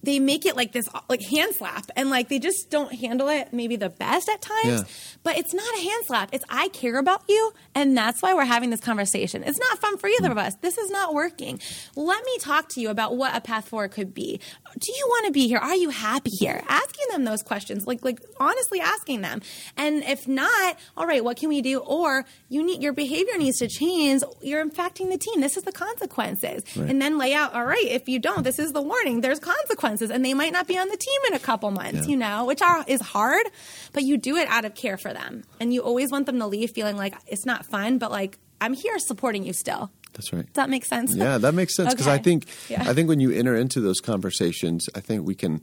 they 0.07 0.21
make 0.21 0.47
it 0.47 0.57
like 0.57 0.73
this 0.73 0.89
like 1.09 1.21
hand 1.21 1.55
slap 1.55 1.91
and 1.97 2.09
like 2.09 2.29
they 2.29 2.39
just 2.39 2.71
don't 2.71 2.95
handle 2.95 3.29
it 3.29 3.53
maybe 3.53 3.75
the 3.75 3.91
best 3.91 4.29
at 4.29 4.41
times 4.41 4.81
yeah. 4.81 4.83
but 5.25 5.37
it's 5.37 5.53
not 5.53 5.67
a 5.77 5.81
hand 5.81 6.05
slap. 6.07 6.31
It's 6.33 6.45
i 6.49 6.69
care 6.69 6.97
about 6.99 7.23
you 7.29 7.53
and 7.75 7.97
that's 7.97 8.23
why 8.23 8.33
we're 8.33 8.45
having 8.45 8.71
this 8.71 8.81
conversation. 8.81 9.43
It's 9.45 9.59
not 9.59 9.79
fun 9.79 9.99
for 9.99 10.07
either 10.07 10.31
of 10.31 10.39
us. 10.39 10.55
This 10.63 10.79
is 10.79 10.91
not 10.91 11.13
working. 11.13 11.61
Let 11.97 12.25
me 12.25 12.39
talk 12.39 12.69
to 12.71 12.81
you 12.81 12.89
about 12.89 13.17
what 13.17 13.37
a 13.37 13.41
path 13.41 13.69
forward 13.69 13.91
could 13.91 14.15
be. 14.15 14.41
Do 14.79 14.93
you 14.93 15.07
want 15.09 15.27
to 15.27 15.33
be 15.33 15.49
here? 15.49 15.59
Are 15.59 15.75
you 15.75 15.91
happy 15.91 16.31
here? 16.39 16.63
Asking 16.69 17.07
them 17.11 17.25
those 17.25 17.43
questions 17.43 17.87
like 17.87 18.05
like 18.05 18.21
honestly 18.39 18.81
asking 18.81 19.23
them. 19.23 19.43
And 19.77 20.05
if 20.05 20.29
not 20.29 20.79
all 20.97 21.07
right 21.07 21.23
what 21.23 21.37
can 21.37 21.49
we 21.49 21.63
do? 21.63 21.81
Or 21.81 22.25
you 22.49 22.65
need 22.65 22.81
your 22.81 22.93
behavior 22.93 23.37
needs 23.37 23.59
to 23.59 23.69
change. 23.69 24.23
You're 24.41 24.65
impacting 24.65 25.11
the 25.11 25.19
team. 25.19 25.41
This 25.41 25.57
is 25.57 25.65
the 25.65 25.73
consequences. 25.73 26.63
Right. 26.77 26.89
and 26.89 27.03
then 27.03 27.19
lay 27.19 27.35
out 27.35 27.55
all 27.55 27.65
right 27.65 27.87
if 27.87 28.09
you 28.09 28.21
don't 28.21 28.45
this 28.45 28.61
is 28.61 28.73
the 28.73 28.83
warning. 28.83 29.21
There's 29.21 29.41
consequences 29.41 29.96
consequences 29.97 30.15
and 30.15 30.25
they 30.25 30.35
might 30.35 30.53
not 30.53 30.67
be 30.67 30.79
on 30.79 30.89
the 30.89 30.97
team 30.97 31.21
in 31.29 31.35
a 31.35 31.39
couple 31.39 31.71
months, 31.71 32.07
yeah. 32.07 32.11
you 32.11 32.17
know, 32.17 32.45
which 32.45 32.63
are, 32.63 32.85
is 32.87 33.01
hard, 33.01 33.47
but 33.93 34.03
you 34.03 34.17
do 34.17 34.37
it 34.37 34.49
out 34.49 34.65
of 34.65 34.75
care 34.75 34.97
for 34.97 35.13
them. 35.13 35.45
And 35.61 35.73
you 35.73 35.83
always 35.83 36.11
want 36.11 36.27
them 36.27 36.39
to 36.39 36.47
leave 36.47 36.71
feeling 36.71 36.97
like 36.97 37.15
it's 37.27 37.47
not 37.47 37.67
fun, 37.67 37.99
but 37.99 38.11
like 38.11 38.39
I'm 38.61 38.75
here 38.75 38.99
supporting 38.99 39.45
you 39.45 39.53
still. 39.53 39.91
That's 40.13 40.33
right. 40.33 40.47
Does 40.47 40.55
that 40.55 40.71
make 40.71 40.85
sense? 40.87 41.15
Yeah, 41.15 41.37
that 41.39 41.53
makes 41.53 41.77
sense 41.77 41.93
because 41.93 42.07
okay. 42.07 42.17
I 42.17 42.19
think 42.19 42.47
yeah. 42.71 42.89
I 42.89 42.95
think 42.95 43.09
when 43.09 43.21
you 43.21 43.33
enter 43.33 43.55
into 43.55 43.83
those 43.83 44.01
conversations, 44.01 44.89
I 44.95 45.01
think 45.01 45.27
we 45.27 45.35
can 45.35 45.61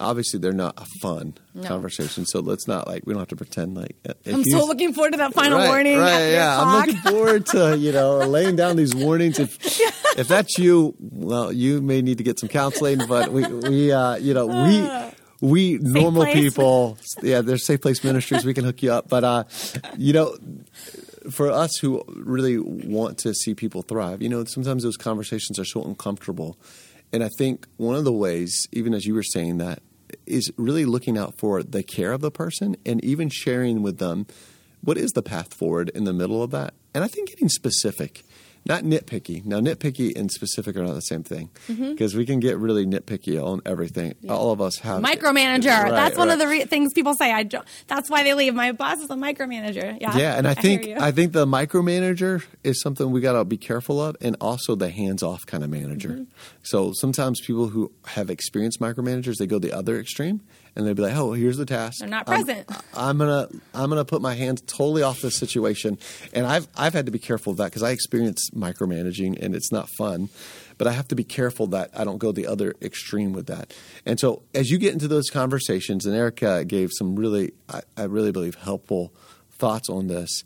obviously 0.00 0.40
they're 0.40 0.52
not 0.52 0.74
a 0.80 0.84
fun 1.00 1.34
no. 1.54 1.66
conversation. 1.66 2.26
So 2.26 2.40
let's 2.40 2.66
not 2.66 2.86
like 2.86 3.06
we 3.06 3.12
don't 3.12 3.20
have 3.20 3.28
to 3.28 3.36
pretend 3.36 3.76
like. 3.76 3.96
I'm 4.26 4.44
so 4.44 4.66
looking 4.66 4.92
forward 4.92 5.12
to 5.12 5.18
that 5.18 5.34
final 5.34 5.58
right, 5.58 5.68
warning. 5.68 5.98
Right? 5.98 6.30
Yeah, 6.30 6.60
I'm 6.60 6.86
looking 6.86 7.00
forward 7.02 7.46
to 7.46 7.76
you 7.76 7.92
know 7.92 8.18
laying 8.26 8.56
down 8.56 8.76
these 8.76 8.94
warnings. 8.94 9.38
If 9.38 9.58
if 10.18 10.28
that's 10.28 10.58
you, 10.58 10.94
well, 11.00 11.52
you 11.52 11.80
may 11.80 12.02
need 12.02 12.18
to 12.18 12.24
get 12.24 12.38
some 12.38 12.48
counseling. 12.48 13.00
But 13.06 13.32
we 13.32 13.46
we 13.46 13.92
uh, 13.92 14.16
you 14.16 14.34
know 14.34 14.46
we. 14.46 15.12
We 15.42 15.76
safe 15.76 15.82
normal 15.82 16.22
place. 16.22 16.34
people, 16.34 16.98
yeah, 17.22 17.42
there's 17.42 17.66
safe 17.66 17.82
place 17.82 18.02
ministries. 18.02 18.46
We 18.46 18.54
can 18.54 18.64
hook 18.64 18.82
you 18.82 18.90
up, 18.90 19.10
but 19.10 19.22
uh, 19.22 19.44
you 19.98 20.14
know, 20.14 20.34
for 21.30 21.50
us 21.50 21.76
who 21.76 22.02
really 22.08 22.58
want 22.58 23.18
to 23.18 23.34
see 23.34 23.54
people 23.54 23.82
thrive, 23.82 24.22
you 24.22 24.30
know, 24.30 24.44
sometimes 24.44 24.82
those 24.82 24.96
conversations 24.96 25.58
are 25.58 25.64
so 25.66 25.82
uncomfortable. 25.82 26.56
And 27.12 27.22
I 27.22 27.28
think 27.28 27.66
one 27.76 27.94
of 27.94 28.04
the 28.04 28.12
ways, 28.12 28.66
even 28.72 28.94
as 28.94 29.06
you 29.06 29.14
were 29.14 29.22
saying 29.22 29.58
that, 29.58 29.82
is 30.26 30.52
really 30.56 30.84
looking 30.84 31.16
out 31.16 31.38
for 31.38 31.62
the 31.62 31.82
care 31.82 32.12
of 32.12 32.20
the 32.20 32.30
person 32.30 32.76
and 32.84 33.02
even 33.04 33.28
sharing 33.28 33.82
with 33.82 33.98
them 33.98 34.26
what 34.82 34.98
is 34.98 35.12
the 35.12 35.22
path 35.22 35.54
forward 35.54 35.90
in 35.94 36.04
the 36.04 36.12
middle 36.12 36.42
of 36.42 36.50
that. 36.50 36.74
And 36.94 37.02
I 37.02 37.08
think 37.08 37.30
getting 37.30 37.48
specific 37.48 38.22
not 38.66 38.82
nitpicky. 38.82 39.44
Now, 39.44 39.60
nitpicky 39.60 40.16
and 40.16 40.30
specific 40.30 40.76
are 40.76 40.84
not 40.84 40.94
the 40.94 41.00
same 41.00 41.22
thing 41.22 41.50
because 41.66 42.12
mm-hmm. 42.12 42.18
we 42.18 42.26
can 42.26 42.40
get 42.40 42.58
really 42.58 42.84
nitpicky 42.84 43.42
on 43.42 43.62
everything. 43.64 44.14
Yeah. 44.20 44.32
All 44.32 44.50
of 44.50 44.60
us 44.60 44.78
have 44.78 45.02
micromanager. 45.02 45.84
Right, 45.84 45.90
that's 45.90 46.18
one 46.18 46.30
of 46.30 46.38
the 46.38 46.46
re- 46.46 46.64
things 46.64 46.92
people 46.92 47.14
say. 47.14 47.32
I 47.32 47.44
don't, 47.44 47.66
that's 47.86 48.10
why 48.10 48.22
they 48.22 48.34
leave. 48.34 48.54
My 48.54 48.72
boss 48.72 48.98
is 48.98 49.10
a 49.10 49.14
micromanager. 49.14 49.98
Yeah, 50.00 50.16
yeah, 50.16 50.36
and 50.36 50.46
I, 50.46 50.52
I 50.52 50.54
think 50.54 50.86
I 50.86 51.10
think 51.12 51.32
the 51.32 51.46
micromanager 51.46 52.44
is 52.64 52.80
something 52.80 53.10
we 53.10 53.20
got 53.20 53.34
to 53.34 53.44
be 53.44 53.56
careful 53.56 54.00
of, 54.00 54.16
and 54.20 54.36
also 54.40 54.74
the 54.74 54.90
hands-off 54.90 55.46
kind 55.46 55.62
of 55.62 55.70
manager. 55.70 56.10
Mm-hmm. 56.10 56.24
So 56.62 56.92
sometimes 56.94 57.40
people 57.40 57.68
who 57.68 57.92
have 58.06 58.30
experienced 58.30 58.80
micromanagers 58.80 59.36
they 59.36 59.46
go 59.46 59.58
the 59.58 59.72
other 59.72 59.98
extreme 59.98 60.40
and 60.76 60.86
they'd 60.86 60.94
be 60.94 61.02
like, 61.02 61.16
"Oh, 61.16 61.32
here's 61.32 61.56
the 61.56 61.66
task. 61.66 61.98
They're 62.00 62.08
not 62.08 62.26
present. 62.26 62.66
I'm, 62.94 63.10
I'm, 63.10 63.18
gonna 63.18 63.48
I'm 63.74 63.88
gonna 63.88 64.04
put 64.04 64.22
my 64.22 64.34
hands 64.34 64.60
totally 64.60 65.02
off 65.02 65.20
this 65.20 65.36
situation." 65.36 65.98
And 66.32 66.46
I've 66.46 66.68
I've 66.76 66.92
had 66.92 67.06
to 67.06 67.12
be 67.12 67.18
careful 67.18 67.52
of 67.52 67.56
that 67.56 67.66
because 67.66 67.82
I 67.82 67.90
experience 67.90 68.50
micromanaging 68.54 69.42
and 69.42 69.54
it's 69.54 69.72
not 69.72 69.88
fun. 69.88 70.28
But 70.78 70.86
I 70.86 70.92
have 70.92 71.08
to 71.08 71.14
be 71.14 71.24
careful 71.24 71.68
that 71.68 71.90
I 71.94 72.04
don't 72.04 72.18
go 72.18 72.32
the 72.32 72.46
other 72.46 72.74
extreme 72.82 73.32
with 73.32 73.46
that. 73.46 73.72
And 74.04 74.20
so 74.20 74.42
as 74.54 74.70
you 74.70 74.76
get 74.76 74.92
into 74.92 75.08
those 75.08 75.30
conversations, 75.30 76.04
and 76.04 76.14
Erica 76.14 76.66
gave 76.66 76.90
some 76.92 77.16
really 77.16 77.54
I, 77.68 77.80
I 77.96 78.04
really 78.04 78.30
believe 78.30 78.56
helpful 78.56 79.14
thoughts 79.52 79.88
on 79.88 80.08
this. 80.08 80.44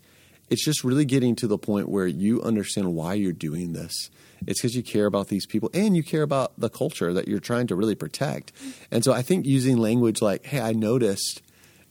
It's 0.51 0.63
just 0.63 0.83
really 0.83 1.05
getting 1.05 1.35
to 1.37 1.47
the 1.47 1.57
point 1.57 1.89
where 1.89 2.05
you 2.05 2.43
understand 2.43 2.93
why 2.93 3.15
you're 3.15 3.31
doing 3.31 3.73
this 3.73 4.11
it's 4.47 4.59
because 4.59 4.75
you 4.75 4.83
care 4.83 5.05
about 5.05 5.27
these 5.27 5.45
people 5.45 5.69
and 5.73 5.95
you 5.95 6.03
care 6.03 6.23
about 6.23 6.53
the 6.57 6.69
culture 6.69 7.13
that 7.13 7.27
you're 7.27 7.39
trying 7.39 7.67
to 7.67 7.75
really 7.75 7.95
protect. 7.95 8.51
And 8.89 9.03
so 9.03 9.13
I 9.13 9.21
think 9.21 9.45
using 9.45 9.77
language 9.77 10.21
like, 10.21 10.45
hey, 10.45 10.59
I 10.59 10.73
noticed 10.73 11.41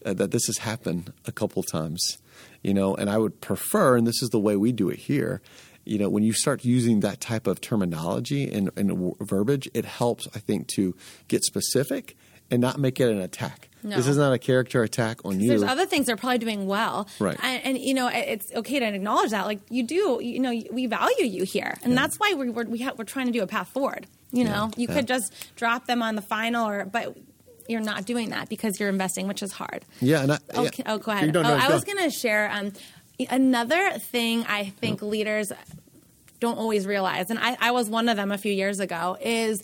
uh, 0.05 0.13
that 0.13 0.31
this 0.31 0.47
has 0.47 0.59
happened 0.59 1.13
a 1.25 1.31
couple 1.31 1.63
times, 1.63 2.17
you 2.61 2.73
know, 2.73 2.95
and 2.95 3.09
I 3.09 3.17
would 3.17 3.41
prefer, 3.41 3.97
and 3.97 4.05
this 4.05 4.21
is 4.21 4.29
the 4.29 4.39
way 4.39 4.55
we 4.55 4.71
do 4.71 4.89
it 4.89 4.99
here, 4.99 5.41
you 5.85 5.97
know, 5.97 6.09
when 6.09 6.23
you 6.23 6.33
start 6.33 6.63
using 6.63 6.99
that 6.99 7.19
type 7.19 7.47
of 7.47 7.61
terminology 7.61 8.51
and, 8.51 8.69
and 8.75 9.15
verbiage, 9.19 9.69
it 9.73 9.85
helps, 9.85 10.27
I 10.35 10.39
think, 10.39 10.67
to 10.75 10.95
get 11.27 11.43
specific 11.43 12.15
and 12.51 12.61
not 12.61 12.79
make 12.79 12.99
it 12.99 13.09
an 13.09 13.19
attack. 13.19 13.69
No. 13.83 13.95
This 13.95 14.07
is 14.07 14.17
not 14.17 14.31
a 14.31 14.37
character 14.37 14.83
attack 14.83 15.25
on 15.25 15.39
you. 15.39 15.47
There's 15.49 15.63
other 15.63 15.85
things 15.85 16.05
they're 16.05 16.15
probably 16.15 16.37
doing 16.37 16.67
well, 16.67 17.07
right? 17.19 17.37
And, 17.41 17.65
and, 17.65 17.77
you 17.77 17.93
know, 17.93 18.09
it's 18.13 18.51
okay 18.53 18.79
to 18.79 18.85
acknowledge 18.85 19.31
that. 19.31 19.45
Like 19.45 19.59
you 19.69 19.83
do, 19.83 20.19
you 20.21 20.39
know, 20.39 20.51
we 20.71 20.85
value 20.85 21.25
you 21.25 21.43
here, 21.43 21.77
and 21.83 21.93
yeah. 21.93 21.99
that's 21.99 22.17
why 22.17 22.33
we, 22.35 22.49
we're 22.49 22.65
we 22.65 22.79
have, 22.79 22.97
we're 22.97 23.05
trying 23.05 23.25
to 23.27 23.31
do 23.31 23.41
a 23.41 23.47
path 23.47 23.69
forward. 23.69 24.07
You 24.31 24.43
know, 24.43 24.71
yeah. 24.75 24.81
you 24.81 24.87
yeah. 24.87 24.95
could 24.95 25.07
just 25.07 25.33
drop 25.55 25.87
them 25.87 26.01
on 26.01 26.15
the 26.15 26.21
final, 26.21 26.67
or 26.67 26.85
but 26.85 27.17
you're 27.67 27.81
not 27.81 28.05
doing 28.05 28.29
that 28.29 28.49
because 28.49 28.79
you're 28.79 28.89
investing, 28.89 29.27
which 29.27 29.41
is 29.41 29.51
hard. 29.51 29.83
Yeah. 29.99 30.23
And 30.23 30.31
I, 30.33 30.37
oh, 30.53 30.69
oh, 30.85 30.97
go 30.97 31.11
ahead. 31.11 31.35
Oh, 31.35 31.41
I 31.41 31.69
was 31.69 31.83
going 31.83 31.97
to 31.99 32.09
share 32.09 32.51
um, 32.51 32.73
another 33.29 33.91
thing. 33.97 34.45
I 34.47 34.65
think 34.65 35.01
leaders 35.01 35.51
don't 36.39 36.57
always 36.57 36.85
realize, 36.85 37.29
and 37.29 37.39
I, 37.39 37.57
I 37.59 37.71
was 37.71 37.89
one 37.89 38.09
of 38.09 38.17
them 38.17 38.31
a 38.31 38.37
few 38.37 38.53
years 38.53 38.79
ago, 38.79 39.17
is 39.21 39.63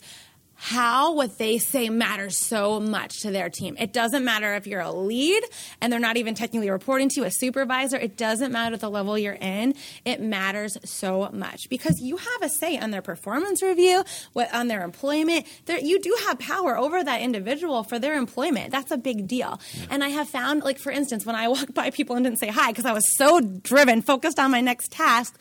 how 0.60 1.14
what 1.14 1.38
they 1.38 1.56
say 1.56 1.88
matters 1.88 2.36
so 2.36 2.80
much 2.80 3.20
to 3.22 3.30
their 3.30 3.48
team. 3.48 3.76
It 3.78 3.92
doesn't 3.92 4.24
matter 4.24 4.56
if 4.56 4.66
you're 4.66 4.80
a 4.80 4.90
lead 4.90 5.40
and 5.80 5.92
they're 5.92 6.00
not 6.00 6.16
even 6.16 6.34
technically 6.34 6.68
reporting 6.68 7.08
to 7.10 7.20
you, 7.20 7.24
a 7.24 7.30
supervisor. 7.30 7.96
It 7.96 8.16
doesn't 8.16 8.50
matter 8.50 8.76
the 8.76 8.90
level 8.90 9.16
you're 9.16 9.34
in. 9.34 9.74
It 10.04 10.20
matters 10.20 10.76
so 10.84 11.30
much 11.32 11.68
because 11.68 12.00
you 12.00 12.16
have 12.16 12.42
a 12.42 12.48
say 12.48 12.76
on 12.76 12.90
their 12.90 13.02
performance 13.02 13.62
review, 13.62 14.02
what 14.32 14.52
on 14.52 14.66
their 14.66 14.82
employment. 14.82 15.46
There, 15.66 15.78
you 15.78 16.00
do 16.00 16.16
have 16.26 16.40
power 16.40 16.76
over 16.76 17.04
that 17.04 17.20
individual 17.22 17.84
for 17.84 18.00
their 18.00 18.14
employment. 18.14 18.72
That's 18.72 18.90
a 18.90 18.98
big 18.98 19.28
deal. 19.28 19.60
And 19.90 20.02
I 20.02 20.08
have 20.08 20.28
found, 20.28 20.64
like 20.64 20.80
for 20.80 20.90
instance, 20.90 21.24
when 21.24 21.36
I 21.36 21.46
walked 21.48 21.72
by 21.72 21.90
people 21.90 22.16
and 22.16 22.24
didn't 22.24 22.40
say 22.40 22.48
hi 22.48 22.72
because 22.72 22.84
I 22.84 22.92
was 22.92 23.04
so 23.16 23.40
driven, 23.40 24.02
focused 24.02 24.40
on 24.40 24.50
my 24.50 24.60
next 24.60 24.90
task 24.90 25.40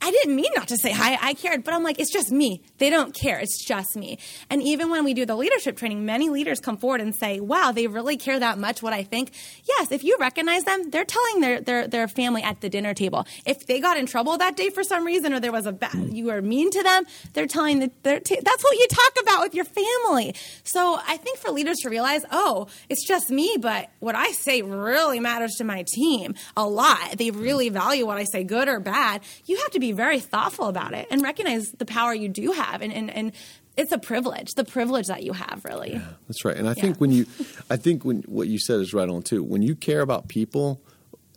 I 0.00 0.10
didn't 0.10 0.36
mean 0.36 0.50
not 0.54 0.68
to 0.68 0.76
say 0.76 0.92
hi. 0.92 1.18
I 1.20 1.34
cared, 1.34 1.64
but 1.64 1.74
I'm 1.74 1.82
like, 1.82 1.98
it's 1.98 2.12
just 2.12 2.30
me. 2.30 2.62
They 2.78 2.90
don't 2.90 3.14
care. 3.14 3.38
It's 3.38 3.64
just 3.64 3.96
me. 3.96 4.18
And 4.50 4.62
even 4.62 4.90
when 4.90 5.04
we 5.04 5.14
do 5.14 5.24
the 5.24 5.36
leadership 5.36 5.76
training, 5.76 6.04
many 6.04 6.28
leaders 6.28 6.60
come 6.60 6.76
forward 6.76 7.00
and 7.00 7.14
say, 7.14 7.40
wow, 7.40 7.72
they 7.72 7.86
really 7.86 8.16
care 8.16 8.38
that 8.38 8.58
much 8.58 8.82
what 8.82 8.92
I 8.92 9.02
think. 9.02 9.32
Yes, 9.66 9.90
if 9.92 10.04
you 10.04 10.16
recognize 10.20 10.64
them, 10.64 10.90
they're 10.90 11.04
telling 11.04 11.40
their, 11.40 11.60
their, 11.60 11.88
their 11.88 12.08
family 12.08 12.42
at 12.42 12.60
the 12.60 12.68
dinner 12.68 12.94
table. 12.94 13.26
If 13.46 13.66
they 13.66 13.80
got 13.80 13.96
in 13.96 14.06
trouble 14.06 14.36
that 14.38 14.56
day 14.56 14.70
for 14.70 14.84
some 14.84 15.04
reason 15.04 15.32
or 15.32 15.40
there 15.40 15.52
was 15.52 15.66
a 15.66 15.76
you 16.10 16.26
were 16.26 16.42
mean 16.42 16.70
to 16.70 16.82
them, 16.82 17.04
they're 17.32 17.46
telling 17.46 17.78
that 17.80 18.02
they're 18.02 18.20
t- 18.20 18.40
that's 18.42 18.64
what 18.64 18.78
you 18.78 18.86
talk 18.88 19.22
about 19.22 19.40
with 19.42 19.54
your 19.54 19.64
family. 19.64 20.34
So 20.64 20.98
I 21.06 21.16
think 21.16 21.38
for 21.38 21.50
leaders 21.50 21.76
to 21.82 21.90
realize, 21.90 22.22
oh, 22.30 22.68
it's 22.88 23.06
just 23.06 23.30
me, 23.30 23.56
but 23.60 23.90
what 24.00 24.14
I 24.14 24.32
say 24.32 24.62
really 24.62 25.20
matters 25.20 25.54
to 25.58 25.64
my 25.64 25.84
team 25.86 26.34
a 26.56 26.66
lot. 26.66 27.16
They 27.16 27.30
really 27.30 27.68
value 27.68 28.06
what 28.06 28.18
I 28.18 28.24
say, 28.24 28.44
good 28.44 28.68
or 28.68 28.80
bad. 28.80 29.22
You 29.46 29.56
have 29.58 29.70
to 29.72 29.80
be 29.80 29.85
very 29.92 30.20
thoughtful 30.20 30.66
about 30.66 30.94
it 30.94 31.06
and 31.10 31.22
recognize 31.22 31.70
the 31.72 31.86
power 31.86 32.14
you 32.14 32.28
do 32.28 32.52
have 32.52 32.82
and, 32.82 32.92
and, 32.92 33.10
and 33.10 33.32
it's 33.76 33.92
a 33.92 33.98
privilege, 33.98 34.54
the 34.54 34.64
privilege 34.64 35.08
that 35.08 35.22
you 35.22 35.32
have, 35.32 35.62
really. 35.64 35.92
Yeah, 35.92 36.08
that's 36.26 36.44
right. 36.44 36.56
And 36.56 36.66
I 36.66 36.72
yeah. 36.76 36.82
think 36.82 37.00
when 37.00 37.12
you, 37.12 37.26
I 37.68 37.76
think 37.76 38.04
when 38.04 38.22
what 38.22 38.48
you 38.48 38.58
said 38.58 38.80
is 38.80 38.94
right 38.94 39.08
on 39.08 39.22
too. 39.22 39.42
When 39.42 39.62
you 39.62 39.76
care 39.76 40.00
about 40.00 40.28
people, 40.28 40.80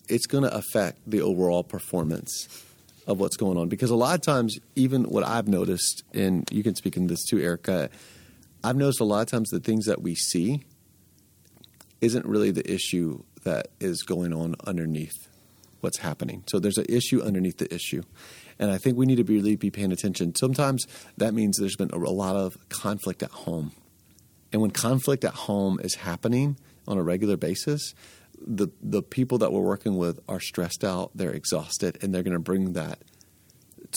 it's 0.07 0.25
going 0.25 0.43
to 0.43 0.55
affect 0.55 0.99
the 1.05 1.21
overall 1.21 1.63
performance 1.63 2.47
of 3.07 3.19
what's 3.19 3.35
going 3.35 3.57
on. 3.57 3.67
Because 3.67 3.89
a 3.89 3.95
lot 3.95 4.15
of 4.15 4.21
times, 4.21 4.57
even 4.75 5.03
what 5.03 5.25
I've 5.25 5.47
noticed, 5.47 6.03
and 6.13 6.47
you 6.51 6.63
can 6.63 6.75
speak 6.75 6.95
in 6.95 7.07
this 7.07 7.25
too, 7.25 7.39
Erica, 7.39 7.89
I've 8.63 8.77
noticed 8.77 9.01
a 9.01 9.05
lot 9.05 9.21
of 9.21 9.27
times 9.27 9.49
the 9.49 9.59
things 9.59 9.85
that 9.85 10.01
we 10.01 10.15
see 10.15 10.63
isn't 12.01 12.25
really 12.25 12.51
the 12.51 12.71
issue 12.71 13.23
that 13.43 13.67
is 13.79 14.03
going 14.03 14.33
on 14.33 14.55
underneath 14.65 15.28
what's 15.81 15.97
happening. 15.97 16.43
So 16.47 16.59
there's 16.59 16.77
an 16.77 16.85
issue 16.89 17.21
underneath 17.21 17.57
the 17.57 17.73
issue. 17.73 18.03
And 18.57 18.71
I 18.71 18.77
think 18.77 18.97
we 18.97 19.05
need 19.05 19.17
to 19.17 19.23
really 19.23 19.55
be 19.55 19.71
paying 19.71 19.91
attention. 19.91 20.35
Sometimes 20.35 20.85
that 21.17 21.33
means 21.33 21.57
there's 21.57 21.77
been 21.77 21.91
a 21.91 21.97
lot 21.97 22.35
of 22.35 22.57
conflict 22.69 23.23
at 23.23 23.31
home. 23.31 23.71
And 24.51 24.61
when 24.61 24.71
conflict 24.71 25.23
at 25.23 25.33
home 25.33 25.79
is 25.83 25.95
happening 25.95 26.57
on 26.87 26.97
a 26.97 27.03
regular 27.03 27.37
basis, 27.37 27.93
the 28.45 28.69
the 28.81 29.01
people 29.01 29.37
that 29.39 29.51
we're 29.51 29.61
working 29.61 29.97
with 29.97 30.19
are 30.27 30.39
stressed 30.39 30.83
out, 30.83 31.11
they're 31.13 31.31
exhausted, 31.31 31.97
and 32.01 32.13
they're 32.13 32.23
going 32.23 32.33
to 32.33 32.39
bring 32.39 32.73
that 32.73 32.99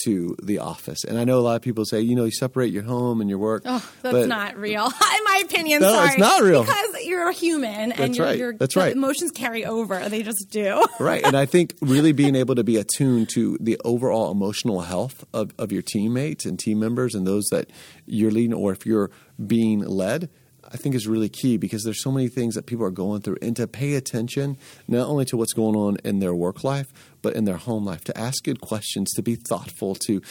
to 0.04 0.36
the 0.42 0.58
office. 0.58 1.04
And 1.04 1.18
I 1.18 1.24
know 1.24 1.38
a 1.38 1.40
lot 1.40 1.56
of 1.56 1.62
people 1.62 1.84
say, 1.84 2.00
you 2.00 2.14
know, 2.14 2.24
you 2.24 2.30
separate 2.30 2.72
your 2.72 2.82
home 2.82 3.20
and 3.20 3.28
your 3.28 3.38
work. 3.38 3.62
Oh, 3.64 3.92
that's 4.02 4.12
but, 4.12 4.28
not 4.28 4.56
real, 4.56 4.84
in 5.18 5.24
my 5.24 5.42
opinion. 5.44 5.82
No, 5.82 5.92
sorry. 5.92 6.08
it's 6.10 6.18
not 6.18 6.42
real 6.42 6.62
because 6.62 7.04
you're 7.04 7.28
a 7.28 7.32
human, 7.32 7.90
that's 7.90 8.00
and 8.00 8.18
right. 8.18 8.38
You're, 8.38 8.54
that's 8.54 8.76
right. 8.76 8.92
Emotions 8.92 9.30
carry 9.30 9.64
over; 9.64 10.08
they 10.08 10.22
just 10.22 10.48
do. 10.50 10.84
right, 11.00 11.24
and 11.24 11.36
I 11.36 11.46
think 11.46 11.74
really 11.80 12.12
being 12.12 12.34
able 12.34 12.54
to 12.54 12.64
be 12.64 12.76
attuned 12.76 13.28
to 13.30 13.56
the 13.60 13.80
overall 13.84 14.30
emotional 14.30 14.82
health 14.82 15.24
of, 15.32 15.52
of 15.58 15.72
your 15.72 15.82
teammates 15.82 16.44
and 16.44 16.58
team 16.58 16.78
members 16.78 17.14
and 17.14 17.26
those 17.26 17.46
that 17.50 17.70
you're 18.06 18.30
leading, 18.30 18.54
or 18.54 18.72
if 18.72 18.86
you're 18.86 19.10
being 19.46 19.80
led. 19.80 20.30
I 20.72 20.76
think 20.76 20.94
is 20.94 21.06
really 21.06 21.28
key 21.28 21.56
because 21.56 21.84
there's 21.84 22.02
so 22.02 22.10
many 22.10 22.28
things 22.28 22.54
that 22.54 22.66
people 22.66 22.84
are 22.84 22.90
going 22.90 23.22
through, 23.22 23.36
and 23.42 23.54
to 23.56 23.66
pay 23.66 23.94
attention 23.94 24.56
not 24.88 25.08
only 25.08 25.24
to 25.26 25.36
what's 25.36 25.52
going 25.52 25.76
on 25.76 25.98
in 26.04 26.20
their 26.20 26.34
work 26.34 26.64
life, 26.64 26.92
but 27.20 27.34
in 27.34 27.44
their 27.44 27.56
home 27.56 27.84
life, 27.84 28.04
to 28.04 28.18
ask 28.18 28.44
good 28.44 28.60
questions, 28.60 29.12
to 29.14 29.22
be 29.22 29.34
thoughtful, 29.34 29.94
to 29.94 30.22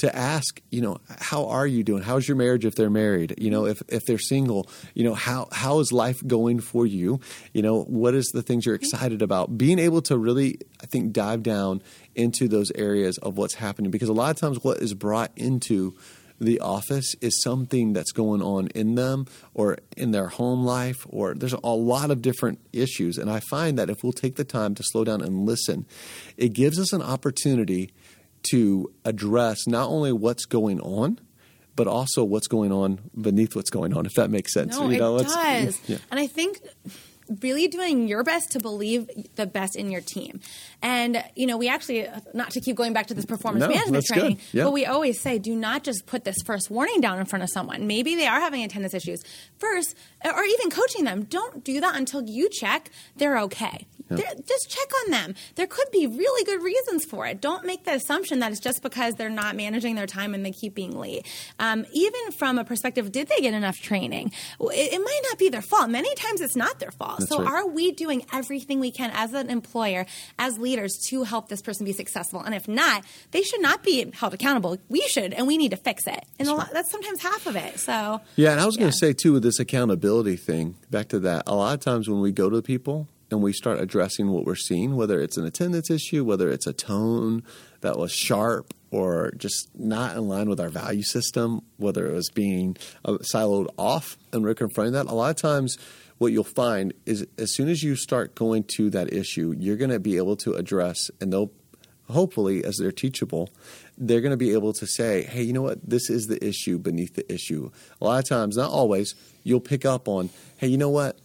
to 0.00 0.16
ask, 0.16 0.62
you 0.70 0.80
know, 0.80 0.98
how 1.18 1.44
are 1.44 1.66
you 1.66 1.84
doing? 1.84 2.02
How's 2.02 2.26
your 2.26 2.36
marriage 2.38 2.64
if 2.64 2.74
they're 2.74 2.88
married? 2.88 3.34
You 3.36 3.50
know, 3.50 3.66
if, 3.66 3.82
if 3.88 4.06
they're 4.06 4.18
single, 4.18 4.66
you 4.94 5.04
know, 5.04 5.12
how 5.12 5.48
how 5.52 5.80
is 5.80 5.92
life 5.92 6.26
going 6.26 6.60
for 6.60 6.86
you? 6.86 7.20
You 7.52 7.60
know, 7.60 7.82
what 7.82 8.14
is 8.14 8.30
the 8.32 8.40
things 8.40 8.64
you're 8.64 8.76
mm-hmm. 8.76 8.84
excited 8.84 9.20
about? 9.20 9.58
Being 9.58 9.78
able 9.78 10.00
to 10.02 10.16
really, 10.16 10.58
I 10.82 10.86
think, 10.86 11.12
dive 11.12 11.42
down 11.42 11.82
into 12.14 12.48
those 12.48 12.70
areas 12.70 13.18
of 13.18 13.36
what's 13.36 13.54
happening 13.54 13.90
because 13.90 14.08
a 14.08 14.14
lot 14.14 14.30
of 14.30 14.36
times 14.36 14.64
what 14.64 14.78
is 14.78 14.94
brought 14.94 15.32
into 15.36 15.94
the 16.40 16.58
office 16.60 17.14
is 17.20 17.40
something 17.42 17.92
that's 17.92 18.12
going 18.12 18.42
on 18.42 18.68
in 18.68 18.94
them 18.94 19.26
or 19.52 19.76
in 19.96 20.10
their 20.10 20.28
home 20.28 20.64
life, 20.64 21.06
or 21.08 21.34
there's 21.34 21.52
a 21.52 21.68
lot 21.68 22.10
of 22.10 22.22
different 22.22 22.58
issues. 22.72 23.18
And 23.18 23.30
I 23.30 23.40
find 23.40 23.78
that 23.78 23.90
if 23.90 24.02
we'll 24.02 24.12
take 24.12 24.36
the 24.36 24.44
time 24.44 24.74
to 24.76 24.82
slow 24.82 25.04
down 25.04 25.20
and 25.20 25.44
listen, 25.46 25.86
it 26.36 26.54
gives 26.54 26.80
us 26.80 26.92
an 26.92 27.02
opportunity 27.02 27.90
to 28.50 28.90
address 29.04 29.66
not 29.66 29.88
only 29.88 30.12
what's 30.12 30.46
going 30.46 30.80
on, 30.80 31.20
but 31.76 31.86
also 31.86 32.24
what's 32.24 32.46
going 32.46 32.72
on 32.72 33.00
beneath 33.20 33.54
what's 33.54 33.70
going 33.70 33.94
on, 33.94 34.06
if 34.06 34.14
that 34.14 34.30
makes 34.30 34.52
sense. 34.52 34.76
No, 34.76 34.88
you 34.88 34.98
know, 34.98 35.18
it 35.18 35.24
does. 35.24 35.80
Yeah. 35.86 35.98
And 36.10 36.18
I 36.18 36.26
think 36.26 36.60
really 37.42 37.68
doing 37.68 38.08
your 38.08 38.22
best 38.22 38.52
to 38.52 38.60
believe 38.60 39.08
the 39.36 39.46
best 39.46 39.76
in 39.76 39.90
your 39.90 40.00
team. 40.00 40.40
And, 40.82 41.22
you 41.36 41.46
know, 41.46 41.56
we 41.56 41.68
actually, 41.68 42.06
not 42.34 42.50
to 42.50 42.60
keep 42.60 42.76
going 42.76 42.92
back 42.92 43.06
to 43.08 43.14
this 43.14 43.24
performance 43.24 43.62
no, 43.62 43.68
management 43.68 44.04
training, 44.04 44.38
yeah. 44.52 44.64
but 44.64 44.72
we 44.72 44.86
always 44.86 45.20
say 45.20 45.38
do 45.38 45.54
not 45.54 45.84
just 45.84 46.06
put 46.06 46.24
this 46.24 46.36
first 46.44 46.70
warning 46.70 47.00
down 47.00 47.18
in 47.18 47.26
front 47.26 47.42
of 47.42 47.50
someone. 47.50 47.86
Maybe 47.86 48.16
they 48.16 48.26
are 48.26 48.40
having 48.40 48.62
attendance 48.64 48.94
issues. 48.94 49.22
First, 49.58 49.94
or 50.24 50.44
even 50.44 50.70
coaching 50.70 51.04
them, 51.04 51.24
don't 51.24 51.64
do 51.64 51.80
that 51.80 51.96
until 51.96 52.22
you 52.22 52.48
check 52.48 52.90
they're 53.16 53.38
okay. 53.38 53.86
Just 54.18 54.70
check 54.70 54.88
on 55.04 55.10
them. 55.10 55.34
There 55.54 55.66
could 55.66 55.90
be 55.92 56.06
really 56.06 56.44
good 56.44 56.62
reasons 56.62 57.04
for 57.04 57.26
it. 57.26 57.40
Don't 57.40 57.64
make 57.64 57.84
the 57.84 57.94
assumption 57.94 58.40
that 58.40 58.50
it's 58.50 58.60
just 58.60 58.82
because 58.82 59.14
they're 59.14 59.30
not 59.30 59.56
managing 59.56 59.94
their 59.94 60.06
time 60.06 60.34
and 60.34 60.44
they 60.44 60.50
keep 60.50 60.74
being 60.74 60.98
late. 60.98 61.26
Um, 61.58 61.86
even 61.92 62.32
from 62.32 62.58
a 62.58 62.64
perspective, 62.64 63.12
did 63.12 63.28
they 63.28 63.38
get 63.40 63.54
enough 63.54 63.80
training? 63.80 64.32
It, 64.60 64.92
it, 64.92 64.98
might 64.98 65.20
not 65.30 65.38
be 65.38 65.48
their 65.48 65.62
fault. 65.62 65.90
Many 65.90 66.14
times 66.14 66.40
it's 66.40 66.56
not 66.56 66.78
their 66.78 66.90
fault. 66.90 67.20
That's 67.20 67.30
so 67.30 67.42
right. 67.42 67.48
are 67.48 67.68
we 67.68 67.92
doing 67.92 68.24
everything 68.32 68.80
we 68.80 68.90
can 68.90 69.10
as 69.14 69.32
an 69.32 69.50
employer, 69.50 70.06
as 70.38 70.58
leaders, 70.58 70.98
to 71.08 71.24
help 71.24 71.48
this 71.48 71.62
person 71.62 71.84
be 71.84 71.92
successful? 71.92 72.40
And 72.40 72.54
if 72.54 72.68
not, 72.68 73.04
they 73.30 73.42
should 73.42 73.62
not 73.62 73.82
be 73.82 74.10
held 74.12 74.34
accountable. 74.34 74.78
We 74.88 75.00
should, 75.02 75.32
and 75.34 75.46
we 75.46 75.56
need 75.56 75.70
to 75.70 75.76
fix 75.76 76.06
it. 76.06 76.24
And 76.38 76.48
that's, 76.48 76.58
lot, 76.58 76.70
that's 76.72 76.90
sometimes 76.90 77.22
half 77.22 77.46
of 77.46 77.56
it. 77.56 77.78
So 77.78 78.20
yeah, 78.36 78.52
and 78.52 78.60
I 78.60 78.66
was 78.66 78.76
yeah. 78.76 78.80
going 78.80 78.92
to 78.92 78.98
say 78.98 79.12
too 79.12 79.34
with 79.34 79.42
this 79.42 79.58
accountability 79.58 80.36
thing. 80.36 80.76
Back 80.90 81.08
to 81.08 81.20
that, 81.20 81.44
a 81.46 81.54
lot 81.54 81.74
of 81.74 81.80
times 81.80 82.08
when 82.08 82.20
we 82.20 82.32
go 82.32 82.50
to 82.50 82.62
people 82.62 83.08
and 83.30 83.42
we 83.42 83.52
start 83.52 83.80
addressing 83.80 84.30
what 84.30 84.44
we're 84.44 84.56
seeing, 84.56 84.96
whether 84.96 85.20
it's 85.20 85.36
an 85.36 85.46
attendance 85.46 85.90
issue, 85.90 86.24
whether 86.24 86.50
it's 86.50 86.66
a 86.66 86.72
tone 86.72 87.42
that 87.80 87.98
was 87.98 88.12
sharp 88.12 88.74
or 88.90 89.32
just 89.36 89.68
not 89.78 90.16
in 90.16 90.28
line 90.28 90.48
with 90.48 90.60
our 90.60 90.68
value 90.68 91.02
system, 91.02 91.62
whether 91.76 92.06
it 92.06 92.12
was 92.12 92.30
being 92.30 92.76
uh, 93.04 93.18
siloed 93.18 93.68
off, 93.78 94.16
and 94.32 94.42
we're 94.42 94.54
confronting 94.54 94.94
that, 94.94 95.06
a 95.06 95.14
lot 95.14 95.30
of 95.30 95.36
times 95.36 95.78
what 96.18 96.32
you'll 96.32 96.44
find 96.44 96.92
is 97.06 97.26
as 97.38 97.54
soon 97.54 97.68
as 97.68 97.82
you 97.82 97.96
start 97.96 98.34
going 98.34 98.64
to 98.64 98.90
that 98.90 99.12
issue, 99.12 99.54
you're 99.56 99.76
going 99.76 99.90
to 99.90 100.00
be 100.00 100.16
able 100.16 100.36
to 100.36 100.52
address, 100.52 101.10
and 101.20 101.32
they'll 101.32 101.50
hopefully, 102.10 102.64
as 102.64 102.76
they're 102.76 102.90
teachable, 102.90 103.48
they're 103.96 104.20
going 104.20 104.32
to 104.32 104.36
be 104.36 104.52
able 104.52 104.72
to 104.72 104.84
say, 104.84 105.22
hey, 105.22 105.42
you 105.42 105.52
know 105.52 105.62
what? 105.62 105.78
This 105.88 106.10
is 106.10 106.26
the 106.26 106.44
issue 106.44 106.76
beneath 106.76 107.14
the 107.14 107.32
issue. 107.32 107.70
A 108.00 108.04
lot 108.04 108.18
of 108.18 108.28
times, 108.28 108.56
not 108.56 108.70
always, 108.70 109.14
you'll 109.44 109.60
pick 109.60 109.84
up 109.84 110.08
on, 110.08 110.28
hey, 110.56 110.66
you 110.66 110.76
know 110.76 110.90
what? 110.90 111.19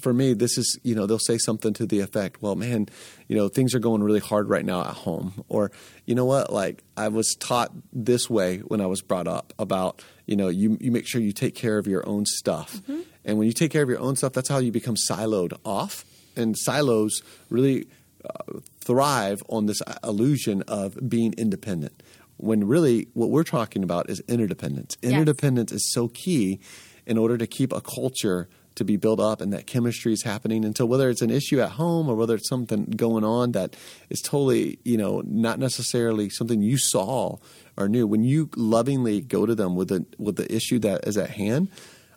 For 0.00 0.12
me, 0.12 0.34
this 0.34 0.58
is, 0.58 0.78
you 0.82 0.94
know, 0.94 1.06
they'll 1.06 1.18
say 1.18 1.38
something 1.38 1.72
to 1.74 1.86
the 1.86 2.00
effect, 2.00 2.42
well, 2.42 2.54
man, 2.54 2.88
you 3.28 3.36
know, 3.36 3.48
things 3.48 3.74
are 3.74 3.78
going 3.78 4.02
really 4.02 4.20
hard 4.20 4.48
right 4.48 4.64
now 4.64 4.80
at 4.80 4.94
home. 4.94 5.44
Or, 5.48 5.70
you 6.06 6.14
know 6.14 6.24
what, 6.24 6.52
like 6.52 6.82
I 6.96 7.08
was 7.08 7.34
taught 7.38 7.72
this 7.92 8.30
way 8.30 8.58
when 8.58 8.80
I 8.80 8.86
was 8.86 9.02
brought 9.02 9.28
up 9.28 9.52
about, 9.58 10.02
you 10.26 10.36
know, 10.36 10.48
you, 10.48 10.78
you 10.80 10.90
make 10.90 11.06
sure 11.06 11.20
you 11.20 11.32
take 11.32 11.54
care 11.54 11.78
of 11.78 11.86
your 11.86 12.06
own 12.08 12.26
stuff. 12.26 12.76
Mm-hmm. 12.76 13.00
And 13.24 13.38
when 13.38 13.46
you 13.46 13.52
take 13.52 13.70
care 13.70 13.82
of 13.82 13.88
your 13.88 14.00
own 14.00 14.16
stuff, 14.16 14.32
that's 14.32 14.48
how 14.48 14.58
you 14.58 14.72
become 14.72 14.96
siloed 14.96 15.58
off. 15.64 16.04
And 16.36 16.56
silos 16.58 17.22
really 17.50 17.86
uh, 18.24 18.60
thrive 18.80 19.42
on 19.48 19.66
this 19.66 19.82
illusion 20.02 20.62
of 20.62 20.98
being 21.08 21.34
independent. 21.36 22.02
When 22.38 22.66
really 22.66 23.08
what 23.12 23.30
we're 23.30 23.44
talking 23.44 23.84
about 23.84 24.10
is 24.10 24.20
interdependence. 24.26 24.96
Yes. 25.02 25.12
Interdependence 25.12 25.70
is 25.70 25.92
so 25.92 26.08
key 26.08 26.60
in 27.06 27.18
order 27.18 27.36
to 27.36 27.46
keep 27.46 27.72
a 27.72 27.80
culture 27.80 28.48
to 28.74 28.84
be 28.84 28.96
built 28.96 29.20
up 29.20 29.40
and 29.40 29.52
that 29.52 29.66
chemistry 29.66 30.12
is 30.12 30.22
happening. 30.22 30.64
And 30.64 30.76
so 30.76 30.86
whether 30.86 31.10
it's 31.10 31.22
an 31.22 31.30
issue 31.30 31.60
at 31.60 31.72
home 31.72 32.08
or 32.08 32.14
whether 32.14 32.34
it's 32.34 32.48
something 32.48 32.84
going 32.84 33.24
on 33.24 33.52
that 33.52 33.76
is 34.10 34.20
totally, 34.20 34.78
you 34.84 34.96
know, 34.96 35.22
not 35.26 35.58
necessarily 35.58 36.30
something 36.30 36.62
you 36.62 36.78
saw 36.78 37.36
or 37.76 37.88
knew, 37.88 38.06
when 38.06 38.24
you 38.24 38.50
lovingly 38.56 39.20
go 39.20 39.46
to 39.46 39.54
them 39.54 39.76
with 39.76 39.88
the 39.88 40.04
with 40.18 40.36
the 40.36 40.54
issue 40.54 40.78
that 40.80 41.06
is 41.06 41.16
at 41.16 41.30
hand, 41.30 41.68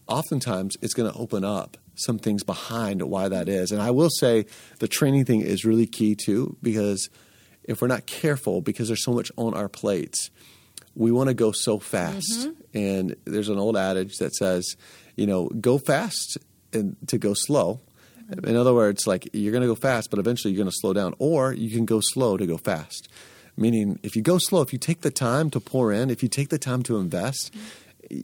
oftentimes 0.08 0.76
it's 0.82 0.94
going 0.94 1.12
to 1.12 1.18
open 1.18 1.44
up 1.44 1.78
some 1.96 2.20
things 2.20 2.44
behind 2.44 3.02
why 3.02 3.30
that 3.30 3.48
is. 3.48 3.72
And 3.72 3.82
I 3.82 3.92
will 3.92 4.10
say 4.10 4.46
the 4.80 4.88
training 4.88 5.26
thing 5.26 5.42
is 5.42 5.66
really 5.66 5.88
key 5.88 6.16
too, 6.16 6.58
because 6.62 7.10
if 7.64 7.82
we're 7.82 7.88
not 7.88 8.06
careful, 8.06 8.62
because 8.62 8.88
there's 8.88 9.04
so 9.04 9.14
much 9.14 9.32
on 9.38 9.54
our 9.54 9.70
plates, 9.70 10.30
we 10.96 11.12
want 11.12 11.28
to 11.28 11.34
go 11.34 11.52
so 11.52 11.80
fast. 11.80 12.48
Mm-hmm. 12.48 12.78
And 12.78 13.16
there's 13.26 13.50
an 13.50 13.60
old 13.60 13.78
adage 13.78 14.18
that 14.18 14.34
says, 14.34 14.76
you 15.16 15.28
know, 15.28 15.48
go 15.48 15.78
fast 15.78 16.38
and 16.74 16.96
to 17.08 17.18
go 17.18 17.34
slow. 17.34 17.82
In 18.44 18.56
other 18.56 18.74
words, 18.74 19.06
like 19.06 19.30
you're 19.34 19.52
going 19.52 19.62
to 19.62 19.68
go 19.68 19.76
fast, 19.76 20.10
but 20.10 20.18
eventually 20.18 20.54
you're 20.54 20.64
going 20.64 20.72
to 20.72 20.78
slow 20.80 20.94
down, 20.94 21.14
or 21.20 21.54
you 21.54 21.70
can 21.70 21.86
go 21.86 22.00
slow 22.02 22.38
to 22.38 22.48
go 22.48 22.58
fast. 22.58 23.08
Meaning, 23.56 24.00
if 24.02 24.16
you 24.16 24.22
go 24.22 24.40
slow, 24.40 24.62
if 24.62 24.74
you 24.74 24.80
take 24.80 25.02
the 25.02 25.12
time 25.12 25.50
to 25.52 25.60
pour 25.60 25.92
in, 25.92 26.10
if 26.10 26.24
you 26.24 26.28
take 26.28 26.50
the 26.50 26.58
time 26.58 26.82
to 26.84 26.98
invest, 26.98 27.54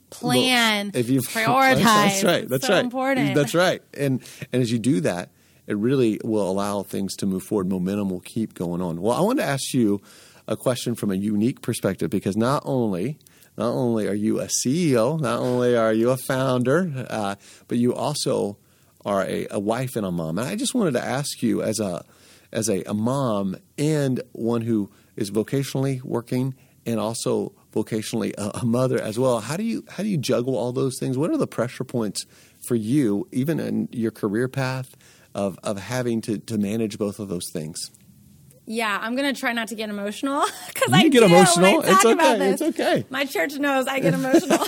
plan, 0.09 0.91
if 0.95 1.09
you 1.09 1.21
prioritize, 1.21 1.83
that's 1.83 2.23
right. 2.23 2.49
That's 2.49 2.67
so 2.67 2.73
right. 2.73 2.83
Important. 2.83 3.35
That's 3.35 3.53
right. 3.53 3.81
And 3.93 4.21
and 4.51 4.61
as 4.61 4.71
you 4.71 4.79
do 4.79 5.01
that, 5.01 5.29
it 5.67 5.77
really 5.77 6.19
will 6.23 6.49
allow 6.49 6.83
things 6.83 7.15
to 7.17 7.25
move 7.25 7.43
forward. 7.43 7.69
Momentum 7.69 8.09
will 8.09 8.21
keep 8.21 8.55
going 8.55 8.81
on. 8.81 9.01
Well, 9.01 9.15
I 9.15 9.21
want 9.21 9.39
to 9.39 9.45
ask 9.45 9.73
you 9.73 10.01
a 10.47 10.57
question 10.57 10.95
from 10.95 11.11
a 11.11 11.15
unique 11.15 11.61
perspective 11.61 12.09
because 12.09 12.35
not 12.35 12.63
only 12.65 13.17
not 13.57 13.71
only 13.71 14.07
are 14.07 14.13
you 14.13 14.39
a 14.39 14.45
CEO, 14.47 15.19
not 15.19 15.39
only 15.39 15.75
are 15.75 15.93
you 15.93 16.09
a 16.09 16.17
founder, 16.17 17.05
uh, 17.09 17.35
but 17.67 17.77
you 17.77 17.93
also 17.93 18.57
are 19.05 19.23
a, 19.23 19.47
a, 19.51 19.59
wife 19.59 19.95
and 19.95 20.05
a 20.05 20.11
mom. 20.11 20.37
And 20.37 20.47
I 20.47 20.55
just 20.55 20.73
wanted 20.73 20.93
to 20.93 21.03
ask 21.03 21.41
you, 21.41 21.61
as 21.61 21.79
a 21.79 22.03
as 22.51 22.69
a, 22.69 22.83
a 22.83 22.93
mom 22.93 23.55
and 23.77 24.21
one 24.33 24.61
who 24.61 24.89
is 25.15 25.31
vocationally 25.31 26.01
working 26.03 26.53
and 26.85 26.99
also 26.99 27.53
vocationally 27.73 28.33
a, 28.37 28.59
a 28.59 28.65
mother 28.65 29.01
as 29.01 29.17
well, 29.17 29.39
how 29.39 29.57
do 29.57 29.63
you 29.63 29.83
how 29.89 30.03
do 30.03 30.09
you 30.09 30.17
juggle 30.17 30.57
all 30.57 30.71
those 30.71 30.97
things? 30.99 31.17
What 31.17 31.31
are 31.31 31.37
the 31.37 31.47
pressure 31.47 31.83
points 31.83 32.25
for 32.67 32.75
you, 32.75 33.27
even 33.31 33.59
in 33.59 33.89
your 33.91 34.11
career 34.11 34.47
path, 34.47 34.95
of 35.33 35.59
of 35.63 35.79
having 35.79 36.21
to 36.21 36.37
to 36.37 36.57
manage 36.57 36.97
both 36.97 37.19
of 37.19 37.27
those 37.27 37.49
things? 37.53 37.91
Yeah, 38.65 38.97
I'm 39.01 39.15
gonna 39.15 39.33
try 39.33 39.53
not 39.53 39.69
to 39.69 39.75
get 39.75 39.89
emotional 39.89 40.45
because 40.67 40.93
I 40.93 41.07
get 41.07 41.23
emotional. 41.23 41.81
it's 41.83 42.05
okay. 42.05 42.51
It's 42.51 42.61
okay. 42.61 43.05
My 43.09 43.25
church 43.25 43.55
knows 43.55 43.87
I 43.87 43.99
get 43.99 44.13
emotional. 44.13 44.59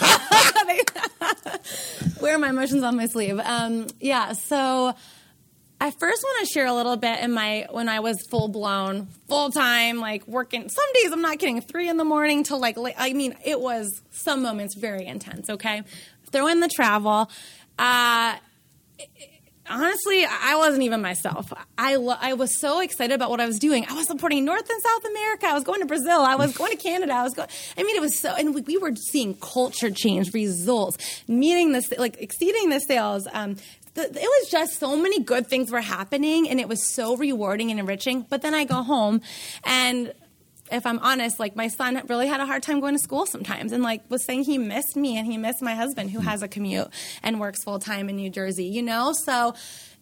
wear 2.22 2.38
my 2.38 2.50
emotions 2.50 2.84
on 2.84 2.98
my 2.98 3.06
sleeve. 3.06 3.40
Um, 3.40 3.88
yeah, 4.00 4.34
so 4.34 4.94
I 5.80 5.92
first 5.92 6.24
want 6.24 6.48
to 6.48 6.54
share 6.54 6.66
a 6.66 6.74
little 6.74 6.98
bit 6.98 7.20
in 7.20 7.34
my 7.34 7.68
when 7.70 7.90
I 7.90 8.00
was 8.00 8.18
full 8.30 8.48
blown, 8.48 9.08
full 9.28 9.52
time, 9.52 10.00
like 10.00 10.28
working. 10.28 10.70
Some 10.70 10.94
days 10.94 11.12
I'm 11.12 11.22
not 11.22 11.40
kidding, 11.40 11.62
three 11.62 11.90
in 11.90 11.98
the 11.98 12.06
morning 12.06 12.44
till 12.44 12.60
like 12.60 12.78
I 12.98 13.14
mean, 13.14 13.36
it 13.46 13.60
was 13.60 14.02
some 14.12 14.42
moments 14.42 14.76
very 14.76 15.06
intense. 15.06 15.50
Okay, 15.50 15.84
throw 16.32 16.48
in 16.48 16.62
the 16.62 16.70
travel. 16.70 17.30
Uh, 17.78 18.36
honestly, 19.70 20.26
I 20.26 20.56
wasn't 20.58 20.84
even 20.84 21.02
myself. 21.02 21.52
I 21.78 21.96
lo- 21.96 22.18
I 22.20 22.34
was 22.34 22.60
so 22.60 22.80
excited 22.80 23.14
about 23.14 23.30
what 23.30 23.40
I 23.40 23.46
was 23.46 23.60
doing. 23.60 23.86
I 23.88 23.94
was 23.94 24.08
supporting 24.08 24.46
North 24.46 24.70
and 24.70 24.82
South 24.82 25.06
America. 25.06 25.48
I 25.48 25.54
was 25.54 25.64
going 25.64 25.82
to 25.82 25.86
Brazil. 25.86 26.22
I 26.22 26.36
was 26.36 26.56
going 26.56 26.72
to 26.72 26.78
Canada. 26.78 27.14
I 27.14 27.24
was 27.24 27.34
going. 27.34 27.50
I 27.78 27.84
mean, 27.84 27.96
it 27.96 28.02
was 28.02 28.20
so, 28.20 28.34
and 28.34 28.54
we, 28.54 28.62
we 28.62 28.78
were 28.78 28.96
seeing 28.96 29.36
culture 29.36 29.92
change, 29.92 30.34
results, 30.34 30.98
meeting 31.28 31.72
this 31.72 31.92
like 31.98 32.18
exceeding 32.20 32.70
the 32.70 32.80
sales. 32.80 33.28
Um, 33.32 33.58
the, 33.96 34.04
it 34.04 34.16
was 34.16 34.50
just 34.50 34.80
so 34.80 34.96
many 34.96 35.20
good 35.20 35.48
things 35.48 35.72
were 35.72 35.82
happening, 35.82 36.50
and 36.50 36.60
it 36.60 36.68
was 36.68 36.94
so 36.94 37.16
rewarding 37.16 37.70
and 37.70 37.80
enriching. 37.80 38.26
But 38.28 38.42
then 38.42 38.54
I 38.54 38.66
go 38.66 38.82
home, 38.84 39.22
and 39.64 40.14
if 40.74 40.86
I'm 40.86 41.00
honest, 41.00 41.40
like 41.40 41.56
my 41.56 41.68
son 41.68 42.02
really 42.08 42.28
had 42.28 42.40
a 42.40 42.46
hard 42.46 42.64
time 42.64 42.80
going 42.80 42.96
to 42.96 43.00
school 43.00 43.26
sometimes 43.26 43.72
and 43.72 43.84
like 43.84 44.02
was 44.10 44.24
saying 44.26 44.44
he 44.44 44.58
missed 44.58 44.96
me 44.96 45.18
and 45.18 45.26
he 45.28 45.38
missed 45.38 45.62
my 45.62 45.76
husband 45.76 46.12
who 46.12 46.20
has 46.20 46.42
a 46.42 46.48
commute 46.48 46.88
and 47.22 47.40
works 47.40 47.64
full 47.64 47.80
time 47.80 48.10
in 48.10 48.16
New 48.16 48.30
Jersey, 48.30 48.66
you 48.66 48.82
know? 48.82 49.14
So, 49.26 49.54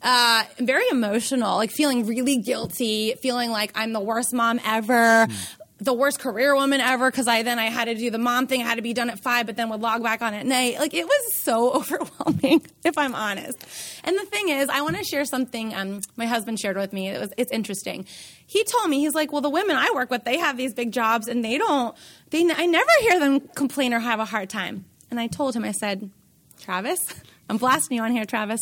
uh, 0.03 0.43
very 0.57 0.85
emotional, 0.89 1.57
like 1.57 1.71
feeling 1.71 2.07
really 2.07 2.37
guilty, 2.37 3.13
feeling 3.21 3.51
like 3.51 3.71
I'm 3.75 3.93
the 3.93 3.99
worst 3.99 4.33
mom 4.33 4.59
ever. 4.65 5.27
Mm 5.27 5.57
the 5.81 5.93
worst 5.93 6.19
career 6.19 6.55
woman 6.55 6.79
ever 6.79 7.09
because 7.09 7.27
I 7.27 7.41
then 7.41 7.57
I 7.57 7.65
had 7.65 7.85
to 7.85 7.95
do 7.95 8.11
the 8.11 8.19
mom 8.19 8.45
thing. 8.45 8.61
I 8.61 8.65
had 8.65 8.75
to 8.75 8.83
be 8.83 8.93
done 8.93 9.09
at 9.09 9.19
five, 9.19 9.47
but 9.47 9.55
then 9.55 9.69
would 9.69 9.81
log 9.81 10.03
back 10.03 10.21
on 10.21 10.35
at 10.35 10.45
night. 10.45 10.77
Like 10.77 10.93
it 10.93 11.05
was 11.05 11.35
so 11.35 11.73
overwhelming, 11.75 12.61
if 12.85 12.97
I'm 12.97 13.15
honest. 13.15 13.57
And 14.03 14.15
the 14.15 14.25
thing 14.25 14.49
is, 14.49 14.69
I 14.69 14.81
want 14.81 14.97
to 14.97 15.03
share 15.03 15.25
something 15.25 15.73
um, 15.73 16.01
my 16.15 16.27
husband 16.27 16.59
shared 16.59 16.77
with 16.77 16.93
me. 16.93 17.09
It 17.09 17.19
was 17.19 17.33
it's 17.35 17.51
interesting. 17.51 18.05
He 18.45 18.63
told 18.63 18.89
me 18.89 18.99
he's 18.99 19.15
like, 19.15 19.31
well, 19.31 19.41
the 19.41 19.49
women 19.49 19.75
I 19.75 19.91
work 19.95 20.11
with, 20.11 20.23
they 20.23 20.37
have 20.37 20.55
these 20.55 20.73
big 20.73 20.91
jobs, 20.91 21.27
and 21.27 21.43
they 21.43 21.57
don't. 21.57 21.97
They 22.29 22.41
I 22.41 22.67
never 22.67 22.91
hear 23.01 23.19
them 23.19 23.39
complain 23.39 23.93
or 23.93 23.99
have 23.99 24.19
a 24.19 24.25
hard 24.25 24.49
time. 24.49 24.85
And 25.09 25.19
I 25.19 25.27
told 25.27 25.55
him, 25.55 25.65
I 25.65 25.71
said, 25.71 26.11
Travis. 26.61 26.99
I'm 27.51 27.57
blasting 27.57 27.97
you 27.97 28.03
on 28.03 28.13
here, 28.13 28.23
Travis. 28.23 28.61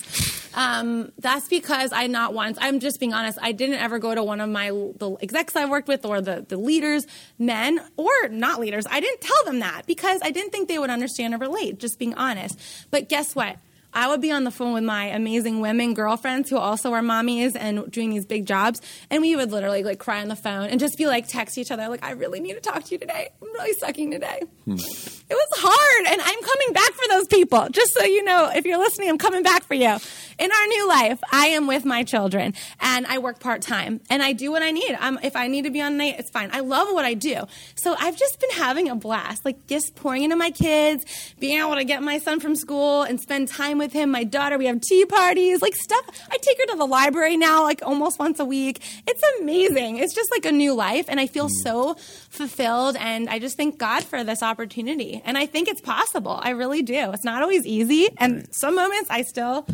Um, 0.55 1.11
that's 1.19 1.47
because 1.47 1.93
I 1.93 2.07
not 2.07 2.33
once. 2.33 2.57
I'm 2.59 2.79
just 2.79 2.99
being 2.99 3.13
honest. 3.13 3.37
I 3.39 3.51
didn't 3.51 3.75
ever 3.75 3.99
go 3.99 4.15
to 4.15 4.23
one 4.23 4.41
of 4.41 4.49
my 4.49 4.69
the 4.69 5.15
execs 5.21 5.55
I 5.55 5.65
worked 5.65 5.87
with 5.87 6.05
or 6.05 6.21
the 6.21 6.43
the 6.47 6.57
leaders, 6.57 7.05
men 7.37 7.79
or 7.97 8.29
not 8.29 8.59
leaders. 8.59 8.85
I 8.89 8.99
didn't 8.99 9.21
tell 9.21 9.45
them 9.45 9.59
that 9.59 9.83
because 9.85 10.21
I 10.23 10.31
didn't 10.31 10.51
think 10.51 10.69
they 10.69 10.79
would 10.79 10.89
understand 10.89 11.35
or 11.35 11.37
relate. 11.37 11.79
Just 11.79 11.99
being 11.99 12.15
honest. 12.15 12.59
But 12.89 13.09
guess 13.09 13.35
what? 13.35 13.57
I 13.93 14.07
would 14.07 14.21
be 14.21 14.31
on 14.31 14.43
the 14.43 14.51
phone 14.51 14.73
with 14.73 14.83
my 14.83 15.05
amazing 15.05 15.61
women 15.61 15.93
girlfriends 15.93 16.49
who 16.49 16.57
also 16.57 16.93
are 16.93 17.01
mommies 17.01 17.55
and 17.59 17.91
doing 17.91 18.09
these 18.09 18.25
big 18.25 18.45
jobs, 18.45 18.81
and 19.09 19.21
we 19.21 19.35
would 19.35 19.51
literally 19.51 19.83
like 19.83 19.99
cry 19.99 20.21
on 20.21 20.27
the 20.27 20.35
phone 20.35 20.69
and 20.69 20.79
just 20.79 20.97
be 20.97 21.07
like 21.07 21.27
text 21.27 21.57
each 21.57 21.71
other 21.71 21.87
like, 21.89 22.03
"I 22.03 22.11
really 22.11 22.39
need 22.39 22.53
to 22.53 22.59
talk 22.61 22.83
to 22.83 22.91
you 22.91 22.97
today. 22.97 23.29
I'm 23.41 23.51
really 23.53 23.73
sucking 23.73 24.11
today." 24.11 24.41
Hmm. 24.65 24.73
It 24.73 25.35
was 25.35 25.49
hard, 25.57 26.07
and 26.11 26.21
I'm 26.21 26.41
coming 26.41 26.73
back 26.73 26.91
for 26.93 27.07
those 27.09 27.27
people. 27.27 27.67
Just 27.71 27.93
so 27.93 28.03
you 28.03 28.23
know, 28.23 28.51
if 28.53 28.65
you're 28.65 28.77
listening, 28.77 29.09
I'm 29.09 29.17
coming 29.17 29.43
back 29.43 29.63
for 29.63 29.73
you. 29.73 29.97
In 30.39 30.49
our 30.51 30.67
new 30.67 30.87
life, 30.87 31.19
I 31.31 31.47
am 31.47 31.67
with 31.67 31.83
my 31.83 32.03
children, 32.03 32.53
and 32.79 33.05
I 33.07 33.17
work 33.17 33.39
part 33.39 33.61
time, 33.61 34.01
and 34.09 34.23
I 34.23 34.33
do 34.33 34.51
what 34.51 34.63
I 34.63 34.71
need. 34.71 34.97
I'm, 34.99 35.19
if 35.21 35.35
I 35.35 35.47
need 35.47 35.65
to 35.65 35.71
be 35.71 35.81
on 35.81 35.97
night, 35.97 36.15
it's 36.17 36.29
fine. 36.29 36.49
I 36.53 36.61
love 36.61 36.87
what 36.91 37.05
I 37.05 37.13
do, 37.13 37.43
so 37.75 37.95
I've 37.99 38.17
just 38.17 38.39
been 38.39 38.51
having 38.51 38.87
a 38.89 38.95
blast, 38.95 39.45
like 39.45 39.67
just 39.67 39.95
pouring 39.95 40.23
into 40.23 40.35
my 40.35 40.51
kids, 40.51 41.05
being 41.39 41.59
able 41.59 41.75
to 41.75 41.83
get 41.83 42.01
my 42.03 42.19
son 42.19 42.39
from 42.39 42.55
school 42.55 43.01
and 43.01 43.19
spend 43.19 43.47
time 43.47 43.78
with 43.79 43.91
him, 43.91 44.11
my 44.11 44.23
daughter. 44.23 44.57
We 44.59 44.67
have 44.67 44.79
tea 44.81 45.05
parties, 45.05 45.61
like 45.61 45.75
stuff. 45.75 46.05
I 46.29 46.37
take 46.37 46.59
her 46.59 46.65
to 46.67 46.77
the 46.77 46.85
library 46.85 47.37
now, 47.37 47.63
like 47.63 47.81
almost 47.83 48.19
once 48.19 48.39
a 48.39 48.45
week. 48.45 48.83
It's 49.07 49.21
amazing. 49.39 49.97
It's 49.97 50.13
just 50.13 50.29
like 50.31 50.45
a 50.45 50.51
new 50.51 50.75
life, 50.75 51.05
and 51.09 51.19
I 51.19 51.25
feel 51.25 51.47
mm. 51.47 51.63
so 51.63 51.95
fulfilled. 52.29 52.95
And 52.99 53.27
I 53.29 53.39
just 53.39 53.57
thank 53.57 53.79
God 53.79 54.03
for 54.03 54.23
this 54.23 54.43
opportunity. 54.43 55.21
And 55.25 55.37
I 55.37 55.47
think 55.47 55.67
it's 55.67 55.81
possible. 55.81 56.39
I 56.39 56.51
really 56.51 56.83
do. 56.83 57.11
It's 57.11 57.25
not 57.25 57.41
always 57.41 57.65
easy, 57.65 58.09
and 58.17 58.47
some 58.51 58.75
moments 58.75 59.09
I 59.09 59.23
still, 59.23 59.65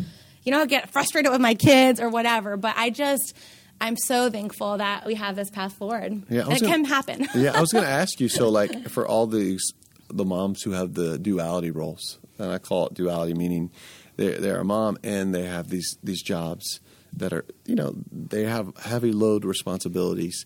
you 0.42 0.52
know, 0.52 0.64
get 0.64 0.90
frustrated 0.90 1.30
with 1.30 1.40
my 1.40 1.54
kids 1.54 2.00
or 2.00 2.08
whatever. 2.08 2.56
But 2.56 2.74
I 2.76 2.90
just. 2.90 3.36
I'm 3.78 3.98
so 3.98 4.30
thankful 4.30 4.78
that 4.78 5.04
we 5.04 5.16
have 5.16 5.36
this 5.36 5.50
path 5.50 5.74
forward. 5.74 6.22
Yeah, 6.30 6.50
it 6.50 6.62
gonna, 6.62 6.66
can 6.66 6.84
happen. 6.86 7.28
yeah, 7.34 7.52
I 7.54 7.60
was 7.60 7.72
going 7.72 7.84
to 7.84 7.90
ask 7.90 8.18
you. 8.20 8.28
So, 8.30 8.48
like, 8.48 8.88
for 8.88 9.06
all 9.06 9.26
these 9.26 9.62
the 10.08 10.24
moms 10.24 10.62
who 10.62 10.72
have 10.72 10.94
the 10.94 11.18
duality 11.18 11.70
roles, 11.70 12.18
and 12.38 12.50
I 12.50 12.58
call 12.58 12.86
it 12.86 12.94
duality, 12.94 13.34
meaning 13.34 13.70
they're, 14.16 14.38
they're 14.38 14.60
a 14.60 14.64
mom 14.64 14.98
and 15.02 15.34
they 15.34 15.44
have 15.44 15.68
these 15.68 15.96
these 16.02 16.22
jobs 16.22 16.80
that 17.12 17.32
are 17.32 17.44
you 17.64 17.74
know 17.74 17.94
they 18.10 18.44
have 18.44 18.76
heavy 18.76 19.12
load 19.12 19.44
responsibilities. 19.44 20.44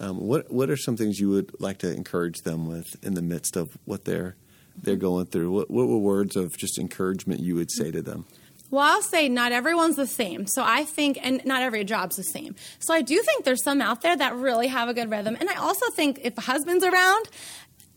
Um, 0.00 0.18
what 0.18 0.50
what 0.50 0.70
are 0.70 0.76
some 0.76 0.96
things 0.96 1.18
you 1.18 1.28
would 1.30 1.60
like 1.60 1.78
to 1.78 1.92
encourage 1.92 2.42
them 2.42 2.66
with 2.66 2.86
in 3.02 3.14
the 3.14 3.22
midst 3.22 3.56
of 3.56 3.76
what 3.84 4.04
they're 4.04 4.36
they're 4.80 4.96
going 4.96 5.26
through? 5.26 5.50
What 5.50 5.70
what 5.70 5.88
were 5.88 5.98
words 5.98 6.36
of 6.36 6.56
just 6.56 6.78
encouragement 6.78 7.40
you 7.40 7.54
would 7.54 7.70
say 7.70 7.90
to 7.90 8.02
them? 8.02 8.26
Well, 8.70 8.82
I'll 8.82 9.02
say 9.02 9.30
not 9.30 9.52
everyone's 9.52 9.96
the 9.96 10.06
same. 10.06 10.46
So 10.46 10.62
I 10.62 10.84
think, 10.84 11.18
and 11.22 11.42
not 11.46 11.62
every 11.62 11.84
job's 11.84 12.16
the 12.16 12.22
same. 12.22 12.54
So 12.80 12.92
I 12.92 13.00
do 13.00 13.20
think 13.22 13.44
there's 13.44 13.62
some 13.64 13.80
out 13.80 14.02
there 14.02 14.14
that 14.14 14.36
really 14.36 14.66
have 14.66 14.90
a 14.90 14.94
good 14.94 15.10
rhythm. 15.10 15.38
And 15.40 15.48
I 15.48 15.54
also 15.54 15.90
think 15.90 16.20
if 16.22 16.36
a 16.36 16.42
husband's 16.42 16.84
around, 16.84 17.30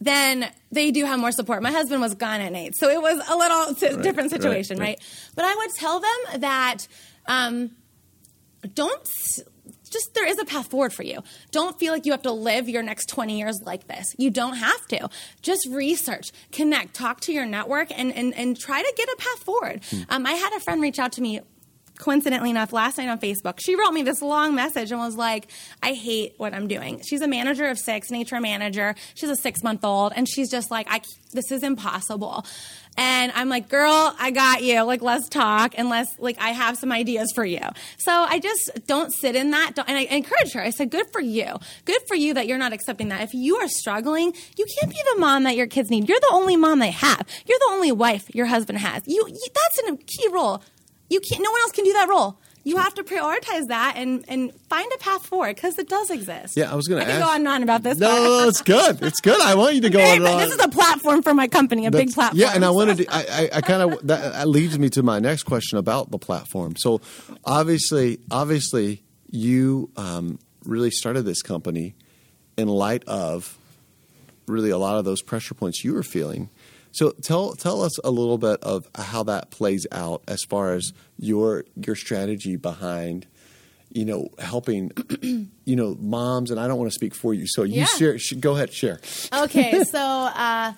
then 0.01 0.51
they 0.71 0.91
do 0.91 1.05
have 1.05 1.19
more 1.19 1.31
support. 1.31 1.61
My 1.61 1.71
husband 1.71 2.01
was 2.01 2.15
gone 2.15 2.41
at 2.41 2.51
night, 2.51 2.75
so 2.75 2.89
it 2.89 3.01
was 3.01 3.23
a 3.29 3.37
little 3.37 3.75
t- 3.75 3.95
right, 3.95 4.03
different 4.03 4.31
situation, 4.31 4.77
right, 4.77 4.85
right. 4.85 4.99
right, 4.99 5.31
But 5.35 5.45
I 5.45 5.55
would 5.55 5.69
tell 5.75 5.99
them 5.99 6.41
that 6.41 6.87
um, 7.27 7.71
don't 8.73 9.07
just 9.91 10.13
there 10.13 10.25
is 10.25 10.39
a 10.39 10.45
path 10.45 10.67
forward 10.67 10.93
for 10.93 11.03
you. 11.03 11.21
Don't 11.51 11.77
feel 11.77 11.93
like 11.93 12.05
you 12.05 12.13
have 12.13 12.21
to 12.23 12.31
live 12.31 12.67
your 12.69 12.81
next 12.81 13.09
20 13.09 13.37
years 13.37 13.61
like 13.63 13.87
this. 13.87 14.15
You 14.17 14.29
don't 14.29 14.55
have 14.55 14.87
to. 14.87 15.09
Just 15.41 15.67
research, 15.69 16.31
connect, 16.51 16.93
talk 16.93 17.19
to 17.21 17.33
your 17.33 17.45
network, 17.45 17.91
and, 17.97 18.13
and, 18.13 18.33
and 18.35 18.57
try 18.57 18.81
to 18.81 18.93
get 18.95 19.09
a 19.09 19.15
path 19.17 19.43
forward. 19.43 19.83
Hmm. 19.89 20.01
Um, 20.09 20.25
I 20.25 20.33
had 20.33 20.53
a 20.55 20.59
friend 20.61 20.81
reach 20.81 20.97
out 20.97 21.11
to 21.13 21.21
me 21.21 21.41
coincidentally 22.01 22.49
enough, 22.49 22.73
last 22.73 22.97
night 22.97 23.07
on 23.07 23.19
Facebook, 23.19 23.59
she 23.59 23.75
wrote 23.75 23.91
me 23.91 24.01
this 24.01 24.21
long 24.21 24.55
message 24.55 24.91
and 24.91 24.99
was 24.99 25.15
like, 25.15 25.47
I 25.81 25.93
hate 25.93 26.33
what 26.37 26.53
I'm 26.53 26.67
doing. 26.67 27.01
She's 27.07 27.21
a 27.21 27.27
manager 27.27 27.67
of 27.67 27.77
six, 27.77 28.09
nature 28.09 28.41
manager. 28.41 28.95
She's 29.13 29.29
a 29.29 29.35
six 29.35 29.63
month 29.63 29.85
old, 29.85 30.11
and 30.15 30.27
she's 30.27 30.49
just 30.49 30.71
like, 30.71 30.87
I, 30.89 31.01
this 31.31 31.51
is 31.51 31.63
impossible. 31.63 32.45
And 32.97 33.31
I'm 33.35 33.47
like, 33.47 33.69
girl, 33.69 34.13
I 34.19 34.31
got 34.31 34.63
you. 34.63 34.81
Like, 34.81 35.01
let's 35.01 35.29
talk 35.29 35.77
and 35.77 35.87
let's, 35.87 36.19
like, 36.19 36.37
I 36.41 36.49
have 36.49 36.77
some 36.77 36.91
ideas 36.91 37.31
for 37.33 37.45
you. 37.45 37.61
So 37.99 38.11
I 38.11 38.39
just 38.39 38.85
don't 38.85 39.13
sit 39.13 39.35
in 39.35 39.51
that. 39.51 39.73
and 39.77 39.97
I 39.97 40.01
encourage 40.01 40.51
her. 40.53 40.61
I 40.61 40.71
said, 40.71 40.89
good 40.89 41.05
for 41.13 41.21
you. 41.21 41.57
Good 41.85 42.01
for 42.07 42.15
you 42.15 42.33
that 42.33 42.47
you're 42.47 42.57
not 42.57 42.73
accepting 42.73 43.07
that. 43.09 43.21
If 43.21 43.33
you 43.33 43.55
are 43.57 43.69
struggling, 43.69 44.33
you 44.57 44.65
can't 44.77 44.91
be 44.91 45.01
the 45.13 45.19
mom 45.21 45.43
that 45.43 45.55
your 45.55 45.67
kids 45.67 45.89
need. 45.89 46.09
You're 46.09 46.19
the 46.19 46.31
only 46.33 46.57
mom 46.57 46.79
they 46.79 46.91
have. 46.91 47.25
You're 47.45 47.59
the 47.59 47.69
only 47.69 47.93
wife 47.93 48.33
your 48.35 48.47
husband 48.47 48.79
has. 48.79 49.03
You, 49.05 49.25
you 49.25 49.47
that's 49.53 49.89
a 49.89 49.95
key 49.95 50.27
role 50.29 50.61
you 51.11 51.19
can't. 51.19 51.43
No 51.43 51.51
one 51.51 51.61
else 51.61 51.71
can 51.71 51.83
do 51.83 51.93
that 51.93 52.07
role. 52.07 52.37
You 52.63 52.77
have 52.77 52.93
to 52.93 53.03
prioritize 53.03 53.67
that 53.67 53.95
and, 53.97 54.23
and 54.27 54.53
find 54.69 54.89
a 54.93 54.97
path 54.99 55.25
forward 55.25 55.55
because 55.55 55.79
it 55.79 55.89
does 55.89 56.11
exist. 56.11 56.55
Yeah, 56.55 56.71
I 56.71 56.75
was 56.75 56.87
going 56.87 57.03
to 57.03 57.11
go 57.11 57.27
on 57.27 57.37
and 57.37 57.47
on 57.47 57.63
about 57.63 57.81
this. 57.81 57.97
No, 57.97 58.07
no, 58.07 58.47
it's 58.47 58.61
good. 58.61 59.01
It's 59.01 59.19
good. 59.19 59.41
I 59.41 59.55
want 59.55 59.73
you 59.73 59.81
to 59.81 59.89
go 59.89 59.99
on. 59.99 60.21
This 60.21 60.53
is 60.53 60.63
a 60.63 60.67
platform 60.67 61.23
for 61.23 61.33
my 61.33 61.47
company, 61.47 61.87
a 61.87 61.91
That's, 61.91 62.05
big 62.05 62.13
platform. 62.13 62.39
Yeah, 62.39 62.51
and 62.53 62.63
I 62.63 62.69
wanted 62.69 62.97
to. 62.97 63.07
I, 63.09 63.25
I, 63.29 63.49
I 63.55 63.61
kind 63.61 63.81
of 63.81 64.07
that, 64.07 64.33
that 64.33 64.47
leads 64.47 64.77
me 64.77 64.89
to 64.89 65.01
my 65.01 65.17
next 65.17 65.43
question 65.43 65.79
about 65.79 66.11
the 66.11 66.19
platform. 66.19 66.75
So, 66.77 67.01
obviously, 67.43 68.19
obviously, 68.29 69.03
you 69.31 69.89
um, 69.97 70.37
really 70.63 70.91
started 70.91 71.23
this 71.23 71.41
company 71.41 71.95
in 72.57 72.67
light 72.67 73.03
of 73.07 73.57
really 74.45 74.69
a 74.69 74.77
lot 74.77 74.99
of 74.99 75.05
those 75.05 75.23
pressure 75.23 75.55
points 75.55 75.83
you 75.83 75.93
were 75.93 76.03
feeling 76.03 76.49
so 76.91 77.11
tell 77.21 77.53
tell 77.53 77.81
us 77.81 77.97
a 78.03 78.11
little 78.11 78.37
bit 78.37 78.61
of 78.63 78.87
how 78.95 79.23
that 79.23 79.49
plays 79.51 79.85
out 79.91 80.21
as 80.27 80.43
far 80.43 80.73
as 80.73 80.93
your 81.17 81.65
your 81.75 81.95
strategy 81.95 82.55
behind 82.55 83.25
you 83.93 84.05
know, 84.05 84.29
helping, 84.39 84.89
you 85.65 85.75
know, 85.75 85.97
moms, 85.99 86.49
and 86.49 86.57
I 86.57 86.69
don't 86.69 86.77
want 86.77 86.89
to 86.89 86.95
speak 86.95 87.13
for 87.13 87.33
you, 87.33 87.45
so 87.45 87.63
you 87.63 87.79
Yeah. 87.81 87.85
share. 87.87 88.17
sh- 88.17 88.35
Go 88.39 88.55
ahead, 88.55 88.71
share. 88.71 89.01
Okay, 89.33 89.83
so 89.91 89.99
uh, 89.99 90.71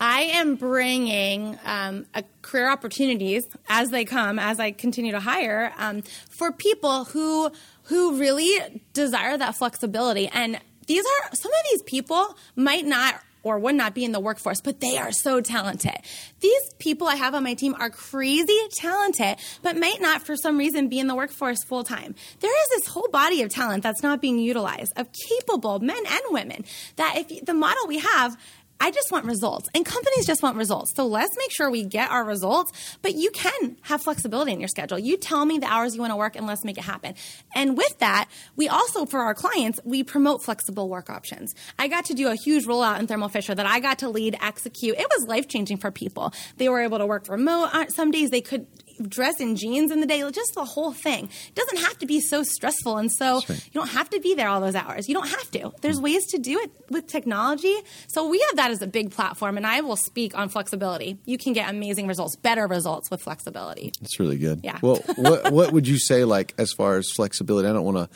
I 0.00 0.20
am 0.20 0.54
bringing 0.54 1.58
um, 1.64 2.06
a 2.14 2.22
career 2.42 2.70
opportunities 2.70 3.42
as 3.68 3.90
they 3.90 4.04
come, 4.04 4.38
as 4.38 4.60
I 4.60 4.70
continue 4.70 5.10
to 5.10 5.18
hire, 5.18 5.72
um, 5.78 6.02
for 6.30 6.52
people 6.52 7.06
who 7.06 7.50
who 7.86 8.18
really 8.20 8.80
desire 8.92 9.36
that 9.36 9.56
flexibility. 9.56 10.28
And 10.32 10.60
these 10.86 11.04
are 11.04 11.34
some 11.34 11.50
of 11.50 11.58
these 11.72 11.82
people 11.82 12.36
might 12.54 12.86
not 12.86 13.20
or 13.44 13.58
would 13.58 13.74
not 13.74 13.94
be 13.94 14.04
in 14.04 14.12
the 14.12 14.20
workforce, 14.20 14.60
but 14.60 14.80
they 14.80 14.98
are 14.98 15.12
so 15.12 15.40
talented. 15.40 15.94
These 16.40 16.74
people 16.78 17.06
I 17.06 17.14
have 17.14 17.34
on 17.34 17.44
my 17.44 17.54
team 17.54 17.76
are 17.78 17.90
crazy 17.90 18.58
talented, 18.76 19.36
but 19.62 19.76
might 19.76 20.00
not 20.00 20.22
for 20.26 20.36
some 20.36 20.58
reason 20.58 20.88
be 20.88 20.98
in 20.98 21.06
the 21.06 21.14
workforce 21.14 21.62
full 21.62 21.84
time. 21.84 22.14
There 22.40 22.62
is 22.62 22.68
this 22.70 22.88
whole 22.88 23.08
body 23.12 23.42
of 23.42 23.50
talent 23.50 23.82
that's 23.82 24.02
not 24.02 24.20
being 24.20 24.38
utilized 24.38 24.92
of 24.96 25.08
capable 25.12 25.78
men 25.78 26.02
and 26.06 26.22
women 26.30 26.64
that 26.96 27.16
if 27.18 27.44
the 27.44 27.54
model 27.54 27.86
we 27.86 27.98
have 27.98 28.36
I 28.84 28.90
just 28.90 29.10
want 29.10 29.24
results, 29.24 29.70
and 29.74 29.82
companies 29.82 30.26
just 30.26 30.42
want 30.42 30.58
results. 30.58 30.92
So 30.94 31.06
let's 31.06 31.34
make 31.38 31.50
sure 31.50 31.70
we 31.70 31.84
get 31.84 32.10
our 32.10 32.22
results. 32.22 32.70
But 33.00 33.14
you 33.14 33.30
can 33.30 33.78
have 33.80 34.02
flexibility 34.02 34.52
in 34.52 34.60
your 34.60 34.68
schedule. 34.68 34.98
You 34.98 35.16
tell 35.16 35.46
me 35.46 35.56
the 35.56 35.66
hours 35.66 35.94
you 35.94 36.02
want 36.02 36.10
to 36.10 36.16
work, 36.16 36.36
and 36.36 36.46
let's 36.46 36.64
make 36.64 36.76
it 36.76 36.84
happen. 36.84 37.14
And 37.54 37.78
with 37.78 37.98
that, 38.00 38.28
we 38.56 38.68
also, 38.68 39.06
for 39.06 39.20
our 39.20 39.32
clients, 39.32 39.80
we 39.84 40.04
promote 40.04 40.42
flexible 40.42 40.90
work 40.90 41.08
options. 41.08 41.54
I 41.78 41.88
got 41.88 42.04
to 42.04 42.14
do 42.14 42.28
a 42.28 42.34
huge 42.34 42.66
rollout 42.66 42.98
in 42.98 43.06
Thermo 43.06 43.28
Fisher 43.28 43.54
that 43.54 43.64
I 43.64 43.80
got 43.80 44.00
to 44.00 44.10
lead, 44.10 44.36
execute. 44.42 44.98
It 44.98 45.06
was 45.16 45.26
life 45.28 45.48
changing 45.48 45.78
for 45.78 45.90
people. 45.90 46.34
They 46.58 46.68
were 46.68 46.82
able 46.82 46.98
to 46.98 47.06
work 47.06 47.26
remote. 47.30 47.70
Uh, 47.72 47.86
Some 47.86 48.10
days 48.10 48.28
they 48.28 48.42
could 48.42 48.66
dress 49.02 49.40
in 49.40 49.56
jeans 49.56 49.90
in 49.90 50.00
the 50.00 50.06
day, 50.06 50.20
just 50.30 50.54
the 50.54 50.64
whole 50.64 50.92
thing. 50.92 51.28
It 51.48 51.54
doesn't 51.54 51.78
have 51.78 51.98
to 51.98 52.06
be 52.06 52.20
so 52.20 52.42
stressful, 52.42 52.96
and 52.96 53.10
so 53.10 53.42
right. 53.48 53.64
you 53.64 53.72
don't 53.72 53.88
have 53.88 54.10
to 54.10 54.20
be 54.20 54.34
there 54.34 54.48
all 54.48 54.60
those 54.60 54.74
hours. 54.74 55.08
You 55.08 55.14
don't 55.14 55.28
have 55.28 55.50
to. 55.52 55.72
There's 55.80 55.98
mm. 55.98 56.04
ways 56.04 56.26
to 56.26 56.38
do 56.38 56.58
it 56.58 56.70
with 56.90 57.06
technology. 57.06 57.74
So 58.08 58.28
we 58.28 58.40
have 58.48 58.56
that 58.56 58.70
as 58.70 58.82
a 58.82 58.86
big 58.86 59.10
platform, 59.10 59.56
and 59.56 59.66
I 59.66 59.80
will 59.80 59.96
speak 59.96 60.36
on 60.36 60.48
flexibility. 60.48 61.18
You 61.24 61.38
can 61.38 61.52
get 61.52 61.68
amazing 61.68 62.06
results, 62.06 62.36
better 62.36 62.66
results 62.66 63.10
with 63.10 63.22
flexibility. 63.22 63.92
That's 64.00 64.18
really 64.18 64.38
good. 64.38 64.60
Yeah. 64.62 64.78
Well, 64.82 64.96
what 65.16 65.52
what 65.52 65.72
would 65.72 65.88
you 65.88 65.98
say 65.98 66.24
like 66.24 66.54
as 66.58 66.72
far 66.72 66.96
as 66.96 67.10
flexibility? 67.10 67.68
I 67.68 67.72
don't 67.72 67.84
want 67.84 67.96
to, 67.96 68.08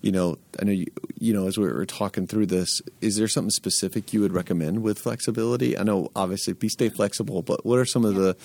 you 0.00 0.12
know, 0.12 0.38
I 0.60 0.64
know 0.64 0.72
you, 0.72 0.86
you 1.18 1.32
know, 1.32 1.46
as 1.46 1.58
we 1.58 1.64
were 1.64 1.86
talking 1.86 2.26
through 2.26 2.46
this, 2.46 2.82
is 3.00 3.16
there 3.16 3.28
something 3.28 3.50
specific 3.50 4.12
you 4.12 4.20
would 4.20 4.32
recommend 4.32 4.82
with 4.82 4.98
flexibility? 4.98 5.78
I 5.78 5.82
know 5.82 6.10
obviously 6.16 6.52
be 6.52 6.68
stay 6.68 6.88
flexible, 6.88 7.42
but 7.42 7.64
what 7.64 7.78
are 7.78 7.84
some 7.84 8.04
of 8.04 8.14
the 8.14 8.36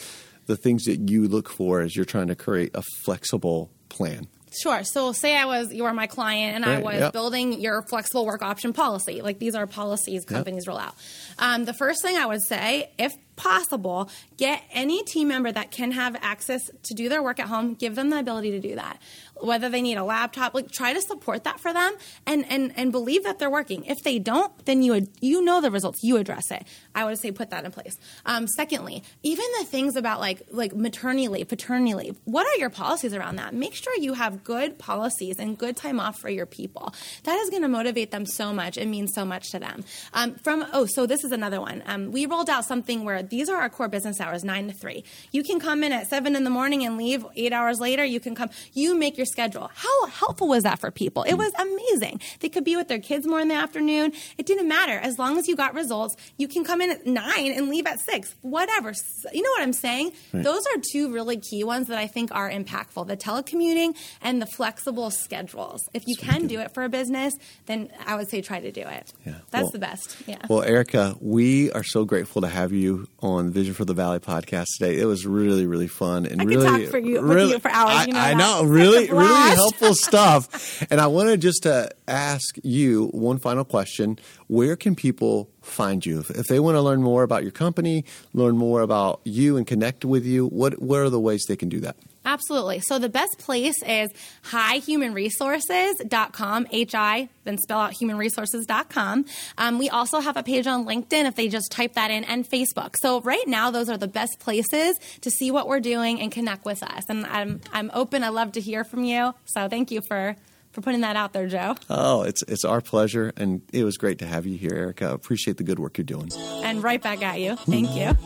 the 0.48 0.58
things 0.58 0.86
that 0.86 1.10
you 1.10 1.28
look 1.28 1.50
for 1.50 1.82
as 1.82 1.96
you're 1.96 2.06
trying 2.06 2.28
to 2.28 2.36
create 2.36 2.72
a 2.74 2.84
flexible 3.04 3.70
plan? 3.90 4.28
Sure. 4.62 4.84
So, 4.84 5.12
say 5.12 5.38
I 5.38 5.46
was 5.46 5.72
you 5.72 5.84
were 5.84 5.94
my 5.94 6.08
client, 6.08 6.56
and 6.56 6.66
I 6.66 6.80
was 6.80 7.00
yep. 7.00 7.14
building 7.14 7.62
your 7.62 7.84
flexible 7.84 8.26
work 8.26 8.42
option 8.42 8.74
policy. 8.74 9.22
Like 9.22 9.40
these 9.40 9.56
are 9.56 9.68
policies 9.68 10.26
companies 10.26 10.68
roll 10.68 10.80
out. 10.80 10.96
Um, 11.38 11.66
the 11.66 11.74
first 11.74 12.02
thing 12.02 12.18
I 12.18 12.26
would 12.26 12.42
say, 12.42 12.90
if 12.98 13.14
possible, 13.38 14.10
get 14.36 14.62
any 14.74 15.04
team 15.04 15.30
member 15.30 15.52
that 15.52 15.72
can 15.72 15.92
have 15.94 16.18
access 16.22 16.70
to 16.84 16.94
do 16.94 17.08
their 17.08 17.24
work 17.24 17.40
at 17.40 17.48
home. 17.48 17.76
Give 17.76 17.96
them 17.96 18.10
the 18.10 18.20
ability 18.20 18.52
to 18.52 18.60
do 18.60 18.76
that. 18.76 19.00
Whether 19.40 19.70
they 19.70 19.82
need 19.82 19.96
a 19.96 20.04
laptop, 20.04 20.54
like 20.54 20.72
try 20.72 20.94
to 20.94 21.02
support 21.02 21.46
that 21.46 21.60
for 21.60 21.72
them, 21.72 21.94
and 22.26 22.46
and 22.50 22.74
and 22.76 22.92
believe 22.92 23.24
that 23.24 23.40
they're 23.40 23.52
working. 23.52 23.86
If 23.86 24.04
they 24.04 24.20
don't, 24.20 24.52
then 24.66 24.82
you 24.82 25.08
you 25.22 25.44
know 25.44 25.62
the 25.62 25.72
results. 25.72 26.04
You 26.04 26.18
address 26.18 26.52
it. 26.52 26.66
I 26.96 27.06
would 27.06 27.20
say 27.20 27.32
put 27.32 27.52
that 27.52 27.64
in 27.64 27.72
place. 27.72 27.96
Um, 28.26 28.48
secondly, 28.48 29.04
even 29.24 29.46
the 29.60 29.66
things 29.66 29.96
about 29.96 30.20
like 30.20 30.42
like 30.52 30.76
maternity 30.76 31.28
leave, 31.28 31.48
paternity 31.48 31.94
leave. 31.94 32.18
What 32.26 32.48
are 32.48 32.58
your 32.58 32.72
policies 32.72 33.14
around 33.14 33.36
that? 33.36 33.54
Make 33.54 33.76
sure 33.76 33.96
you 33.98 34.14
have 34.14 34.44
good 34.44 34.80
policies 34.80 35.38
and 35.38 35.56
good 35.58 35.78
time 35.78 36.00
off 36.00 36.20
for 36.20 36.30
your 36.30 36.48
people. 36.48 36.94
That 37.24 37.38
is 37.38 37.52
going 37.52 37.62
to 37.62 37.68
motivate 37.68 38.10
them 38.10 38.26
so 38.26 38.52
much. 38.52 38.78
It 38.78 38.88
means 38.88 39.14
so 39.14 39.24
much 39.24 39.52
to 39.52 39.60
them. 39.60 39.84
Um, 40.14 40.36
from 40.36 40.66
oh, 40.74 40.88
so 40.88 41.06
this 41.06 41.24
is 41.24 41.32
another 41.32 41.62
one. 41.62 41.84
Um, 41.86 42.12
we 42.12 42.26
rolled 42.26 42.50
out 42.50 42.66
something 42.66 43.04
where 43.04 43.22
these 43.30 43.50
are 43.50 43.58
our 43.58 43.70
core 43.70 43.88
business 43.88 44.20
hours, 44.20 44.44
nine 44.44 44.68
to 44.68 44.74
three. 44.74 45.04
You 45.32 45.44
can 45.44 45.60
come 45.60 45.84
in 45.84 45.92
at 45.92 46.08
seven 46.08 46.36
in 46.36 46.44
the 46.44 46.50
morning 46.50 46.86
and 46.86 46.98
leave 46.98 47.26
eight 47.36 47.54
hours 47.54 47.80
later. 47.80 48.04
You 48.04 48.20
can 48.20 48.36
come. 48.36 48.50
You 48.74 48.96
make 48.98 49.18
your 49.18 49.26
schedule. 49.26 49.70
How 49.74 50.06
helpful 50.08 50.48
was 50.48 50.64
that 50.64 50.80
for 50.80 50.92
people? 50.92 51.24
It 51.24 51.36
was 51.36 51.52
amazing. 51.60 52.22
They 52.40 52.50
could 52.50 52.64
be 52.64 52.76
with 52.76 52.88
their 52.88 53.00
kids 53.00 53.26
more 53.28 53.40
in 53.40 53.48
the 53.48 53.56
afternoon. 53.56 54.14
It 54.38 54.46
didn't 54.46 54.68
matter 54.68 54.94
as 55.00 55.18
long 55.20 55.38
as 55.38 55.48
you 55.48 55.56
got 55.56 55.74
results. 55.74 56.16
You 56.38 56.48
can 56.48 56.64
come 56.64 56.82
in 56.82 56.90
at 56.92 57.06
nine 57.06 57.52
and 57.52 57.70
leave 57.70 57.86
at 57.86 58.00
six. 58.00 58.36
Whatever. 58.42 58.94
You 59.34 59.42
know 59.42 59.50
what 59.52 59.62
I'm 59.62 59.74
saying? 59.74 60.12
Those 60.34 60.66
are 60.68 60.82
two 60.92 61.12
really 61.14 61.38
key 61.38 61.64
ones 61.64 61.88
that 61.88 61.98
I 61.98 62.08
think 62.08 62.34
are 62.34 62.50
impactful: 62.50 63.08
the 63.08 63.18
telecommuting 63.18 63.96
and 64.22 64.42
the 64.42 64.46
flexible 64.48 65.10
schedules. 65.12 65.82
If 65.94 66.04
you 66.08 66.16
can 66.16 66.48
do 66.48 66.60
it 66.60 66.74
for 66.74 66.84
a 66.84 66.90
business, 66.90 67.34
then 67.66 67.90
I 68.06 68.16
would 68.16 68.30
say 68.30 68.42
try 68.42 68.60
to 68.60 68.72
do 68.72 68.82
it. 68.82 69.14
Yeah. 69.26 69.34
That's 69.52 69.64
Well- 69.64 69.72
the 69.72 69.80
best. 69.80 70.16
Yeah. 70.26 70.38
Well, 70.50 70.64
Erica, 70.64 71.16
we 71.20 71.72
are 71.72 71.84
so 71.84 72.06
grateful 72.06 72.42
to 72.42 72.48
have 72.48 72.72
you 72.72 73.08
on 73.20 73.50
Vision 73.52 73.74
for 73.74 73.84
the 73.86 73.94
Valley 73.94 74.20
podcast 74.20 74.66
today. 74.78 75.00
It 75.00 75.06
was 75.06 75.26
really, 75.26 75.66
really 75.66 75.88
fun 75.88 76.26
and 76.26 76.42
I 76.42 76.46
really, 76.46 76.66
talk 76.84 76.92
for 76.92 77.00
you- 77.00 77.22
really, 77.22 77.54
you 77.54 77.60
for 77.60 77.70
hours, 77.72 77.92
I, 77.96 78.06
you 78.06 78.14
know 78.14 78.20
I 78.20 78.34
know, 78.36 78.64
really, 78.64 79.10
really 79.10 79.56
helpful 79.56 79.94
stuff. 80.08 80.86
And 80.92 81.02
I 81.02 81.08
wanted 81.08 81.42
just 81.42 81.64
to 81.64 81.90
ask 82.08 82.58
you 82.64 83.08
one 83.08 83.40
final 83.40 83.64
question: 83.66 84.20
Where 84.48 84.76
can 84.76 84.96
people 84.96 85.50
find 85.62 86.06
you 86.06 86.20
if, 86.20 86.30
if 86.32 86.48
they 86.48 86.60
want 86.60 86.76
to 86.76 86.82
learn 86.82 87.02
more 87.02 87.24
about 87.24 87.42
your 87.44 87.52
company, 87.52 88.06
learn 88.34 88.56
more 88.58 88.82
about 88.82 89.22
you, 89.24 89.58
and 89.58 89.66
connect 89.66 90.06
with 90.06 90.26
you? 90.26 90.46
What 90.48 90.82
what 90.82 91.00
are 91.00 91.10
the 91.10 91.20
ways 91.20 91.46
they 91.48 91.56
can 91.56 91.70
do 91.70 91.80
that? 91.82 91.96
Absolutely. 92.28 92.82
So 92.82 93.00
the 93.00 93.08
best 93.08 93.40
place 93.40 93.82
is 93.88 94.12
hihumanresources.com, 94.52 96.68
H-I, 96.70 97.30
then 97.46 97.58
spell 97.58 97.80
out 97.80 97.94
humanresources.com. 97.94 99.26
Um, 99.58 99.80
we 99.80 99.90
also 99.90 100.20
have 100.20 100.36
a 100.36 100.44
page 100.44 100.68
on 100.68 100.86
LinkedIn 100.86 101.24
if 101.26 101.38
they 101.38 101.48
just 101.48 101.72
type 101.72 101.94
that 101.94 102.12
in 102.12 102.26
and 102.26 102.46
Facebook. 102.48 102.98
So 102.98 103.22
right 103.22 103.48
now, 103.48 103.72
those 103.72 103.90
are 103.90 103.98
the 103.98 104.10
best 104.10 104.40
places 104.40 105.00
to 105.22 105.32
see 105.32 105.52
what 105.52 105.70
we're 105.70 105.80
doing 105.80 106.20
and 106.20 106.30
connect 106.30 106.66
with 106.66 106.84
us. 106.84 107.06
And 107.08 107.26
I'm, 107.26 107.62
I'm 107.72 107.90
open. 107.94 108.26
I 108.26 108.30
love 108.30 108.52
to 108.54 108.60
hear 108.60 108.84
from 108.84 109.06
you. 109.06 109.34
So 109.46 109.70
thank 109.70 109.90
you 109.90 110.02
for, 110.02 110.36
for 110.72 110.82
putting 110.82 111.00
that 111.02 111.16
out 111.16 111.32
there, 111.32 111.48
Joe. 111.48 111.76
Oh, 111.90 112.24
it's 112.24 112.44
it's 112.44 112.66
our 112.66 112.82
pleasure, 112.82 113.32
and 113.38 113.62
it 113.72 113.86
was 113.86 113.96
great 113.96 114.20
to 114.20 114.26
have 114.26 114.46
you 114.46 114.58
here, 114.58 114.74
Erica. 114.76 115.14
Appreciate 115.14 115.56
the 115.56 115.64
good 115.64 115.80
work 115.80 115.98
you're 115.98 116.04
doing. 116.04 116.30
And 116.64 116.84
right 116.84 117.02
back 117.02 117.24
at 117.24 117.40
you. 117.40 117.56
Thank 117.56 117.96
you. 117.96 118.18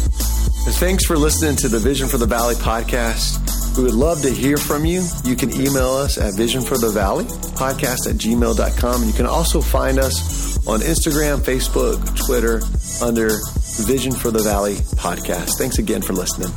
And 0.66 0.74
thanks 0.74 1.04
for 1.04 1.16
listening 1.16 1.56
to 1.56 1.68
the 1.68 1.78
Vision 1.78 2.08
for 2.08 2.16
the 2.16 2.26
Valley 2.26 2.54
podcast. 2.54 3.76
We 3.76 3.82
would 3.82 3.94
love 3.94 4.22
to 4.22 4.30
hear 4.30 4.56
from 4.56 4.84
you. 4.84 5.04
You 5.24 5.36
can 5.36 5.52
email 5.52 5.90
us 5.90 6.16
at 6.16 6.34
visionforthevalley 6.34 7.26
podcast 7.54 8.08
at 8.08 8.16
gmail.com. 8.16 9.02
And 9.02 9.06
you 9.06 9.12
can 9.12 9.26
also 9.26 9.60
find 9.60 9.98
us 9.98 10.56
on 10.66 10.80
Instagram, 10.80 11.40
Facebook, 11.40 11.98
Twitter 12.26 12.62
under 13.04 13.36
Vision 13.86 14.12
for 14.12 14.30
the 14.30 14.42
Valley 14.42 14.76
podcast. 14.96 15.58
Thanks 15.58 15.78
again 15.78 16.00
for 16.00 16.12
listening. 16.14 16.52